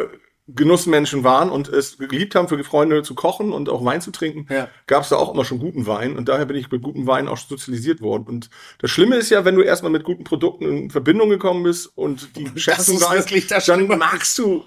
Genussmenschen 0.49 1.23
waren 1.23 1.51
und 1.51 1.69
es 1.69 1.99
geliebt 1.99 2.35
haben, 2.35 2.49
für 2.49 2.63
Freunde 2.65 3.03
zu 3.03 3.15
kochen 3.15 3.53
und 3.53 3.69
auch 3.69 3.85
Wein 3.85 4.01
zu 4.01 4.11
trinken, 4.11 4.47
Ja. 4.53 4.69
gab 4.87 5.03
es 5.03 5.11
da 5.11 5.17
auch 5.17 5.33
immer 5.33 5.45
schon 5.45 5.59
guten 5.59 5.87
Wein 5.87 6.17
und 6.17 6.29
daher 6.29 6.47
bin 6.47 6.57
ich 6.57 6.71
mit 6.71 6.83
guten 6.83 7.07
Wein 7.07 7.29
auch 7.29 7.37
sozialisiert 7.37 8.01
worden. 8.01 8.25
Und 8.27 8.51
das 8.79 8.91
Schlimme 8.91 9.17
ist 9.17 9.31
ja, 9.31 9.45
wenn 9.45 9.55
du 9.55 9.63
erstmal 9.63 9.93
mit 9.93 10.05
guten 10.05 10.25
Produkten 10.25 10.65
in 10.65 10.91
Verbindung 10.91 11.29
gekommen 11.31 11.63
bist 11.63 11.87
und 11.97 12.37
die 12.37 12.51
Schätzung 12.59 12.99
da 12.99 13.15
ist, 13.15 13.69
dann 13.69 13.87
magst 13.87 14.39
du 14.39 14.65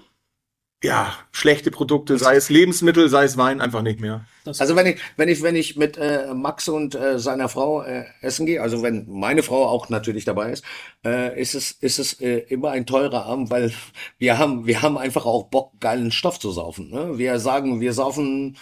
ja 0.84 1.12
schlechte 1.32 1.70
Produkte, 1.70 2.18
sei 2.18 2.36
es 2.36 2.50
Lebensmittel, 2.50 3.08
sei 3.08 3.24
es 3.24 3.36
Wein, 3.36 3.60
einfach 3.60 3.82
nicht 3.82 4.00
mehr. 4.00 4.24
Also 4.46 4.76
wenn 4.76 4.86
ich, 4.86 5.00
wenn 5.16 5.28
ich, 5.28 5.42
wenn 5.42 5.56
ich 5.56 5.76
mit 5.76 5.96
äh, 5.96 6.32
Max 6.34 6.68
und 6.68 6.94
äh, 6.94 7.18
seiner 7.18 7.48
Frau 7.48 7.82
äh, 7.82 8.04
essen 8.20 8.46
gehe, 8.46 8.62
also 8.62 8.82
wenn 8.82 9.06
meine 9.08 9.42
Frau 9.42 9.66
auch 9.66 9.88
natürlich 9.88 10.24
dabei 10.24 10.52
ist, 10.52 10.64
äh, 11.04 11.40
ist 11.40 11.54
es, 11.54 11.72
ist 11.72 11.98
es 11.98 12.20
äh, 12.20 12.38
immer 12.48 12.70
ein 12.70 12.86
teurer 12.86 13.24
Abend, 13.24 13.50
weil 13.50 13.72
wir 14.18 14.38
haben, 14.38 14.66
wir 14.66 14.82
haben 14.82 14.98
einfach 14.98 15.24
auch 15.26 15.48
Bock, 15.48 15.72
geilen 15.80 16.12
Stoff 16.12 16.38
zu 16.38 16.52
saufen. 16.52 16.90
Ne? 16.90 17.18
Wir 17.18 17.40
sagen, 17.40 17.80
wir 17.80 17.94
saufen, 17.94 18.56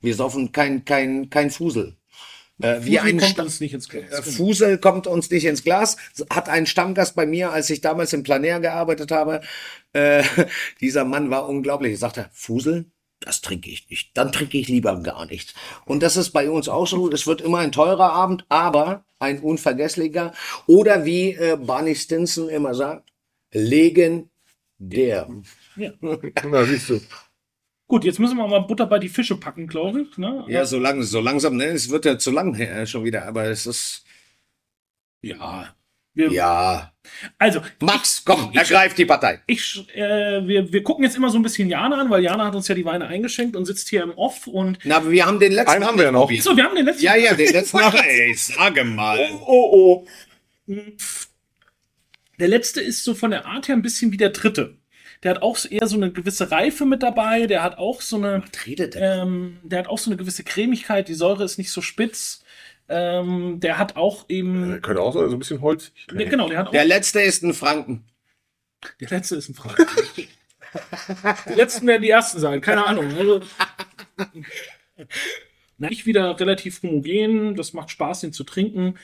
wir 0.00 0.14
saufen 0.14 0.52
kein, 0.52 0.84
kein, 0.84 1.30
kein 1.30 1.50
Fusel. 1.50 1.96
Äh, 2.62 2.84
wie 2.84 2.96
Fusel 2.98 3.08
ein 3.10 3.18
kommt 3.18 3.30
Sta- 3.32 3.42
uns 3.42 3.60
nicht 3.60 3.74
ins 3.74 3.88
Glas. 3.88 4.04
Äh, 4.04 4.22
genau. 4.22 4.36
Fusel 4.36 4.78
kommt 4.78 5.06
uns 5.06 5.30
nicht 5.30 5.44
ins 5.44 5.62
Glas. 5.64 5.96
Hat 6.30 6.48
ein 6.48 6.66
Stammgast 6.66 7.14
bei 7.14 7.26
mir, 7.26 7.50
als 7.52 7.70
ich 7.70 7.80
damals 7.80 8.12
im 8.12 8.22
Planär 8.22 8.60
gearbeitet 8.60 9.10
habe. 9.10 9.40
Äh, 9.92 10.22
dieser 10.80 11.04
Mann 11.04 11.30
war 11.30 11.48
unglaublich. 11.48 11.92
Er 11.92 11.98
sagte, 11.98 12.30
Fusel, 12.32 12.86
das 13.20 13.40
trinke 13.42 13.70
ich 13.70 13.88
nicht. 13.90 14.16
Dann 14.16 14.32
trinke 14.32 14.56
ich 14.58 14.68
lieber 14.68 14.98
gar 15.02 15.26
nichts. 15.26 15.54
Und 15.84 16.02
das 16.02 16.16
ist 16.16 16.30
bei 16.30 16.48
uns 16.50 16.68
auch 16.68 16.86
so. 16.86 17.10
Es 17.10 17.26
wird 17.26 17.40
immer 17.42 17.58
ein 17.58 17.72
teurer 17.72 18.12
Abend, 18.12 18.46
aber 18.48 19.04
ein 19.18 19.40
unvergesslicher. 19.40 20.32
Oder 20.66 21.04
wie 21.04 21.32
äh, 21.34 21.56
Barney 21.60 21.94
Stinson 21.94 22.48
immer 22.48 22.74
sagt, 22.74 23.10
legendär. 23.52 25.28
Ja. 25.76 25.92
Na, 26.48 26.64
siehst 26.64 26.88
du. 26.90 27.00
Gut, 27.90 28.04
jetzt 28.04 28.20
müssen 28.20 28.36
wir 28.36 28.46
mal 28.46 28.60
Butter 28.60 28.86
bei 28.86 29.00
die 29.00 29.08
Fische 29.08 29.36
packen, 29.36 29.66
glaube 29.66 30.02
ich. 30.02 30.16
Ne? 30.16 30.44
Ja, 30.46 30.64
so, 30.64 30.78
lang, 30.78 31.02
so 31.02 31.18
langsam, 31.20 31.56
ne? 31.56 31.64
Es 31.64 31.90
wird 31.90 32.04
ja 32.04 32.16
zu 32.16 32.30
lang 32.30 32.54
äh, 32.54 32.86
schon 32.86 33.02
wieder, 33.02 33.26
aber 33.26 33.46
es 33.46 33.66
ist, 33.66 34.04
ja. 35.22 35.74
Wir, 36.14 36.30
ja. 36.30 36.92
Also, 37.36 37.60
Max, 37.80 38.22
komm, 38.24 38.52
ergreif 38.54 38.94
die 38.94 39.06
Partei. 39.06 39.42
ich, 39.48 39.84
äh, 39.92 40.46
wir, 40.46 40.72
wir 40.72 40.84
gucken 40.84 41.02
jetzt 41.02 41.16
immer 41.16 41.30
so 41.30 41.38
ein 41.40 41.42
bisschen 41.42 41.68
Jana 41.68 42.00
an, 42.00 42.10
weil 42.10 42.22
Jana 42.22 42.46
hat 42.46 42.54
uns 42.54 42.68
ja 42.68 42.76
die 42.76 42.84
Weine 42.84 43.08
eingeschenkt 43.08 43.56
und 43.56 43.64
sitzt 43.64 43.88
hier 43.88 44.04
im 44.04 44.12
Off 44.12 44.46
und. 44.46 44.78
Na, 44.84 44.98
aber 44.98 45.10
wir 45.10 45.26
haben 45.26 45.40
den 45.40 45.50
letzten. 45.50 45.72
Einen 45.72 45.84
haben 45.84 45.98
wir 45.98 46.04
ja 46.04 46.12
noch. 46.12 46.30
So, 46.30 46.56
wir 46.56 46.62
haben 46.62 46.76
den 46.76 46.84
letzten. 46.84 47.04
Ja, 47.04 47.16
ja, 47.16 47.34
den 47.34 47.52
letzten. 47.52 47.78
Ach, 47.80 47.94
ey, 47.94 48.32
sage 48.34 48.84
mal. 48.84 49.18
Oh, 49.44 50.06
oh. 50.68 50.76
Der 52.38 52.46
letzte 52.46 52.80
ist 52.80 53.02
so 53.02 53.14
von 53.14 53.32
der 53.32 53.46
Art 53.46 53.66
her 53.66 53.74
ein 53.74 53.82
bisschen 53.82 54.12
wie 54.12 54.16
der 54.16 54.30
dritte. 54.30 54.79
Der 55.22 55.32
hat 55.34 55.42
auch 55.42 55.58
eher 55.68 55.86
so 55.86 55.96
eine 55.96 56.10
gewisse 56.10 56.50
Reife 56.50 56.86
mit 56.86 57.02
dabei. 57.02 57.46
Der 57.46 57.62
hat 57.62 57.76
auch 57.78 58.00
so 58.00 58.16
eine, 58.16 58.42
Was 58.52 58.66
redet 58.66 58.94
der? 58.94 59.22
ähm, 59.22 59.58
der 59.62 59.80
hat 59.80 59.88
auch 59.88 59.98
so 59.98 60.10
eine 60.10 60.16
gewisse 60.16 60.44
Cremigkeit. 60.44 61.08
Die 61.08 61.14
Säure 61.14 61.44
ist 61.44 61.58
nicht 61.58 61.72
so 61.72 61.82
spitz. 61.82 62.42
Ähm, 62.88 63.60
der 63.60 63.78
hat 63.78 63.96
auch 63.96 64.24
eben, 64.28 64.70
Der 64.70 64.80
könnte 64.80 65.02
auch 65.02 65.12
so 65.12 65.20
ein 65.24 65.38
bisschen 65.38 65.60
Holz. 65.60 65.92
der, 66.10 66.26
genau, 66.26 66.48
der 66.48 66.58
hat 66.58 66.66
auch, 66.68 66.72
Der 66.72 66.84
letzte 66.84 67.20
ist 67.20 67.42
ein 67.42 67.54
Franken. 67.54 68.04
der 69.00 69.10
letzte 69.10 69.36
ist 69.36 69.48
ein 69.48 69.54
Frage. 69.54 69.86
die 71.48 71.54
letzten 71.54 71.86
werden 71.86 72.02
die 72.02 72.10
ersten 72.10 72.40
sein, 72.40 72.60
keine 72.60 72.86
Ahnung. 72.86 73.14
Also, 73.16 73.40
na, 75.78 75.90
ich 75.90 76.06
wieder 76.06 76.38
relativ 76.38 76.82
homogen. 76.82 77.54
Das 77.56 77.72
macht 77.72 77.90
Spaß, 77.90 78.20
den 78.22 78.32
zu 78.32 78.44
trinken. 78.44 78.98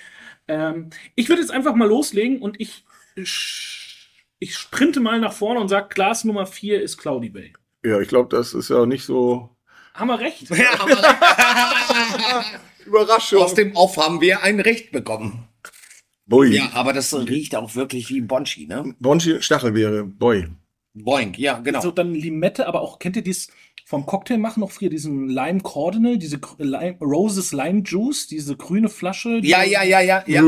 Ähm, 0.48 0.90
ich 1.14 1.28
würde 1.28 1.42
jetzt 1.42 1.50
einfach 1.50 1.74
mal 1.74 1.88
loslegen 1.88 2.40
und 2.40 2.60
ich, 2.60 2.84
ich 4.46 4.56
sprinte 4.56 5.00
mal 5.00 5.18
nach 5.18 5.32
vorne 5.32 5.58
und 5.58 5.66
sage, 5.68 5.88
Glas 5.92 6.22
Nummer 6.22 6.46
4 6.46 6.80
ist 6.80 6.98
Cloudy 6.98 7.30
Bay. 7.30 7.52
Ja, 7.84 8.00
ich 8.00 8.06
glaube, 8.08 8.28
das 8.34 8.54
ist 8.54 8.70
ja 8.70 8.86
nicht 8.86 9.04
so. 9.04 9.50
Haben 9.94 10.06
wir 10.08 10.20
recht? 10.20 10.48
Ja, 10.50 10.86
Überraschung. 12.86 13.42
aus 13.42 13.54
dem 13.54 13.74
Off 13.74 13.96
haben 13.96 14.20
wir 14.20 14.44
ein 14.44 14.60
Recht 14.60 14.92
bekommen. 14.92 15.48
Boy. 16.26 16.54
Ja, 16.54 16.70
aber 16.74 16.92
das 16.92 17.12
riecht 17.12 17.56
auch 17.56 17.74
wirklich 17.74 18.08
wie 18.08 18.20
Bonchi, 18.20 18.66
ne? 18.66 18.94
Bonchi 19.00 19.42
Stachelbeere. 19.42 20.04
Boy. 20.04 20.46
Boink, 20.94 21.38
ja, 21.38 21.58
genau. 21.58 21.80
So, 21.80 21.90
dann 21.90 22.14
Limette, 22.14 22.66
aber 22.66 22.80
auch, 22.80 22.98
kennt 22.98 23.16
ihr 23.16 23.22
dies 23.22 23.50
vom 23.88 24.04
Cocktail 24.04 24.38
machen 24.38 24.60
noch 24.60 24.72
früher, 24.72 24.90
diesen 24.90 25.28
Lime 25.28 25.60
Cardinal, 25.60 26.18
diese 26.18 26.40
Lime, 26.58 26.96
Roses 27.00 27.52
Lime 27.52 27.82
Juice, 27.86 28.26
diese 28.26 28.56
grüne 28.56 28.88
Flasche. 28.88 29.40
die- 29.40 29.46
ja, 29.48 29.62
ja, 29.62 29.84
ja, 29.84 30.00
ja, 30.00 30.24
ja. 30.26 30.42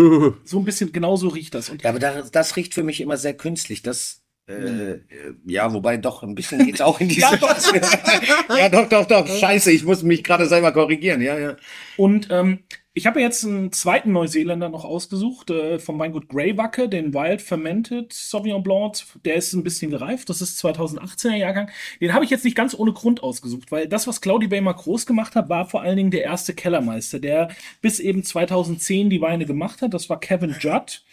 So 0.45 0.59
ein 0.59 0.65
bisschen, 0.65 0.91
genau 0.91 1.15
so 1.15 1.29
riecht 1.29 1.55
das. 1.55 1.71
Und 1.71 1.83
Ja, 1.85 1.91
aber 1.91 2.01
das, 2.01 2.33
das 2.33 2.57
riecht 2.57 2.75
für 2.75 2.83
mich 2.83 3.01
immer 3.01 3.17
sehr 3.17 3.35
künstlich. 3.35 3.83
Das, 3.83 4.23
äh, 4.49 4.55
äh, 4.55 5.01
ja, 5.47 5.73
wobei 5.73 5.99
doch 5.99 6.25
ein 6.25 6.35
bisschen 6.35 6.67
geht's 6.67 6.81
auch 6.81 6.99
in 7.01 7.09
diese. 7.11 7.21
Ja, 7.21 7.37
doch. 7.37 7.57
ja, 8.59 8.69
doch, 8.71 8.89
doch, 8.89 9.07
doch. 9.07 9.29
Scheiße, 9.29 9.71
ich 9.71 9.85
muss 9.85 10.03
mich 10.03 10.25
gerade 10.25 10.47
selber 10.47 10.73
korrigieren. 10.73 11.21
Ja, 11.23 11.39
ja. 11.39 11.57
Und 11.97 12.27
ähm, 12.33 12.59
ich 12.99 13.07
habe 13.07 13.21
jetzt 13.21 13.45
einen 13.45 13.71
zweiten 13.73 14.13
Neuseeländer 14.13 14.69
noch 14.69 14.85
ausgesucht, 14.85 15.51
äh, 15.51 15.79
vom 15.79 15.99
Weingut 15.99 16.29
Greywacke, 16.29 16.89
den 16.89 17.15
Wild 17.15 17.41
Fermented 17.41 18.13
Sauvignon 18.13 18.63
Blanc. 18.63 18.99
Der 19.25 19.37
ist 19.37 19.53
ein 19.53 19.63
bisschen 19.63 19.91
gereift, 19.91 20.29
das 20.29 20.43
ist 20.43 20.63
2018er 20.65 21.37
Jahrgang. 21.37 21.71
Den 22.01 22.13
habe 22.13 22.25
ich 22.25 22.31
jetzt 22.31 22.45
nicht 22.45 22.57
ganz 22.57 22.75
ohne 22.75 22.93
Grund 22.93 23.23
ausgesucht, 23.23 23.71
weil 23.71 23.87
das, 23.89 24.07
was 24.09 24.21
Claudie 24.21 24.49
Bay 24.49 24.61
mal 24.61 24.73
groß 24.73 25.07
gemacht 25.07 25.37
hat, 25.37 25.49
war 25.49 25.65
vor 25.67 25.81
allen 25.83 25.97
Dingen 25.97 26.11
der 26.11 26.25
erste 26.25 26.55
Kellermeister, 26.55 27.21
der 27.21 27.49
bis 27.81 28.01
eben 28.01 28.25
2010 28.25 29.11
die 29.11 29.21
Weine 29.21 29.47
gemacht 29.47 29.81
hat. 29.81 29.95
Das 29.95 30.11
war 30.11 30.19
Kevin 30.21 30.57
Judd. 30.59 31.05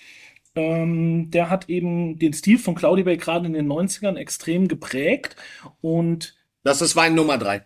Ähm, 0.55 1.29
der 1.31 1.49
hat 1.49 1.69
eben 1.69 2.17
den 2.17 2.33
Stil 2.33 2.57
von 2.57 2.75
Claudie 2.75 3.03
Bay 3.03 3.17
gerade 3.17 3.45
in 3.45 3.53
den 3.53 3.67
90ern 3.67 4.15
extrem 4.17 4.67
geprägt 4.67 5.35
und 5.81 6.35
Das 6.63 6.81
ist 6.81 6.95
Wein 6.95 7.13
Nummer 7.15 7.37
drei. 7.37 7.63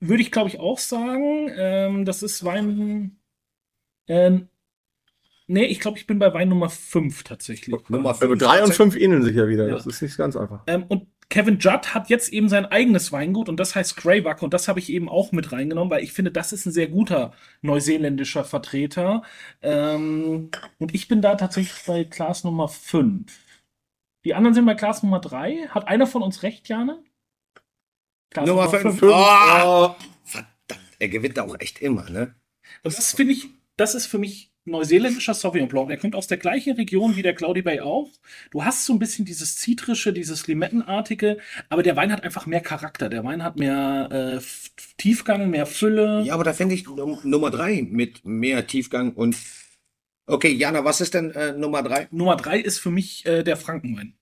würde 0.00 0.22
ich, 0.22 0.30
glaube 0.32 0.48
ich, 0.48 0.58
auch 0.60 0.78
sagen. 0.78 1.50
Ähm, 1.56 2.04
das 2.04 2.22
ist 2.22 2.44
Wein. 2.44 3.16
Ähm, 4.08 4.48
nee, 5.46 5.64
ich 5.64 5.80
glaube, 5.80 5.98
ich 5.98 6.06
bin 6.06 6.18
bei 6.18 6.32
Wein 6.34 6.48
Nummer 6.48 6.68
5 6.70 7.24
tatsächlich. 7.24 7.88
Nummer 7.88 8.10
Also 8.10 8.26
fünf. 8.26 8.38
drei 8.38 8.62
und 8.62 8.74
fünf 8.74 8.96
ähneln 8.96 9.22
sich 9.22 9.36
ja 9.36 9.48
wieder. 9.48 9.68
Ja. 9.68 9.74
Das 9.74 9.86
ist 9.86 10.02
nicht 10.02 10.16
ganz 10.16 10.36
einfach. 10.36 10.62
Ähm, 10.66 10.84
und 10.88 11.06
Kevin 11.30 11.58
Judd 11.58 11.94
hat 11.94 12.10
jetzt 12.10 12.32
eben 12.32 12.48
sein 12.48 12.66
eigenes 12.66 13.10
Weingut 13.10 13.48
und 13.48 13.58
das 13.58 13.74
heißt 13.74 13.96
Greybuck 13.96 14.42
und 14.42 14.52
das 14.54 14.68
habe 14.68 14.78
ich 14.78 14.90
eben 14.90 15.08
auch 15.08 15.32
mit 15.32 15.52
reingenommen, 15.52 15.90
weil 15.90 16.04
ich 16.04 16.12
finde, 16.12 16.30
das 16.30 16.52
ist 16.52 16.66
ein 16.66 16.72
sehr 16.72 16.86
guter 16.86 17.32
neuseeländischer 17.62 18.44
Vertreter. 18.44 19.22
Ähm, 19.62 20.50
und 20.78 20.94
ich 20.94 21.08
bin 21.08 21.22
da 21.22 21.34
tatsächlich 21.34 21.82
bei 21.86 22.04
Glas 22.04 22.44
Nummer 22.44 22.68
5. 22.68 23.32
Die 24.24 24.34
anderen 24.34 24.54
sind 24.54 24.66
bei 24.66 24.74
Glas 24.74 25.02
Nummer 25.02 25.20
3. 25.20 25.68
Hat 25.68 25.88
einer 25.88 26.06
von 26.06 26.22
uns 26.22 26.42
recht, 26.42 26.68
Jane? 26.68 27.02
Glas 28.30 28.46
Nummer 28.46 28.68
fünf. 28.68 28.98
fünf. 28.98 29.02
Oh, 29.02 29.94
verdammt, 30.24 30.96
er 30.98 31.08
gewinnt 31.08 31.38
auch 31.38 31.58
echt 31.58 31.80
immer, 31.80 32.08
ne? 32.10 32.34
Und 32.82 32.96
das 32.96 33.12
finde 33.14 33.32
ich, 33.32 33.48
das 33.76 33.94
ist 33.94 34.06
für 34.06 34.18
mich 34.18 34.52
neuseeländischer 34.66 35.34
Sauvignon 35.34 35.68
Blanc. 35.68 35.88
Der 35.88 35.98
kommt 35.98 36.14
aus 36.14 36.26
der 36.26 36.38
gleichen 36.38 36.74
Region 36.76 37.16
wie 37.16 37.22
der 37.22 37.34
Cloudy 37.34 37.62
Bay 37.62 37.80
auch. 37.80 38.10
Du 38.50 38.64
hast 38.64 38.86
so 38.86 38.92
ein 38.92 38.98
bisschen 38.98 39.24
dieses 39.24 39.56
zitrische, 39.56 40.12
dieses 40.12 40.46
limettenartige, 40.46 41.38
aber 41.68 41.82
der 41.82 41.96
Wein 41.96 42.12
hat 42.12 42.24
einfach 42.24 42.46
mehr 42.46 42.60
Charakter. 42.60 43.08
Der 43.08 43.24
Wein 43.24 43.42
hat 43.42 43.58
mehr 43.58 44.08
äh, 44.10 44.40
Tiefgang, 44.96 45.50
mehr 45.50 45.66
Fülle. 45.66 46.22
Ja, 46.24 46.34
aber 46.34 46.44
da 46.44 46.52
finde 46.52 46.74
ich 46.74 46.86
Num 46.86 47.18
Nummer 47.24 47.50
drei 47.50 47.86
mit 47.88 48.24
mehr 48.24 48.66
Tiefgang 48.66 49.12
und. 49.12 49.36
Okay, 50.26 50.52
Jana, 50.52 50.86
was 50.86 51.02
ist 51.02 51.12
denn 51.12 51.32
äh, 51.32 51.52
Nummer 51.52 51.82
drei? 51.82 52.08
Nummer 52.10 52.36
drei 52.36 52.58
ist 52.58 52.78
für 52.78 52.90
mich 52.90 53.26
äh, 53.26 53.42
der 53.42 53.58
Frankenwein. 53.58 54.14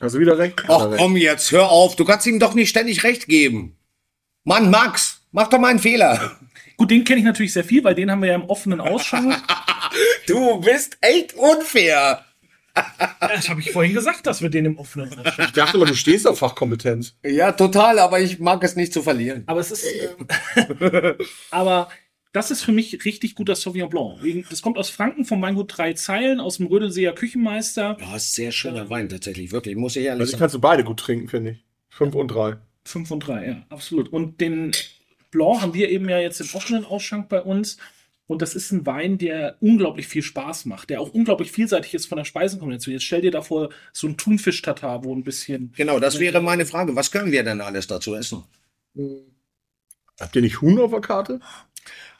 Also 0.00 0.18
wieder 0.20 0.38
recht? 0.38 0.64
Ach 0.68 0.96
komm 0.96 1.16
jetzt, 1.16 1.52
hör 1.52 1.70
auf, 1.70 1.96
du 1.96 2.04
kannst 2.06 2.26
ihm 2.26 2.38
doch 2.38 2.54
nicht 2.54 2.70
ständig 2.70 3.04
recht 3.04 3.26
geben. 3.26 3.76
Mann, 4.44 4.70
Max, 4.70 5.17
mach 5.32 5.48
doch 5.48 5.58
mal 5.58 5.68
einen 5.68 5.78
Fehler. 5.78 6.38
Gut, 6.76 6.90
den 6.90 7.04
kenne 7.04 7.18
ich 7.20 7.24
natürlich 7.24 7.52
sehr 7.52 7.64
viel, 7.64 7.82
weil 7.84 7.94
den 7.94 8.10
haben 8.10 8.22
wir 8.22 8.28
ja 8.28 8.34
im 8.34 8.44
offenen 8.44 8.80
Ausschank. 8.80 9.36
Du 10.26 10.60
bist 10.60 10.98
echt 11.00 11.34
unfair. 11.34 12.22
das 13.20 13.48
habe 13.48 13.60
ich 13.60 13.72
vorhin 13.72 13.94
gesagt, 13.94 14.26
dass 14.26 14.42
wir 14.42 14.50
den 14.50 14.66
im 14.66 14.78
offenen 14.78 15.08
Ausschank. 15.18 15.48
Ich 15.48 15.52
dachte 15.52 15.76
immer, 15.78 15.86
du 15.86 15.94
stehst 15.94 16.26
auf 16.26 16.38
Fachkompetenz. 16.40 17.16
Ja, 17.24 17.52
total, 17.52 17.98
aber 17.98 18.20
ich 18.20 18.38
mag 18.38 18.62
es 18.62 18.76
nicht 18.76 18.92
zu 18.92 19.02
verlieren. 19.02 19.44
Aber 19.46 19.60
es 19.60 19.70
ist. 19.70 19.86
Ähm, 20.56 21.14
aber 21.50 21.88
das 22.32 22.50
ist 22.50 22.62
für 22.62 22.72
mich 22.72 23.04
richtig 23.06 23.34
guter 23.34 23.56
Sauvignon 23.56 23.88
Blanc. 23.88 24.46
Das 24.50 24.60
kommt 24.60 24.76
aus 24.76 24.90
Franken 24.90 25.24
vom 25.24 25.40
Weingut 25.40 25.76
Drei 25.76 25.94
Zeilen, 25.94 26.38
aus 26.40 26.58
dem 26.58 26.66
Rödelseer 26.66 27.14
Küchenmeister. 27.14 27.96
Ja, 27.98 28.16
ist 28.16 28.34
sehr 28.34 28.52
schöner 28.52 28.90
Wein 28.90 29.08
tatsächlich, 29.08 29.50
wirklich, 29.50 29.74
muss 29.76 29.96
ich 29.96 30.04
ehrlich 30.04 30.20
Also 30.20 30.24
ich 30.24 30.30
sagen. 30.32 30.40
kannst 30.40 30.54
du 30.54 30.60
beide 30.60 30.84
gut 30.84 31.00
trinken, 31.00 31.28
finde 31.28 31.52
ich. 31.52 31.64
Fünf 31.88 32.14
und 32.14 32.28
drei. 32.28 32.56
5 32.84 33.10
und 33.10 33.20
3, 33.20 33.46
ja, 33.46 33.66
absolut. 33.68 34.08
Und 34.08 34.40
den 34.40 34.72
Blanc 35.30 35.62
haben 35.62 35.74
wir 35.74 35.88
eben 35.88 36.08
ja 36.08 36.18
jetzt 36.18 36.40
im 36.40 36.48
offenen 36.54 36.84
Ausschank 36.84 37.28
bei 37.28 37.42
uns. 37.42 37.78
Und 38.26 38.42
das 38.42 38.54
ist 38.54 38.72
ein 38.72 38.84
Wein, 38.84 39.16
der 39.16 39.56
unglaublich 39.60 40.06
viel 40.06 40.22
Spaß 40.22 40.66
macht, 40.66 40.90
der 40.90 41.00
auch 41.00 41.14
unglaublich 41.14 41.50
vielseitig 41.50 41.94
ist 41.94 42.06
von 42.06 42.18
der 42.18 42.26
Speisenkombination. 42.26 42.92
Jetzt 42.92 43.04
stell 43.04 43.22
dir 43.22 43.30
davor 43.30 43.70
so 43.92 44.06
ein 44.06 44.18
Thunfisch-Tatar, 44.18 45.02
wo 45.02 45.14
ein 45.14 45.24
bisschen. 45.24 45.72
Genau, 45.74 45.98
das 45.98 46.18
wäre 46.20 46.42
meine 46.42 46.66
Frage. 46.66 46.94
Was 46.94 47.10
können 47.10 47.32
wir 47.32 47.42
denn 47.42 47.62
alles 47.62 47.86
dazu 47.86 48.14
essen? 48.14 48.44
Habt 50.20 50.36
ihr 50.36 50.42
nicht 50.42 50.60
Huhn 50.60 50.78
auf 50.78 50.90
der 50.90 51.00
Karte? 51.00 51.40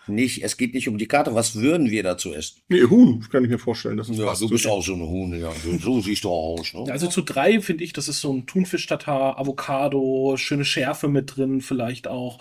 Nicht, 0.06 0.42
es 0.42 0.56
geht 0.56 0.72
nicht 0.72 0.88
um 0.88 0.96
die 0.96 1.06
Karte, 1.06 1.34
was 1.34 1.56
würden 1.56 1.90
wir 1.90 2.02
dazu 2.02 2.32
essen? 2.32 2.62
Nee, 2.68 2.84
Huhn, 2.84 3.26
kann 3.30 3.44
ich 3.44 3.50
mir 3.50 3.58
vorstellen. 3.58 3.98
Das 3.98 4.08
ist 4.08 4.18
Ja, 4.18 4.34
du 4.34 4.48
bist 4.48 4.66
auch 4.66 4.82
so 4.82 4.94
eine 4.94 5.06
Huhn, 5.06 5.38
ja. 5.38 5.52
So, 5.62 5.76
so 5.76 6.00
siehst 6.00 6.24
du 6.24 6.30
auch 6.30 6.58
aus, 6.58 6.72
ne? 6.72 6.90
Also 6.90 7.08
zu 7.08 7.20
drei 7.20 7.60
finde 7.60 7.84
ich, 7.84 7.92
das 7.92 8.08
ist 8.08 8.22
so 8.22 8.32
ein 8.32 8.46
Thunfisch-Tatar, 8.46 9.38
Avocado, 9.38 10.36
schöne 10.38 10.64
Schärfe 10.64 11.08
mit 11.08 11.36
drin, 11.36 11.60
vielleicht 11.60 12.08
auch. 12.08 12.38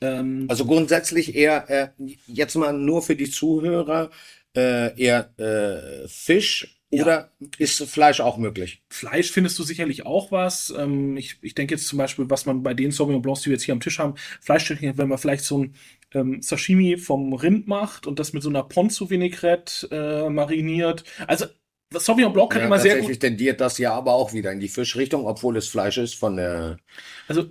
Ähm, 0.00 0.46
Also 0.48 0.64
grundsätzlich 0.66 1.34
eher, 1.34 1.68
äh, 1.70 1.88
jetzt 2.26 2.54
mal 2.56 2.72
nur 2.72 3.02
für 3.02 3.16
die 3.16 3.30
Zuhörer, 3.30 4.10
äh, 4.56 4.98
eher 5.00 5.32
äh, 5.38 6.06
Fisch 6.08 6.80
oder 6.90 7.32
ist 7.58 7.82
Fleisch 7.88 8.20
auch 8.20 8.36
möglich? 8.36 8.82
Fleisch 8.88 9.32
findest 9.32 9.58
du 9.58 9.64
sicherlich 9.64 10.06
auch 10.06 10.30
was. 10.30 10.72
Ähm, 10.76 11.16
ich, 11.16 11.38
ich 11.42 11.54
denke 11.54 11.74
jetzt 11.74 11.88
zum 11.88 11.98
Beispiel, 11.98 12.30
was 12.30 12.46
man 12.46 12.62
bei 12.62 12.74
den 12.74 12.92
Sauvignon 12.92 13.22
Blancs, 13.22 13.40
die 13.42 13.46
wir 13.46 13.54
jetzt 13.54 13.64
hier 13.64 13.74
am 13.74 13.80
Tisch 13.80 13.98
haben, 13.98 14.14
Fleischstückchen, 14.40 14.96
wenn 14.98 15.08
man 15.08 15.18
vielleicht 15.18 15.44
so 15.44 15.58
ein 15.64 15.74
ähm, 16.12 16.40
Sashimi 16.42 16.96
vom 16.96 17.32
Rind 17.32 17.66
macht 17.66 18.06
und 18.06 18.18
das 18.20 18.32
mit 18.32 18.42
so 18.44 18.48
einer 18.48 18.62
Ponzu 18.62 19.10
Vinaigrette 19.10 19.88
äh, 19.90 20.30
mariniert. 20.30 21.02
Also 21.26 21.46
das 21.90 22.04
Sauvignon 22.04 22.32
Blanc 22.32 22.52
kann 22.52 22.62
Ja, 22.62 22.66
immer 22.66 22.78
sehr 22.78 22.92
tatsächlich 22.92 23.18
gut. 23.18 23.20
tendiert 23.20 23.60
das 23.60 23.78
ja 23.78 23.92
aber 23.94 24.12
auch 24.14 24.32
wieder 24.32 24.52
in 24.52 24.60
die 24.60 24.68
Fischrichtung, 24.68 25.26
obwohl 25.26 25.56
es 25.56 25.68
Fleisch 25.68 25.98
ist 25.98 26.14
von 26.14 26.36
der. 26.36 26.78
Also 27.26 27.46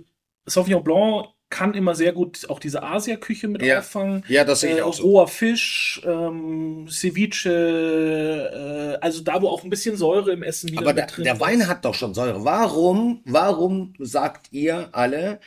Sauvignon 0.46 0.84
Blanc 0.84 1.28
kann 1.50 1.74
immer 1.74 1.94
sehr 1.94 2.12
gut 2.12 2.48
auch 2.50 2.58
diese 2.58 2.82
Asia-Küche 2.82 3.48
mit 3.48 3.62
Ja. 3.62 3.78
auffangen. 3.78 4.24
Ja, 4.28 4.44
das 4.44 4.60
sehe 4.60 4.72
ich 4.72 4.78
Äh, 4.78 4.82
auch 4.82 4.94
so. 4.94 5.04
roher 5.04 5.28
Fisch, 5.28 6.00
ähm, 6.04 6.86
Ceviche, 6.90 8.96
äh, 9.00 9.04
also 9.04 9.22
da, 9.22 9.40
wo 9.40 9.48
auch 9.48 9.62
ein 9.62 9.70
bisschen 9.70 9.96
Säure 9.96 10.32
im 10.32 10.42
Essen 10.42 10.70
wieder 10.70 10.82
Aber 10.82 10.92
der, 10.92 11.06
drin 11.06 11.24
der 11.24 11.34
ist. 11.34 11.40
Wein 11.40 11.68
hat 11.68 11.84
doch 11.84 11.94
schon 11.94 12.14
Säure. 12.14 12.44
Warum, 12.44 13.20
warum 13.24 13.94
sagt 13.98 14.48
ihr 14.52 14.88
alle, 14.92 15.38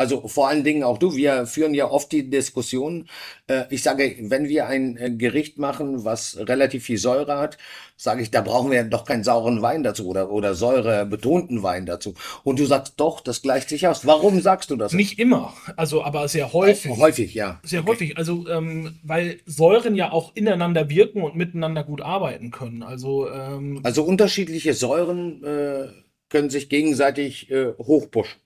also 0.00 0.26
vor 0.28 0.48
allen 0.48 0.64
Dingen 0.64 0.82
auch 0.82 0.96
du, 0.96 1.14
wir 1.14 1.46
führen 1.46 1.74
ja 1.74 1.90
oft 1.90 2.10
die 2.10 2.30
Diskussion, 2.30 3.06
äh, 3.48 3.64
ich 3.68 3.82
sage, 3.82 4.16
wenn 4.18 4.48
wir 4.48 4.66
ein 4.66 4.96
äh, 4.96 5.10
Gericht 5.10 5.58
machen, 5.58 6.06
was 6.06 6.38
relativ 6.38 6.84
viel 6.84 6.96
Säure 6.96 7.36
hat, 7.36 7.58
sage 7.98 8.22
ich, 8.22 8.30
da 8.30 8.40
brauchen 8.40 8.70
wir 8.70 8.82
doch 8.84 9.04
keinen 9.04 9.24
sauren 9.24 9.60
Wein 9.60 9.82
dazu 9.82 10.08
oder, 10.08 10.30
oder 10.30 10.54
säurebetonten 10.54 11.62
Wein 11.62 11.84
dazu. 11.84 12.14
Und 12.44 12.58
du 12.58 12.64
sagst, 12.64 12.94
doch, 12.96 13.20
das 13.20 13.42
gleicht 13.42 13.68
sich 13.68 13.86
aus. 13.88 14.06
Warum 14.06 14.40
sagst 14.40 14.70
du 14.70 14.76
das? 14.76 14.94
Nicht 14.94 15.18
immer, 15.18 15.52
also 15.76 16.02
aber 16.02 16.28
sehr 16.28 16.54
häufig. 16.54 16.96
Häufig, 16.96 17.34
ja. 17.34 17.60
Sehr 17.62 17.84
häufig, 17.84 18.16
also 18.16 18.48
ähm, 18.48 18.98
weil 19.02 19.40
Säuren 19.44 19.94
ja 19.96 20.12
auch 20.12 20.34
ineinander 20.34 20.88
wirken 20.88 21.22
und 21.22 21.36
miteinander 21.36 21.84
gut 21.84 22.00
arbeiten 22.00 22.50
können. 22.50 22.82
Also 22.82 23.28
ähm, 23.30 23.80
Also 23.82 24.04
unterschiedliche 24.04 24.72
Säuren 24.72 25.44
äh, 25.44 25.88
können 26.30 26.48
sich 26.48 26.70
gegenseitig 26.70 27.50
äh, 27.50 27.74
hochpushen. 27.76 28.40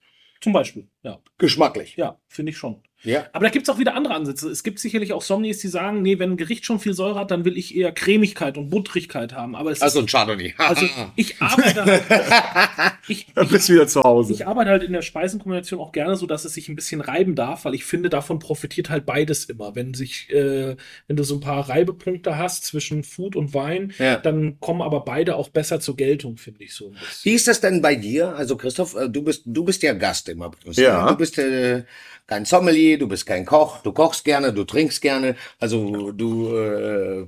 Zum 0.45 0.53
Beispiel, 0.53 0.89
ja, 1.03 1.21
Geschmacklich. 1.39 1.97
ja, 1.97 2.21
finde 2.29 2.51
ich 2.51 2.59
schon. 2.59 2.83
Ja. 3.05 3.27
Aber 3.33 3.45
da 3.45 3.51
gibt 3.51 3.69
es 3.69 3.75
auch 3.75 3.79
wieder 3.79 3.95
andere 3.95 4.15
Ansätze. 4.15 4.49
Es 4.49 4.63
gibt 4.63 4.79
sicherlich 4.79 5.13
auch 5.13 5.23
Sommeliers, 5.23 5.59
die 5.59 5.69
sagen, 5.69 6.03
nee, 6.03 6.19
wenn 6.19 6.33
ein 6.33 6.37
Gericht 6.37 6.65
schon 6.65 6.81
viel 6.81 6.95
Säure 6.95 7.19
hat, 7.21 7.31
dann 7.31 7.45
will 7.45 7.57
ich 7.57 7.77
eher 7.77 7.93
Cremigkeit 7.93 8.57
und 8.59 8.71
Buttrigkeit 8.71 9.33
haben. 9.35 9.55
Aber 9.55 9.71
es 9.71 9.83
Also 9.83 9.99
ist, 10.01 10.05
ein 10.05 10.09
Chardonnay. 10.09 10.55
also 10.59 10.87
ich 11.17 11.41
arbeite, 11.41 12.01
ich, 13.09 13.27
Dann 13.35 13.49
bist 13.49 13.69
du 13.69 13.75
wieder 13.75 13.87
zu 13.87 14.03
Hause. 14.03 14.33
Ich 14.33 14.47
arbeite 14.47 14.71
halt 14.71 14.83
in 14.83 14.93
der 14.93 15.03
Speisenkombination 15.03 15.81
auch 15.81 15.93
gerne 15.93 16.17
so, 16.17 16.27
dass 16.27 16.45
es 16.45 16.55
sich 16.55 16.69
ein 16.69 16.77
bisschen 16.77 17.01
reiben 17.01 17.35
darf, 17.35 17.65
weil 17.65 17.75
ich 17.75 17.85
finde, 17.85 18.09
davon 18.09 18.39
profitiert 18.39 18.91
halt 18.91 19.07
beides 19.07 19.45
immer. 19.47 19.75
Wenn 19.75 19.95
sich, 19.95 20.31
äh, 20.31 20.77
wenn 21.07 21.17
du 21.17 21.23
so 21.25 21.35
ein 21.37 21.41
paar 21.41 21.69
Reibepunkte 21.69 22.37
hast 22.39 22.65
zwischen 22.65 23.05
Food 23.05 23.37
und 23.37 23.55
Wein, 23.55 23.93
Ja. 23.99 24.17
dann 24.17 24.59
kommen 24.61 24.83
aber 24.83 25.01
beide 25.05 25.37
auch 25.37 25.49
besser 25.51 25.81
zur 25.81 25.97
Geltung, 25.97 26.37
finde 26.37 26.65
ich 26.65 26.75
so. 26.75 26.93
Wie 27.23 27.33
ist 27.33 27.47
das 27.49 27.61
denn 27.61 27.83
bei 27.83 27.95
dir? 27.97 28.35
Also 28.35 28.57
Christoph, 28.57 28.95
äh, 28.97 29.09
du 29.09 29.23
bist 29.23 29.43
du 29.47 29.65
bist 29.65 29.83
ja 29.83 29.93
Gast 29.93 30.29
immer. 30.29 30.51
uns, 30.65 30.77
Ja. 30.77 31.05
ne? 31.05 31.11
Du 31.11 31.17
bist 31.19 31.39
äh, 31.39 31.85
kein 32.27 32.45
Sommelier, 32.45 32.99
du 32.99 33.09
bist 33.09 33.27
kein 33.27 33.45
Koch, 33.45 33.83
du 33.83 33.93
kochst 33.93 34.25
gerne, 34.25 34.53
du 34.53 34.65
trinkst 34.65 35.01
gerne, 35.03 35.37
also 35.59 36.13
du 36.13 36.57
äh, 36.57 37.27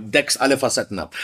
deckst 0.00 0.40
alle 0.40 0.58
Facetten 0.58 0.98
ab. 0.98 1.14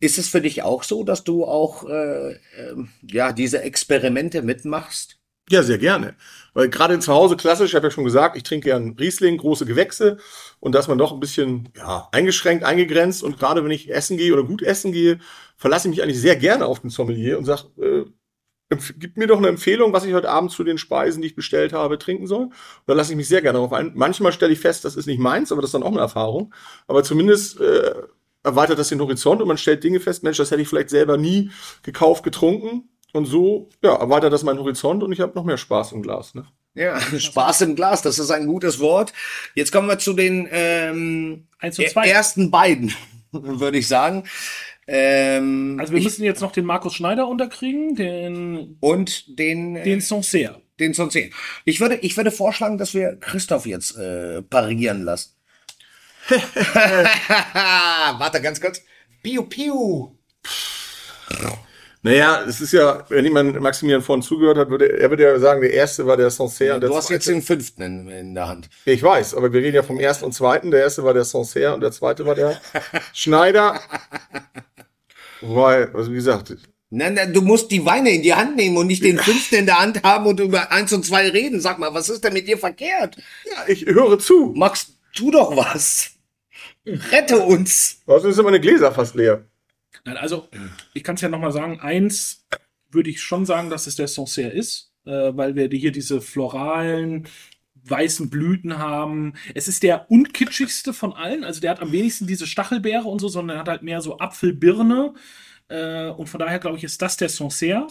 Ist 0.00 0.18
es 0.18 0.28
für 0.28 0.40
dich 0.40 0.62
auch 0.62 0.82
so, 0.82 1.04
dass 1.04 1.24
du 1.24 1.44
auch 1.44 1.88
äh, 1.88 2.32
ähm, 2.56 2.88
ja 3.02 3.32
diese 3.32 3.62
Experimente 3.62 4.42
mitmachst? 4.42 5.18
Ja, 5.50 5.62
sehr 5.62 5.78
gerne. 5.78 6.14
Weil 6.54 6.68
gerade 6.68 6.98
zu 7.00 7.12
Hause 7.12 7.36
klassisch, 7.36 7.70
ich 7.70 7.74
habe 7.74 7.88
ja 7.88 7.90
schon 7.90 8.04
gesagt, 8.04 8.36
ich 8.36 8.44
trinke 8.44 8.68
gern 8.68 8.96
Riesling, 8.98 9.36
große 9.36 9.66
Gewächse 9.66 10.18
und 10.60 10.74
da 10.74 10.78
ist 10.78 10.88
man 10.88 10.96
doch 10.96 11.12
ein 11.12 11.20
bisschen 11.20 11.68
ja, 11.76 12.08
eingeschränkt, 12.12 12.64
eingegrenzt 12.64 13.22
und 13.22 13.38
gerade 13.38 13.64
wenn 13.64 13.70
ich 13.72 13.90
essen 13.90 14.16
gehe 14.16 14.32
oder 14.32 14.44
gut 14.44 14.62
essen 14.62 14.92
gehe, 14.92 15.18
verlasse 15.56 15.88
ich 15.88 15.90
mich 15.90 16.02
eigentlich 16.02 16.20
sehr 16.20 16.36
gerne 16.36 16.66
auf 16.66 16.80
den 16.80 16.90
Sommelier 16.90 17.36
und 17.36 17.44
sage, 17.46 17.64
äh, 17.82 18.04
gib 18.98 19.16
mir 19.16 19.26
doch 19.26 19.38
eine 19.38 19.48
Empfehlung, 19.48 19.92
was 19.92 20.04
ich 20.04 20.14
heute 20.14 20.30
Abend 20.30 20.52
zu 20.52 20.64
den 20.64 20.78
Speisen, 20.78 21.22
die 21.22 21.28
ich 21.28 21.34
bestellt 21.34 21.72
habe, 21.72 21.98
trinken 21.98 22.26
soll. 22.26 22.44
Und 22.44 22.54
da 22.86 22.94
lasse 22.94 23.12
ich 23.12 23.16
mich 23.16 23.28
sehr 23.28 23.42
gerne 23.42 23.58
darauf 23.58 23.72
ein. 23.72 23.92
Manchmal 23.94 24.32
stelle 24.32 24.52
ich 24.52 24.60
fest, 24.60 24.84
das 24.84 24.96
ist 24.96 25.06
nicht 25.06 25.18
meins, 25.18 25.50
aber 25.50 25.60
das 25.60 25.68
ist 25.68 25.74
dann 25.74 25.82
auch 25.82 25.92
eine 25.92 26.00
Erfahrung. 26.00 26.54
Aber 26.86 27.02
zumindest 27.02 27.60
äh, 27.60 27.94
erweitert 28.42 28.78
das 28.78 28.88
den 28.88 29.00
Horizont 29.00 29.42
und 29.42 29.48
man 29.48 29.58
stellt 29.58 29.84
Dinge 29.84 30.00
fest, 30.00 30.22
Mensch, 30.22 30.36
das 30.36 30.50
hätte 30.50 30.62
ich 30.62 30.68
vielleicht 30.68 30.90
selber 30.90 31.16
nie 31.16 31.50
gekauft, 31.82 32.22
getrunken. 32.22 32.88
Und 33.12 33.26
so, 33.26 33.68
ja, 33.82 33.96
erweitert 33.96 34.32
das 34.32 34.44
meinen 34.44 34.60
Horizont 34.60 35.02
und 35.02 35.10
ich 35.10 35.20
habe 35.20 35.34
noch 35.34 35.44
mehr 35.44 35.56
Spaß 35.56 35.92
im 35.92 36.02
Glas. 36.02 36.34
Ne? 36.34 36.46
Ja, 36.74 37.00
Spaß 37.00 37.62
im 37.62 37.74
Glas, 37.74 38.02
das 38.02 38.18
ist 38.20 38.30
ein 38.30 38.46
gutes 38.46 38.78
Wort. 38.78 39.12
Jetzt 39.54 39.72
kommen 39.72 39.88
wir 39.88 39.98
zu 39.98 40.12
den 40.12 40.48
ähm, 40.52 41.48
Eins 41.58 41.78
und 41.78 41.88
zwei. 41.88 42.08
ersten 42.08 42.52
beiden, 42.52 42.94
würde 43.32 43.78
ich 43.78 43.88
sagen. 43.88 44.24
Ähm, 44.92 45.76
Also 45.78 45.92
wir 45.92 45.98
ich, 45.98 46.04
müssen 46.04 46.24
jetzt 46.24 46.40
noch 46.40 46.50
den 46.50 46.64
Markus 46.64 46.94
Schneider 46.94 47.28
unterkriegen, 47.28 47.94
den, 47.94 48.76
und 48.80 49.38
den, 49.38 49.76
äh, 49.76 49.84
den 49.84 50.00
Sancerre. 50.00 50.62
den 50.80 50.94
10. 50.94 51.32
Ich 51.64 51.80
würde, 51.80 51.94
ich 51.96 52.16
würde 52.16 52.32
vorschlagen, 52.32 52.76
dass 52.76 52.92
wir 52.92 53.16
Christoph 53.20 53.66
jetzt 53.66 53.96
äh, 53.96 54.42
parieren 54.42 55.04
lassen. 55.04 55.30
Warte 58.18 58.40
ganz 58.42 58.60
kurz. 58.60 58.82
Piu, 59.22 59.44
piu. 59.44 60.10
Naja, 62.02 62.42
es 62.48 62.60
ist 62.62 62.72
ja, 62.72 63.04
wenn 63.10 63.24
jemand 63.26 63.60
Maximilian 63.60 64.00
vorhin 64.00 64.22
zugehört 64.22 64.56
hat, 64.56 64.70
würde 64.70 64.98
er 64.98 65.10
würde 65.10 65.22
ja 65.22 65.38
sagen, 65.38 65.60
der 65.60 65.72
erste 65.74 66.06
war 66.06 66.16
der 66.16 66.30
Sancerre 66.30 66.76
und 66.76 66.80
der 66.80 66.88
Du 66.88 66.96
hast 66.96 67.10
jetzt 67.10 67.24
zweite. 67.26 67.36
den 67.36 67.42
fünften 67.42 67.82
in, 67.82 68.08
in 68.08 68.34
der 68.34 68.48
Hand. 68.48 68.70
Ich 68.86 69.02
weiß, 69.02 69.34
aber 69.34 69.52
wir 69.52 69.60
reden 69.60 69.76
ja 69.76 69.82
vom 69.82 70.00
ersten 70.00 70.24
und 70.24 70.32
zweiten. 70.32 70.70
Der 70.70 70.80
erste 70.80 71.04
war 71.04 71.12
der 71.12 71.24
Sancerre 71.24 71.74
und 71.74 71.82
der 71.82 71.92
zweite 71.92 72.24
war 72.24 72.34
der 72.34 72.58
Schneider. 73.12 73.78
Weil, 75.40 75.90
also 75.94 76.10
wie 76.10 76.16
gesagt, 76.16 76.56
Nein, 76.92 77.14
nein, 77.14 77.32
du 77.32 77.40
musst 77.40 77.70
die 77.70 77.84
Weine 77.84 78.10
in 78.10 78.22
die 78.22 78.34
Hand 78.34 78.56
nehmen 78.56 78.76
und 78.76 78.88
nicht 78.88 79.04
den 79.04 79.16
fünften 79.16 79.54
in 79.54 79.66
der 79.66 79.78
Hand 79.78 80.02
haben 80.02 80.26
und 80.26 80.40
über 80.40 80.72
eins 80.72 80.92
und 80.92 81.06
zwei 81.06 81.28
reden. 81.28 81.60
Sag 81.60 81.78
mal, 81.78 81.94
was 81.94 82.08
ist 82.08 82.24
denn 82.24 82.32
mit 82.32 82.48
dir 82.48 82.58
verkehrt? 82.58 83.16
ja, 83.46 83.64
ich 83.68 83.86
höre 83.86 84.18
zu. 84.18 84.52
Max, 84.56 84.92
tu 85.14 85.30
doch 85.30 85.56
was. 85.56 86.10
Rette 86.84 87.38
uns. 87.38 88.02
Also 88.08 88.30
sind 88.32 88.44
meine 88.44 88.60
Gläser 88.60 88.90
fast 88.90 89.14
leer. 89.14 89.44
Nein, 90.04 90.16
also 90.16 90.48
ich 90.92 91.04
kann 91.04 91.14
es 91.14 91.20
ja 91.20 91.28
nochmal 91.28 91.52
sagen, 91.52 91.78
eins 91.78 92.44
würde 92.90 93.10
ich 93.10 93.22
schon 93.22 93.46
sagen, 93.46 93.70
dass 93.70 93.86
es 93.86 93.94
der 93.94 94.08
Sancerre 94.08 94.50
ist, 94.50 94.92
äh, 95.04 95.30
weil 95.36 95.54
wir 95.54 95.68
hier 95.68 95.92
diese 95.92 96.20
floralen 96.20 97.28
weißen 97.84 98.30
Blüten 98.30 98.78
haben. 98.78 99.34
Es 99.54 99.68
ist 99.68 99.82
der 99.82 100.10
unkitschigste 100.10 100.92
von 100.92 101.12
allen, 101.12 101.44
also 101.44 101.60
der 101.60 101.70
hat 101.70 101.80
am 101.80 101.92
wenigsten 101.92 102.26
diese 102.26 102.46
Stachelbeere 102.46 103.08
und 103.08 103.20
so, 103.20 103.28
sondern 103.28 103.56
er 103.56 103.60
hat 103.60 103.68
halt 103.68 103.82
mehr 103.82 104.00
so 104.00 104.18
Apfelbirne 104.18 105.14
äh, 105.68 106.08
und 106.08 106.28
von 106.28 106.40
daher 106.40 106.58
glaube 106.58 106.78
ich, 106.78 106.84
ist 106.84 107.00
das 107.02 107.16
der 107.16 107.28
Sancerre. 107.28 107.86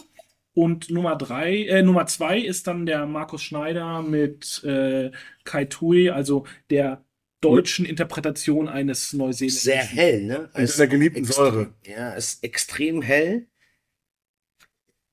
Und 0.52 0.90
Nummer 0.90 1.14
drei, 1.16 1.64
äh, 1.66 1.82
Nummer 1.82 2.06
zwei 2.06 2.38
ist 2.38 2.66
dann 2.66 2.84
der 2.84 3.06
Markus 3.06 3.42
Schneider 3.42 4.02
mit 4.02 4.62
äh, 4.64 5.12
Kai 5.44 5.64
Tui, 5.66 6.10
also 6.10 6.44
der 6.70 7.04
deutschen 7.40 7.86
Interpretation 7.86 8.68
eines 8.68 9.12
Neuseeländischen. 9.12 9.62
Sehr 9.62 9.82
hell, 9.84 10.24
ne? 10.24 10.50
Mit 10.54 10.74
einer 10.76 10.86
geliebten 10.88 11.20
extrem- 11.20 11.34
Säure. 11.44 11.74
Ja, 11.86 12.12
ist 12.14 12.42
extrem 12.44 13.00
hell. 13.00 13.46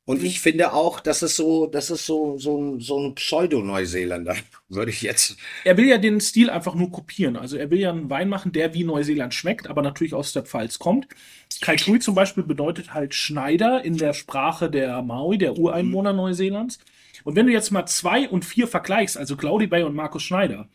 Und 0.07 0.23
ich 0.23 0.39
finde 0.39 0.71
auch, 0.71 1.01
das 1.01 1.21
ist 1.21 1.35
so, 1.35 1.67
das 1.67 1.91
ist 1.91 2.05
so, 2.05 2.37
so 2.37 2.57
ein, 2.57 2.79
so 2.79 2.97
ein 2.97 3.13
Pseudo-Neuseeländer, 3.15 4.37
würde 4.69 4.89
ich 4.89 5.01
jetzt. 5.01 5.35
Er 5.65 5.75
will 5.75 5.85
ja 5.85 5.97
den 5.97 6.21
Stil 6.21 6.49
einfach 6.49 6.75
nur 6.75 6.89
kopieren. 6.93 7.35
Also 7.35 7.57
er 7.57 7.69
will 7.71 7.79
ja 7.79 7.89
einen 7.89 8.09
Wein 8.09 8.29
machen, 8.29 8.53
der 8.53 8.73
wie 8.73 8.85
Neuseeland 8.85 9.33
schmeckt, 9.33 9.67
aber 9.67 9.81
natürlich 9.81 10.13
aus 10.13 10.31
der 10.31 10.43
Pfalz 10.43 10.79
kommt. 10.79 11.09
Kai 11.59 11.75
Tui 11.75 11.99
zum 11.99 12.15
Beispiel 12.15 12.43
bedeutet 12.43 12.93
halt 12.93 13.15
Schneider 13.15 13.83
in 13.83 13.97
der 13.97 14.13
Sprache 14.13 14.71
der 14.71 15.01
Maui, 15.01 15.37
der 15.37 15.57
Ureinwohner 15.57 16.13
Neuseelands. 16.13 16.79
Und 17.25 17.35
wenn 17.35 17.45
du 17.45 17.51
jetzt 17.51 17.71
mal 17.71 17.85
zwei 17.85 18.29
und 18.29 18.45
vier 18.45 18.69
vergleichst, 18.69 19.17
also 19.17 19.35
Claudi 19.35 19.67
Bay 19.67 19.83
und 19.83 19.93
Markus 19.93 20.23
Schneider, 20.23 20.69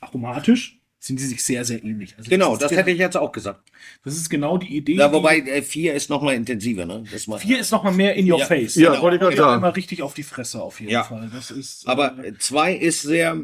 aromatisch 0.00 0.77
sind 1.08 1.18
die 1.18 1.24
sich 1.24 1.42
sehr, 1.44 1.64
sehr 1.64 1.82
ähnlich. 1.82 2.14
Also 2.16 2.30
Genau, 2.30 2.52
ist 2.52 2.62
das 2.62 2.70
genau- 2.70 2.80
hätte 2.82 2.90
ich 2.92 2.98
jetzt 2.98 3.16
auch 3.16 3.32
gesagt. 3.32 3.68
Das 4.04 4.14
ist 4.16 4.28
genau 4.30 4.56
die 4.58 4.76
Idee. 4.76 4.94
Ja, 4.94 5.12
wobei 5.12 5.38
äh, 5.40 5.62
vier 5.62 5.94
ist 5.94 6.08
noch 6.10 6.22
mal 6.22 6.34
intensiver, 6.34 6.86
ne? 6.86 7.02
Das 7.10 7.26
mal, 7.26 7.38
vier 7.38 7.58
ist 7.58 7.72
noch 7.72 7.82
mal 7.82 7.92
mehr 7.92 8.14
in 8.14 8.30
your 8.30 8.38
Ja. 8.38 8.46
face. 8.46 8.76
Ja, 8.76 8.90
Genau, 8.90 9.02
wollte 9.02 9.16
ich 9.16 9.22
gerade 9.22 9.36
sagen. 9.36 9.58
Immer 9.62 9.74
richtig 9.74 10.02
auf 10.02 10.14
die 10.14 10.22
Fresse 10.22 10.62
auf 10.62 10.78
jeden 10.80 10.92
Ja. 10.92 11.02
Fall. 11.04 11.28
Das 11.34 11.50
ist, 11.50 11.88
Aber 11.88 12.16
äh, 12.22 12.28
äh, 12.28 12.38
zwei 12.38 12.74
ist 12.74 13.02
sehr, 13.02 13.36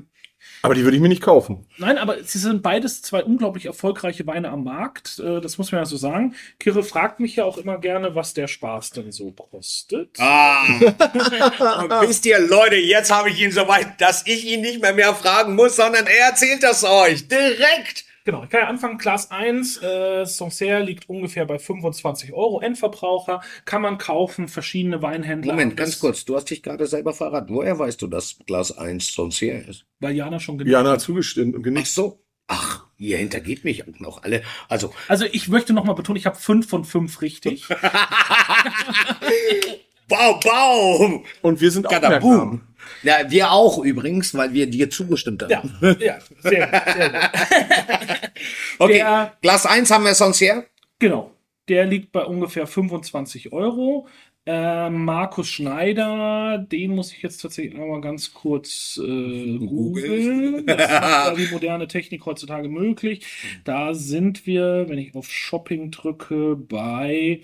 Aber 0.62 0.74
die 0.74 0.82
würde 0.84 0.97
ich 0.97 1.03
mir 1.03 1.09
nicht 1.09 1.22
kaufen. 1.22 1.66
Nein, 1.76 1.99
aber 1.99 2.22
sie 2.24 2.38
sind 2.38 2.62
beides 2.62 3.03
zwei 3.03 3.22
unglaublich 3.22 3.66
erfolgreiche 3.66 4.26
Weine 4.26 4.49
am 4.49 4.64
Markt. 4.64 5.18
Äh, 5.18 5.40
Das 5.40 5.59
muss 5.59 5.70
man 5.72 5.82
ja 5.82 5.84
so 5.84 5.97
sagen. 5.97 6.34
Kire 6.59 6.82
fragt 6.82 7.20
mich 7.20 7.36
ja 7.36 7.45
auch 7.45 7.59
immer 7.59 7.78
gerne, 7.78 8.14
was 8.14 8.32
der 8.32 8.49
Spaß 8.49 8.90
denn 8.92 9.12
so 9.12 9.30
kostet. 9.32 10.18
Ah. 10.18 10.64
Und 10.64 10.88
wisst 12.09 12.24
ihr, 12.26 12.38
Leute, 12.40 12.76
jetzt 12.76 13.11
habe 13.12 13.28
ich 13.30 13.40
ihn 13.40 13.53
so 13.53 13.68
weit, 13.68 14.01
dass 14.01 14.26
ich 14.26 14.47
ihn 14.47 14.62
nicht 14.62 14.80
mehr 14.80 14.95
mehr 14.95 15.14
fragen 15.14 15.55
muss, 15.55 15.76
sondern 15.76 16.07
er 16.07 16.28
erzählt 16.30 16.62
das 16.62 16.82
euch 16.84 17.28
direkt. 17.28 18.05
Genau, 18.24 18.42
ich 18.42 18.48
kann 18.48 18.60
ja 18.62 18.68
anfangen. 18.68 18.96
Glas 18.96 19.30
1, 19.30 19.82
äh, 19.82 20.24
Sancerre 20.24 20.82
liegt 20.82 21.10
ungefähr 21.10 21.44
bei 21.44 21.58
25 21.58 22.32
Euro. 22.32 22.60
Endverbraucher 22.60 23.42
kann 23.66 23.82
man 23.82 23.98
kaufen, 23.98 24.48
verschiedene 24.48 25.02
Weinhändler. 25.02 25.52
Moment, 25.52 25.76
ganz 25.76 25.98
kurz, 25.98 26.24
du 26.24 26.34
hast 26.34 26.48
dich 26.48 26.62
gerade 26.62 26.86
selber 26.86 27.12
verraten. 27.12 27.54
Woher 27.54 27.78
weißt 27.78 28.00
du, 28.00 28.06
dass 28.06 28.38
Glas 28.46 28.76
1 28.78 29.14
Sancerre 29.14 29.58
ist? 29.58 29.84
Weil 30.00 30.14
Jana 30.16 30.40
schon 30.40 30.56
genannt 30.56 30.72
Jana 30.72 30.92
hat. 30.92 31.02
zugestimmt 31.02 31.54
und 31.54 31.60
Ach 31.60 31.64
genickt. 31.64 31.88
so. 31.88 32.20
Ach, 32.46 32.84
ihr 32.98 33.18
hintergeht 33.18 33.64
mich 33.64 33.86
auch 33.86 34.00
noch 34.00 34.22
alle. 34.22 34.42
Also, 34.68 34.92
Also 35.08 35.26
ich 35.30 35.48
möchte 35.48 35.74
noch 35.74 35.84
mal 35.84 35.94
betonen, 35.94 36.16
ich 36.16 36.26
habe 36.26 36.36
5 36.36 36.66
von 36.66 36.84
5 36.84 37.20
richtig. 37.20 37.68
Bau, 40.08 40.40
Bau! 40.40 41.22
Und 41.42 41.60
wir 41.60 41.70
sind 41.70 41.86
auch 41.86 41.90
Kadaboom! 41.90 42.62
Ja, 43.03 43.30
wir 43.30 43.51
auch 43.53 43.78
übrigens, 43.85 44.35
weil 44.35 44.53
wir 44.53 44.66
dir 44.68 44.91
zugestimmt 44.91 45.43
haben. 45.43 45.51
ja, 45.80 45.97
ja, 46.01 46.18
sehr 46.41 46.66
gut. 46.66 46.95
Sehr 46.97 47.11
gut. 47.11 47.20
Okay, 48.78 48.99
Der- 48.99 49.32
Glas 49.41 49.66
1 49.66 49.91
haben 49.91 50.05
wir 50.05 50.14
Sancerre. 50.14 50.66
Genau. 50.99 51.30
Der 51.68 51.87
liegt 51.87 52.12
bei 52.12 52.24
ungefähr 52.24 52.66
25 52.66 53.53
Euro. 53.53 54.07
Äh, 54.47 54.91
Markus 54.91 55.49
Schneider, 55.49 56.59
den 56.70 56.95
muss 56.95 57.12
ich 57.12 57.22
jetzt 57.22 57.39
tatsächlich 57.41 57.72
noch 57.74 57.87
mal 57.87 58.03
ganz 58.03 58.35
kurz 58.35 59.01
äh, 59.03 59.59
googeln. 59.59 60.66
Das 60.66 60.91
macht 61.01 61.39
die 61.39 61.47
moderne 61.53 61.89
Technik 61.89 62.26
heutzutage 62.26 62.68
möglich. 62.68 63.24
Da 63.64 63.95
sind 63.95 64.47
wir, 64.47 64.85
wenn 64.89 64.99
ich 64.99 65.14
auf 65.14 65.30
Shopping 65.32 65.91
drücke, 65.91 66.57
bei 66.57 67.41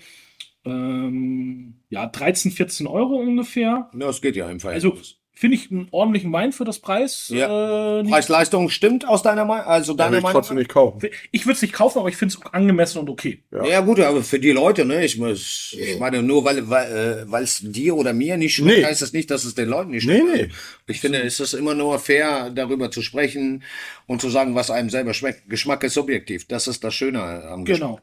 ähm, 0.63 1.81
ja, 1.89 2.05
13, 2.05 2.51
14 2.51 2.85
Euro 2.85 3.15
ungefähr. 3.15 3.89
Ja, 3.93 3.99
Das 3.99 4.21
geht 4.21 4.35
ja 4.35 4.47
im 4.51 4.59
Fall. 4.59 4.73
Also 4.73 4.95
finde 5.41 5.57
ich 5.57 5.71
einen 5.71 5.87
ordentlichen 5.89 6.31
Wein 6.31 6.51
für 6.51 6.65
das 6.65 6.77
Preis. 6.77 7.29
Ja. 7.33 7.99
Äh, 7.99 8.03
Preis-Leistung 8.03 8.69
stimmt 8.69 9.07
aus 9.07 9.23
deiner 9.23 9.43
Meinung? 9.43 9.65
Also 9.65 9.93
Da 9.93 10.03
deiner 10.03 10.11
will 10.11 10.17
ich 10.19 10.23
Meinung? 10.23 10.39
trotzdem 10.39 10.57
nicht 10.57 10.69
kaufen. 10.69 11.01
ich 11.31 11.45
würde 11.47 11.55
es 11.55 11.61
nicht 11.63 11.73
kaufen, 11.73 11.97
aber 11.97 12.09
ich 12.09 12.15
finde 12.15 12.35
es 12.35 12.53
angemessen 12.53 12.99
und 12.99 13.09
okay. 13.09 13.41
Ja. 13.51 13.65
Ja. 13.65 13.79
gut, 13.81 13.99
aber 14.01 14.21
für 14.21 14.37
die 14.39 14.51
Leute, 14.51 14.85
ne? 14.85 15.03
Ich, 15.03 15.17
muss, 15.17 15.75
ich 15.79 15.99
meine, 15.99 16.21
nur 16.21 16.45
weil 16.45 16.69
weil 16.69 17.23
äh, 17.25 17.31
weil 17.31 17.43
es 17.43 17.59
dir 17.63 17.95
oder 17.95 18.13
mir 18.13 18.37
nicht 18.37 18.53
schmeckt, 18.53 18.77
Nee. 18.77 18.85
heißt 18.85 19.01
das 19.01 19.13
nicht, 19.13 19.31
dass 19.31 19.43
es 19.43 19.55
den 19.55 19.67
Leuten 19.67 19.89
nicht 19.89 20.05
Nee, 20.07 20.19
schmeckt. 20.19 20.51
nee. 20.51 20.55
Ich 20.87 21.01
finde, 21.01 21.23
es 21.23 21.39
ist 21.39 21.53
immer 21.53 21.73
nur 21.73 21.97
fair, 21.97 22.51
darüber 22.51 22.91
zu 22.91 23.01
sprechen 23.01 23.63
und 24.05 24.21
zu 24.21 24.29
sagen, 24.29 24.53
was 24.53 24.69
einem 24.69 24.91
selber 24.91 25.15
schmeckt. 25.15 25.49
Geschmack 25.49 25.83
ist 25.83 25.95
subjektiv. 25.95 26.45
Das 26.47 26.67
ist 26.67 26.83
das 26.83 26.93
Schöne 26.93 27.21
am 27.23 27.65
Geschmack. 27.65 27.89
Genau. 27.89 27.99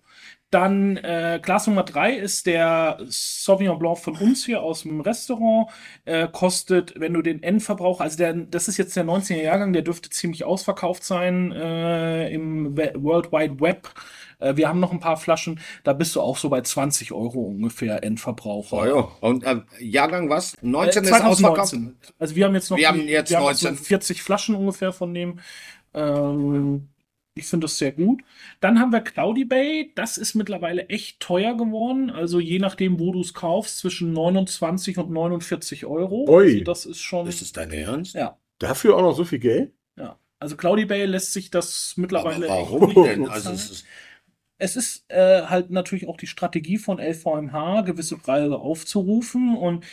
Dann 0.51 0.97
äh, 0.97 1.41
Glas 1.43 1.67
Nummer 1.67 1.83
drei 1.83 2.15
ist 2.15 2.47
der 2.47 2.99
Sauvignon 3.07 3.79
Blanc 3.79 3.99
von 3.99 4.17
uns 4.17 4.47
hier 4.47 4.63
aus 4.63 4.83
dem 4.83 5.03
Restaurant. 5.03 5.69
Äh, 6.07 6.27
kostet, 6.33 6.99
wenn 6.99 7.13
du 7.13 7.21
den 7.21 7.43
Endverbrauch, 7.43 8.01
also 8.01 8.17
der, 8.17 8.33
das 8.33 8.67
ist 8.67 8.79
jetzt 8.79 8.97
der 8.97 9.05
19er 9.05 9.43
Jahrgang, 9.43 9.75
der 9.75 9.83
dürfte 9.83 10.09
ziemlich 10.09 10.45
ausverkauft 10.45 11.05
sein 11.05 11.53
äh, 11.53 12.31
im 12.31 12.77
We 12.79 12.93
World 12.97 13.31
Wide 13.31 13.61
Web. 13.61 13.91
Äh, 14.39 14.57
wir 14.57 14.69
haben 14.69 14.81
noch 14.81 14.93
ein 14.93 15.01
paar 15.01 15.19
Flaschen, 15.19 15.61
da 15.85 15.93
bist 15.93 16.17
du 16.17 16.23
auch 16.23 16.39
so 16.39 16.49
bei 16.49 16.63
20 16.63 17.13
Euro 17.13 17.41
ungefähr 17.41 18.03
Endverbrauch. 18.03 18.73
Oh, 18.73 18.85
ja. 18.85 19.09
Und 19.21 19.45
äh, 19.45 19.61
Jahrgang 19.81 20.31
was? 20.31 20.55
Äh, 20.55 20.59
19 20.63 21.05
ist 21.05 21.13
ausverkauft? 21.13 21.69
2019. 21.69 21.97
Also 22.19 22.35
wir 22.37 22.47
haben 22.47 22.55
jetzt 22.55 22.71
noch 22.71 22.79
Wir 22.79 22.89
haben 22.89 23.07
jetzt 23.07 23.31
noch 23.33 23.41
19. 23.41 23.77
so 23.77 23.85
40 23.85 24.23
Flaschen 24.23 24.55
ungefähr 24.55 24.93
von 24.93 25.13
dem. 25.13 25.41
Ähm, 25.93 26.89
ich 27.39 27.47
finde 27.47 27.65
das 27.65 27.79
sehr 27.79 27.93
gut. 27.93 28.23
Dann 28.61 28.79
haben 28.81 28.93
wir 28.93 29.01
Cloudy 29.01 29.45
Bay. 29.45 29.93
Das 29.95 30.19
ist 30.19 30.35
mittlerweile 30.35 30.89
echt 30.89 31.21
teuer 31.21 31.57
geworden. 31.57 32.11
Also 32.11 32.41
je 32.41 32.59
nachdem, 32.59 32.99
wo 33.01 33.13
du 33.13 33.21
es 33.21 33.35
kaufst, 33.35 33.79
zwischen 33.79 34.13
29 34.13 34.99
und 34.99 35.11
49 35.11 35.87
Euro. 35.87 36.27
Ui. 36.29 36.45
Also 36.53 36.65
das 36.65 36.87
ist 36.87 37.01
schon. 37.01 37.27
Ist 37.27 37.41
das 37.43 37.53
dein 37.53 37.71
Ernst? 37.73 38.15
ja, 38.15 38.39
Dafür 38.59 38.97
auch 38.97 39.03
noch 39.03 39.17
so 39.17 39.25
viel 39.25 39.39
Geld? 39.39 39.73
ja. 39.97 40.19
Also 40.41 40.57
Cloudy 40.57 40.85
Bay 40.85 41.05
lässt 41.05 41.33
sich 41.33 41.51
das 41.51 41.95
Aber 41.97 42.03
mittlerweile. 42.03 42.49
warum 42.49 42.85
echt 42.85 42.95
gut 42.95 43.07
denn? 43.07 43.29
Also 43.29 43.51
es 43.51 43.71
ist, 43.71 43.87
Es 44.59 44.77
ist 44.77 45.05
äh, 45.11 45.43
halt 45.43 45.71
natürlich 45.71 46.07
auch 46.09 46.17
die 46.17 46.27
Strategie 46.29 46.79
von 46.79 46.99
LVMH, 47.01 47.83
gewisse 47.83 48.17
Preise 48.19 48.57
aufzurufen. 48.57 49.57
Und 49.57 49.85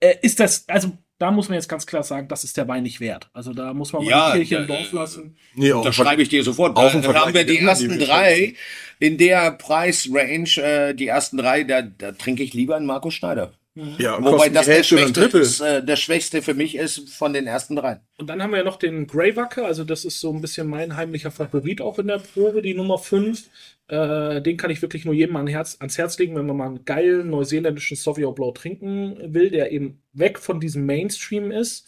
äh, 0.00 0.14
ist 0.22 0.40
das, 0.40 0.66
also 0.68 0.92
da 1.20 1.30
muss 1.30 1.50
man 1.50 1.56
jetzt 1.56 1.68
ganz 1.68 1.86
klar 1.86 2.02
sagen, 2.02 2.28
das 2.28 2.44
ist 2.44 2.56
der 2.56 2.66
Wein 2.66 2.82
nicht 2.82 2.98
wert. 2.98 3.28
Also 3.34 3.52
da 3.52 3.74
muss 3.74 3.92
man 3.92 4.02
mal 4.02 4.10
Ja, 4.10 4.32
die 4.32 4.38
Kirche 4.38 4.54
ja, 4.54 4.60
im 4.62 4.66
Dorf 4.66 4.92
äh, 4.92 4.96
lassen. 4.96 5.36
Nee, 5.54 5.72
auch 5.72 5.84
das 5.84 5.94
schreibe 5.94 6.22
ich 6.22 6.30
dir 6.30 6.42
sofort. 6.42 6.76
Da 6.76 6.90
haben 6.92 7.34
wir 7.34 7.44
die 7.44 7.58
ersten 7.58 7.98
drei 7.98 8.54
in 8.98 9.18
der 9.18 9.50
Preisrange, 9.52 10.56
äh, 10.56 10.94
die 10.94 11.08
ersten 11.08 11.36
drei, 11.36 11.64
da, 11.64 11.82
da 11.82 12.12
trinke 12.12 12.42
ich 12.42 12.54
lieber 12.54 12.76
einen 12.76 12.86
Markus 12.86 13.12
Schneider. 13.14 13.52
Ja, 13.98 14.16
und 14.16 14.24
Wobei 14.24 14.48
das 14.48 14.66
der 14.66 14.82
schwächste, 14.82 15.20
ist, 15.38 15.60
äh, 15.60 15.84
der 15.84 15.96
schwächste 15.96 16.42
für 16.42 16.54
mich 16.54 16.74
ist 16.74 17.10
von 17.10 17.32
den 17.32 17.46
ersten 17.46 17.76
drei. 17.76 18.00
Und 18.18 18.26
dann 18.26 18.42
haben 18.42 18.50
wir 18.50 18.58
ja 18.58 18.64
noch 18.64 18.76
den 18.76 19.06
Grey 19.06 19.36
Wacke, 19.36 19.64
also 19.64 19.84
das 19.84 20.04
ist 20.04 20.20
so 20.20 20.32
ein 20.32 20.40
bisschen 20.40 20.66
mein 20.68 20.96
heimlicher 20.96 21.30
Favorit 21.30 21.80
auch 21.80 21.98
in 21.98 22.08
der 22.08 22.18
Probe, 22.18 22.62
die 22.62 22.74
Nummer 22.74 22.98
5. 22.98 23.44
Äh, 23.90 24.40
den 24.42 24.56
kann 24.56 24.70
ich 24.70 24.82
wirklich 24.82 25.04
nur 25.04 25.14
jedem 25.14 25.36
an 25.36 25.46
Herz, 25.46 25.76
ans 25.80 25.98
Herz 25.98 26.18
legen, 26.18 26.36
wenn 26.36 26.46
man 26.46 26.56
mal 26.56 26.66
einen 26.66 26.84
geilen 26.84 27.28
neuseeländischen 27.28 27.96
Sauvignon 27.96 28.34
Blanc 28.34 28.54
trinken 28.54 29.16
will, 29.34 29.50
der 29.50 29.72
eben 29.72 30.02
weg 30.12 30.38
von 30.38 30.58
diesem 30.60 30.86
Mainstream 30.86 31.50
ist. 31.52 31.86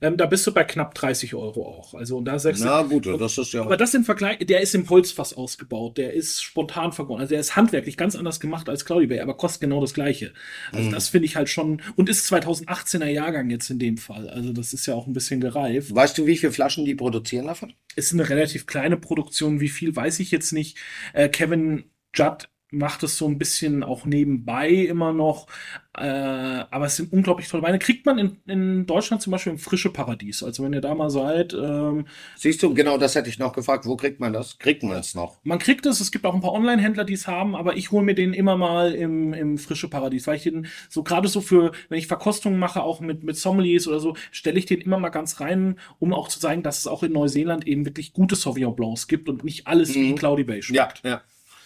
Ähm, 0.00 0.16
da 0.16 0.26
bist 0.26 0.46
du 0.46 0.52
bei 0.52 0.64
knapp 0.64 0.94
30 0.94 1.34
Euro 1.34 1.66
auch. 1.66 1.94
Also 1.94 2.16
und 2.18 2.24
da 2.24 2.38
sagst 2.38 2.62
Na 2.64 2.82
gut, 2.82 3.06
das 3.06 3.38
ist 3.38 3.52
ja. 3.52 3.62
aber 3.62 3.76
das 3.76 3.94
im 3.94 4.04
Vergleich, 4.04 4.38
der 4.38 4.60
ist 4.60 4.74
im 4.74 4.88
Holzfass 4.88 5.32
ausgebaut, 5.34 5.96
der 5.98 6.12
ist 6.12 6.42
spontan 6.42 6.92
vergoren, 6.92 7.20
also 7.20 7.30
der 7.30 7.40
ist 7.40 7.54
handwerklich 7.56 7.96
ganz 7.96 8.16
anders 8.16 8.40
gemacht 8.40 8.68
als 8.68 8.84
Cloudy 8.84 9.06
Bay, 9.06 9.20
aber 9.20 9.36
kostet 9.36 9.60
genau 9.62 9.80
das 9.80 9.94
gleiche. 9.94 10.32
Also 10.72 10.88
Mhm. 10.88 10.92
das 10.92 11.08
finde 11.08 11.26
ich 11.26 11.36
halt 11.36 11.48
schon 11.48 11.80
und 11.96 12.08
ist 12.08 12.32
2018er 12.32 13.06
Jahrgang 13.06 13.50
jetzt 13.50 13.70
in 13.70 13.78
dem 13.78 13.96
Fall. 13.96 14.28
Also 14.28 14.52
das 14.52 14.72
ist 14.72 14.86
ja 14.86 14.94
auch 14.94 15.06
ein 15.06 15.12
bisschen 15.12 15.40
gereift. 15.40 15.94
Weißt 15.94 16.18
du, 16.18 16.26
wie 16.26 16.36
viele 16.36 16.52
Flaschen 16.52 16.84
die 16.84 16.94
produzieren 16.96 17.46
davon? 17.46 17.72
Ist 17.94 18.12
eine 18.12 18.28
relativ 18.28 18.66
kleine 18.66 18.96
Produktion, 18.96 19.60
wie 19.60 19.68
viel 19.68 19.94
weiß 19.94 20.18
ich 20.20 20.30
jetzt 20.30 20.52
nicht. 20.52 20.78
Äh, 21.12 21.28
Kevin 21.32 21.84
Judd 22.12 22.46
macht 22.72 23.02
es 23.02 23.16
so 23.18 23.26
ein 23.28 23.38
bisschen 23.38 23.82
auch 23.84 24.04
nebenbei 24.04 24.70
immer 24.70 25.12
noch. 25.12 25.46
Äh, 25.94 26.02
aber 26.06 26.86
es 26.86 26.96
sind 26.96 27.12
unglaublich 27.12 27.48
tolle 27.48 27.62
Weine. 27.62 27.78
Kriegt 27.78 28.06
man 28.06 28.18
in, 28.18 28.38
in 28.46 28.86
Deutschland 28.86 29.22
zum 29.22 29.30
Beispiel 29.30 29.52
im 29.52 29.58
Frische 29.58 29.90
Paradies. 29.92 30.42
Also 30.42 30.64
wenn 30.64 30.72
ihr 30.72 30.80
da 30.80 30.94
mal 30.94 31.10
seid, 31.10 31.52
ähm, 31.52 32.06
Siehst 32.36 32.62
du, 32.62 32.72
genau 32.72 32.96
das 32.96 33.14
hätte 33.14 33.28
ich 33.28 33.38
noch 33.38 33.52
gefragt. 33.52 33.84
Wo 33.86 33.96
kriegt 33.96 34.18
man 34.18 34.32
das? 34.32 34.58
Kriegt 34.58 34.82
man 34.82 34.96
es 34.96 35.14
noch? 35.14 35.38
Man 35.44 35.58
kriegt 35.58 35.84
es, 35.84 36.00
es 36.00 36.10
gibt 36.10 36.24
auch 36.24 36.34
ein 36.34 36.40
paar 36.40 36.52
Online-Händler, 36.52 37.04
die 37.04 37.12
es 37.12 37.26
haben, 37.26 37.54
aber 37.54 37.76
ich 37.76 37.90
hole 37.92 38.04
mir 38.04 38.14
den 38.14 38.32
immer 38.32 38.56
mal 38.56 38.94
im, 38.94 39.34
im 39.34 39.58
frische 39.58 39.88
Paradies, 39.88 40.26
weil 40.26 40.36
ich 40.36 40.44
den 40.44 40.66
so 40.88 41.02
gerade 41.02 41.28
so 41.28 41.42
für, 41.42 41.72
wenn 41.90 41.98
ich 41.98 42.06
Verkostungen 42.06 42.58
mache, 42.58 42.82
auch 42.82 43.00
mit, 43.00 43.22
mit 43.22 43.36
Sommeliers 43.36 43.86
oder 43.86 44.00
so, 44.00 44.16
stelle 44.30 44.58
ich 44.58 44.66
den 44.66 44.80
immer 44.80 44.98
mal 44.98 45.10
ganz 45.10 45.40
rein, 45.40 45.78
um 45.98 46.14
auch 46.14 46.28
zu 46.28 46.40
zeigen, 46.40 46.62
dass 46.62 46.78
es 46.78 46.86
auch 46.86 47.02
in 47.02 47.12
Neuseeland 47.12 47.66
eben 47.66 47.84
wirklich 47.84 48.12
gute 48.14 48.34
Sauvignon 48.34 48.74
Blancs 48.74 49.08
gibt 49.08 49.28
und 49.28 49.44
nicht 49.44 49.66
alles 49.66 49.94
wie 49.94 50.12
Mhm. 50.12 50.16
Cloudy 50.16 50.44
Bay 50.44 50.62
schmeckt. 50.62 51.02
Ja, 51.04 51.10
ja. 51.10 51.22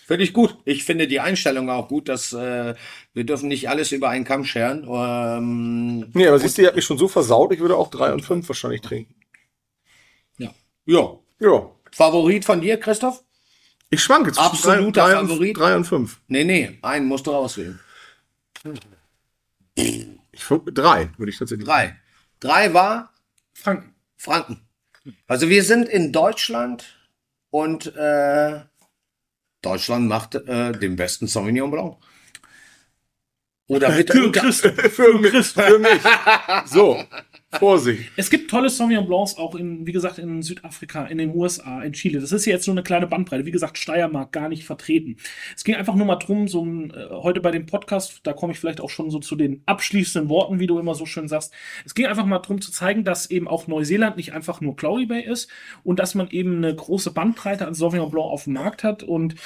Finde 0.07 0.23
ich 0.23 0.33
gut. 0.33 0.57
Ich 0.65 0.85
finde 0.85 1.09
die 1.09 1.19
Einstellung 1.19 1.69
auch 1.69 1.89
gut, 1.89 2.09
dass 2.09 2.33
äh, 2.33 2.77
wir 3.13 3.25
dürfen 3.25 3.49
nicht 3.49 3.69
alles 3.69 3.91
über 3.91 4.09
einen 4.09 4.25
Kamm 4.25 4.45
scheren. 4.45 4.87
Ähm, 4.89 6.11
Nee, 6.15 6.29
aber 6.29 6.39
siehst 6.39 6.57
du, 6.57 6.63
ihr 6.63 6.69
habt 6.69 6.77
mich 6.77 6.85
schon 6.85 6.97
so 6.97 7.09
versaut, 7.09 7.53
ich 7.53 7.59
würde 7.59 7.77
auch 7.77 7.91
drei 7.91 8.13
und 8.13 8.25
fünf 8.25 8.49
wahrscheinlich 8.49 8.83
trinken. 8.83 9.17
ja. 10.39 11.19
Ja. 11.41 11.71
Favorit 11.91 12.45
von 12.45 12.61
dir, 12.61 12.79
Christoph? 12.79 13.25
Ich 13.91 14.01
schwanke 14.01 14.31
zwischen 14.31 14.47
Absoluter 14.47 15.01
drei, 15.03 15.11
drei, 15.11 15.21
und, 15.21 15.29
Favorit? 15.29 15.59
drei 15.59 15.77
und 15.77 15.85
fünf. 15.85 16.21
Nee, 16.29 16.45
nee, 16.45 16.79
einen 16.83 17.07
musst 17.07 17.27
du 17.27 17.33
rauswählen. 17.33 17.81
Ich 19.75 20.45
drei, 20.73 21.11
würde 21.17 21.31
ich 21.31 21.39
tatsächlich. 21.39 21.67
Drei. 21.67 21.97
Drei 22.39 22.73
war 22.73 23.13
Franken. 23.55 23.95
Franken. 24.17 24.61
Also 25.27 25.49
wir 25.49 25.65
sind 25.65 25.89
in 25.89 26.13
Deutschland 26.13 26.85
und 27.51 27.87
äh, 27.97 28.61
Deutschland 29.67 30.09
macht 30.09 30.35
äh, 30.37 30.73
den 30.73 30.97
besten 30.97 31.27
Sauvignon 31.27 31.71
Blanc. 31.71 31.97
Oder 33.69 33.91
mit 33.97 34.11
Für 34.11 34.31
Christ. 34.33 34.63
für, 34.67 35.19
mich, 35.19 35.47
für 35.47 35.79
mich. 35.87 36.01
So, 36.67 37.03
Vorsicht. 37.59 38.11
Es 38.17 38.31
gibt 38.31 38.51
tolle 38.51 38.71
Sauvignon 38.71 39.07
Blancs 39.07 39.37
auch 39.37 39.55
in, 39.55 39.87
wie 39.87 39.93
gesagt, 39.93 40.19
in 40.19 40.43
Südafrika, 40.43 41.07
in 41.07 41.19
den 41.19 41.35
USA, 41.35 41.83
in 41.83 41.93
Chile. 41.93 42.21
Das 42.21 42.33
ist 42.33 42.47
ja 42.47 42.53
jetzt 42.53 42.67
nur 42.67 42.75
eine 42.75 42.83
kleine 42.83 43.07
Bandbreite. 43.07 43.47
Wie 43.47 43.51
gesagt, 43.51 43.79
Steiermark 43.79 44.33
gar 44.33 44.49
nicht 44.49 44.65
vertreten. 44.65 45.17
Es 45.55 45.65
ging 45.65 45.75
einfach 45.75 45.95
nur 45.95 46.07
mal 46.07 46.17
drum, 46.17 46.49
so 46.49 46.65
ein, 46.65 46.91
äh, 46.91 47.09
heute 47.11 47.41
bei 47.41 47.51
dem 47.51 47.67
Podcast, 47.67 48.21
da 48.25 48.33
komme 48.33 48.53
ich 48.53 48.59
vielleicht 48.59 48.81
auch 48.81 48.91
schon 48.91 49.11
so 49.11 49.19
zu 49.19 49.37
den 49.37 49.63
abschließenden 49.67 50.29
Worten, 50.29 50.61
wie 50.61 50.67
du 50.67 50.79
immer 50.79 50.95
so 50.95 51.07
schön 51.07 51.29
sagst. 51.29 51.53
Es 51.85 51.95
ging 51.95 52.07
einfach 52.07 52.27
mal 52.27 52.39
drum 52.39 52.61
zu 52.61 52.71
zeigen, 52.73 53.05
dass 53.05 53.31
eben 53.31 53.49
auch 53.49 53.67
Neuseeland 53.67 54.17
nicht 54.17 54.33
einfach 54.33 54.61
nur 54.61 54.77
Cloudy 54.77 55.07
Bay 55.07 55.23
ist 55.25 55.51
und 55.85 55.99
dass 55.99 56.15
man 56.15 56.31
eben 56.31 56.57
eine 56.57 56.75
große 56.75 57.13
Bandbreite 57.13 57.67
an 57.67 57.75
Sauvignon 57.75 58.11
Blanc 58.11 58.31
auf 58.31 58.45
dem 58.45 58.55
Markt 58.55 58.85
hat 58.85 59.03
und 59.03 59.37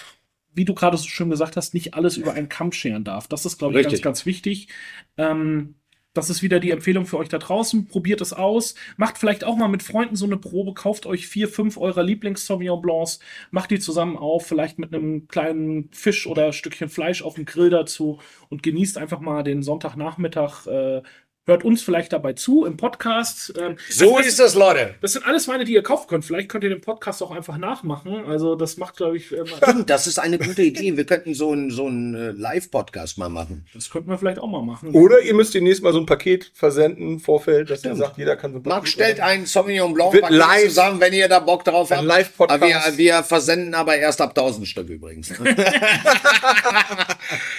wie 0.53 0.65
du 0.65 0.75
gerade 0.75 0.97
so 0.97 1.09
schön 1.09 1.31
gesagt 1.31 1.57
hast, 1.57 1.75
nicht 1.75 1.95
alles 1.95 2.17
über 2.17 2.33
einen 2.33 2.49
Kamm 2.49 2.73
scheren 2.73 3.05
darf. 3.05 3.29
Das 3.29 3.47
ist, 3.47 3.59
glaube 3.59 3.75
ich, 3.75 3.87
Richtig. 3.87 4.03
ganz, 4.03 4.19
ganz 4.19 4.27
wichtig. 4.27 4.69
Ähm, 5.17 5.77
das 6.13 6.29
ist 6.29 6.43
wieder 6.43 6.59
die 6.59 6.73
Empfehlung 6.73 7.07
für 7.07 7.19
euch 7.19 7.29
da 7.29 7.39
draußen. 7.39 7.87
Probiert 7.87 8.21
es 8.21 8.33
aus. 8.33 8.75
Macht 8.97 9.19
vielleicht 9.19 9.45
auch 9.45 9.57
mal 9.57 9.69
mit 9.69 9.83
Freunden 9.83 10.17
so 10.17 10.27
eine 10.27 10.37
Probe. 10.37 10.75
Kauft 10.75 11.07
euch 11.07 11.29
vier, 11.29 11.49
fünf 11.49 11.77
eurer 11.77 12.03
Lieblings-Sauvignon 12.03 12.83
Blancs. 12.83 13.21
Macht 13.51 13.71
die 13.71 13.79
zusammen 13.79 14.17
auf. 14.17 14.47
Vielleicht 14.47 14.79
mit 14.79 14.93
einem 14.93 15.29
kleinen 15.29 15.89
Fisch 15.93 16.27
oder 16.27 16.53
Stückchen 16.53 16.89
Fleisch 16.89 17.23
auf 17.23 17.35
dem 17.35 17.45
Grill 17.45 17.71
dazu. 17.71 18.19
Und 18.49 18.63
genießt 18.65 18.99
einfach 18.99 19.21
mal 19.21 19.45
den 19.45 19.63
Sonntagnachmittag. 19.63 20.67
Äh, 20.67 21.03
hört 21.47 21.65
uns 21.65 21.83
vielleicht 21.83 22.13
dabei 22.13 22.35
zu 22.35 22.65
im 22.65 22.77
Podcast. 22.77 23.53
Ähm, 23.59 23.77
so 23.89 24.19
das, 24.19 24.27
ist 24.27 24.41
es, 24.41 24.55
Leute. 24.55 24.95
das 25.01 25.15
sind 25.15 25.27
alles 25.27 25.49
Weine, 25.49 25.65
die 25.65 25.73
ihr 25.73 25.83
kaufen 25.83 26.07
könnt. 26.09 26.25
Vielleicht 26.25 26.49
könnt 26.49 26.63
ihr 26.65 26.71
den 26.71 26.81
Podcast 26.83 27.23
auch 27.23 27.31
einfach 27.33 27.57
nachmachen. 27.59 28.25
Also 28.27 28.55
das 28.55 28.77
macht, 28.77 28.97
glaube 28.97 29.17
ich, 29.17 29.27
Stimmt, 29.27 29.89
das 29.91 30.07
ist 30.07 30.19
eine 30.19 30.39
gute 30.39 30.63
Idee. 30.63 30.97
Wir 30.97 31.05
könnten 31.05 31.35
so 31.35 31.51
einen 31.51 31.71
so 31.71 31.87
einen, 31.87 32.15
äh, 32.15 32.31
Live-Podcast 32.31 33.19
mal 33.19 33.29
machen. 33.31 33.67
das 33.75 33.91
könnten 33.91 34.11
wir 34.11 34.19
vielleicht 34.19 34.39
auch 34.39 34.47
mal 34.49 34.63
machen. 34.63 34.91
Oder 34.95 35.21
ihr 35.23 35.35
müsst 35.35 35.55
demnächst 35.55 35.83
mal 35.83 35.93
so 35.93 35.99
ein 35.99 36.07
Paket 36.07 36.53
versenden, 36.55 37.19
Vorfeld, 37.21 37.71
dass 37.71 37.85
ihr 37.85 37.97
sagt, 37.97 38.19
jeder 38.19 38.37
kann 38.37 38.53
so 38.53 38.59
ein 38.59 38.63
Marc 38.65 38.81
Paket 38.83 38.93
stellt 38.93 39.21
einen 39.21 39.47
Sauvignon 39.47 39.93
Blanc 39.95 40.13
Wird 40.13 40.23
Paket 40.25 40.39
live- 40.39 40.69
zusammen, 40.69 41.01
wenn 41.01 41.13
ihr 41.15 41.29
da 41.29 41.41
Bock 41.41 41.65
drauf 41.65 41.91
Ein 41.91 41.99
habt. 41.99 42.07
Live-Podcast. 42.07 42.63
Aber 42.63 42.71
wir, 42.93 42.99
wir 42.99 43.23
versenden 43.25 43.75
aber 43.75 43.97
erst 43.97 44.21
ab 44.21 44.31
1000 44.39 44.69
Stück 44.69 44.89
übrigens. 44.89 45.33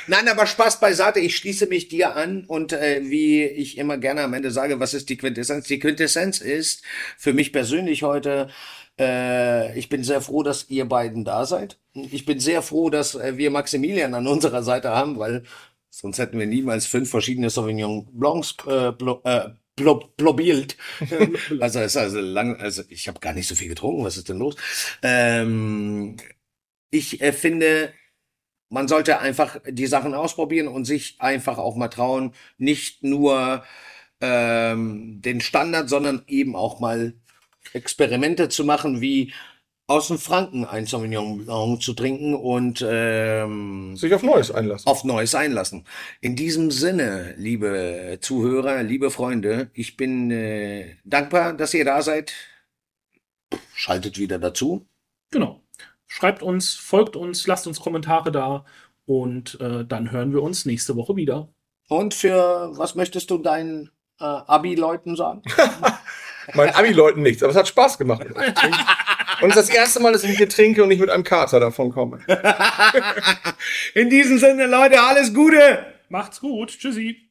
Nein, 0.08 0.28
aber 0.28 0.46
Spaß 0.46 0.80
beiseite. 0.80 1.20
Ich 1.20 1.36
schließe 1.38 1.68
mich 1.68 1.88
dir 1.88 2.16
an 2.16 2.44
und 2.48 2.74
äh, 2.74 3.02
wie 3.04 3.44
ich 3.44 3.78
immer 3.82 3.98
gerne 3.98 4.22
am 4.22 4.34
Ende 4.34 4.52
sage, 4.52 4.80
was 4.80 4.94
ist 4.94 5.10
die 5.10 5.18
Quintessenz? 5.18 5.68
Die 5.68 5.80
Quintessenz 5.80 6.40
ist 6.40 6.84
für 7.18 7.34
mich 7.34 7.52
persönlich 7.52 8.04
heute, 8.04 8.50
äh, 9.00 9.78
ich 9.78 9.90
bin 9.90 10.04
sehr 10.04 10.22
froh, 10.22 10.44
dass 10.44 10.70
ihr 10.70 10.86
beiden 10.86 11.26
da 11.26 11.46
seid. 11.46 11.80
Ich 11.94 12.26
bin 12.26 12.40
sehr 12.40 12.62
froh, 12.62 12.90
dass 12.90 13.16
äh, 13.16 13.38
wir 13.38 13.52
Maximilian 13.52 14.14
an 14.14 14.28
unserer 14.28 14.64
Seite 14.64 14.92
haben, 14.92 15.20
weil 15.20 15.44
Sonst 15.94 16.20
hätten 16.20 16.40
wir 16.40 16.48
niemals 16.48 16.86
fünf 16.86 17.10
verschiedene 17.10 17.50
Sauvignon 17.50 18.08
Blancs 18.14 18.56
äh, 18.66 18.94
blo, 18.94 19.22
äh, 19.26 19.50
blo, 19.76 20.10
blobiert. 20.16 20.78
also 21.60 21.80
es 21.80 21.88
ist 21.88 21.98
also 21.98 22.22
lang, 22.22 22.56
also 22.62 22.84
ich 22.88 23.10
habe 23.10 23.20
gar 23.20 23.34
nicht 23.34 23.48
so 23.48 23.56
viel 23.56 23.68
getrunken. 23.68 24.06
Was 24.06 24.16
ist 24.16 24.30
denn 24.30 24.38
los? 24.38 24.56
Ähm, 25.04 26.16
ich 26.92 27.22
äh, 27.22 27.34
finde, 27.34 27.94
man 28.72 28.88
sollte 28.88 29.19
einfach 29.19 29.57
die 29.67 29.86
Sachen 29.86 30.13
ausprobieren 30.13 30.67
und 30.69 30.86
sich 30.86 31.17
einfach 31.19 31.57
auch 31.57 31.76
mal 31.76 31.89
trauen, 31.89 32.34
nicht 32.57 33.03
nur 33.03 33.63
ähm, 34.22 35.22
den 35.22 35.41
Standard, 35.41 35.89
sondern 35.89 36.24
eben 36.28 36.55
auch 36.55 36.80
mal 36.80 37.13
Experimente 37.74 38.49
zu 38.49 38.63
machen, 38.63 39.01
wie 39.01 39.34
aus 39.88 40.07
dem 40.07 40.17
Franken 40.17 40.63
ein 40.63 40.86
Sauvignon 40.86 41.45
Blanc 41.45 41.82
zu 41.82 41.93
trinken 41.93 42.34
und 42.34 42.84
ähm, 42.88 43.97
Sich 43.97 44.13
auf 44.13 44.24
Neues 44.24 44.49
einlassen. 44.49 44.88
auf 44.88 45.03
Neues 45.03 45.36
einlassen. 45.36 45.86
In 46.22 46.38
diesem 46.38 46.72
Sinne, 46.72 47.36
liebe 47.38 48.19
Zuhörer, 48.22 48.84
liebe 48.84 49.11
Freunde, 49.11 49.69
ich 49.74 49.97
bin 49.97 50.32
äh, 50.32 50.95
dankbar, 51.03 51.53
dass 51.53 51.74
ihr 51.74 51.84
da 51.84 52.01
seid. 52.01 52.32
Schaltet 53.74 54.17
wieder 54.17 54.39
dazu. 54.39 54.88
Genau. 55.30 55.61
Schreibt 56.14 56.43
uns, 56.43 56.74
folgt 56.74 57.16
uns, 57.16 57.47
lasst 57.47 57.68
uns 57.68 57.80
Kommentare 57.80 58.34
da 58.34 58.66
und 59.05 59.57
äh, 59.62 59.86
dann 59.86 60.12
hören 60.12 60.34
wir 60.34 60.43
uns 60.43 60.66
nächste 60.66 60.97
Woche 60.97 61.16
wieder. 61.16 61.47
Und 61.88 62.14
für 62.14 62.70
was 62.74 62.95
möchtest 62.95 63.32
du 63.32 63.38
deinen 63.38 63.91
äh, 64.20 64.26
Abi-Leuten 64.26 65.16
sagen? 65.16 65.41
Meinen 66.53 66.76
Abi-Leuten 66.76 67.22
nichts, 67.22 67.41
aber 67.41 67.51
es 67.51 67.57
hat 67.57 67.70
Spaß 67.70 67.97
gemacht. 67.97 68.26
Und 69.41 69.51
es 69.51 69.55
ist 69.55 69.70
das 69.70 69.76
erste 69.76 70.01
Mal, 70.01 70.12
dass 70.12 70.26
ich 70.26 70.38
hier 70.38 70.49
trinke 70.49 70.84
und 70.84 70.89
nicht 70.89 70.99
mit 70.99 71.09
einem 71.09 71.24
Kater 71.24 71.59
davon 71.59 71.89
komme. 71.91 72.20
In 73.95 74.09
diesem 74.09 74.38
Sinne, 74.38 74.68
Leute, 74.68 75.01
alles 75.01 75.34
Gute! 75.34 75.86
Macht's 76.09 76.41
gut. 76.41 76.78
Tschüssi. 76.78 77.31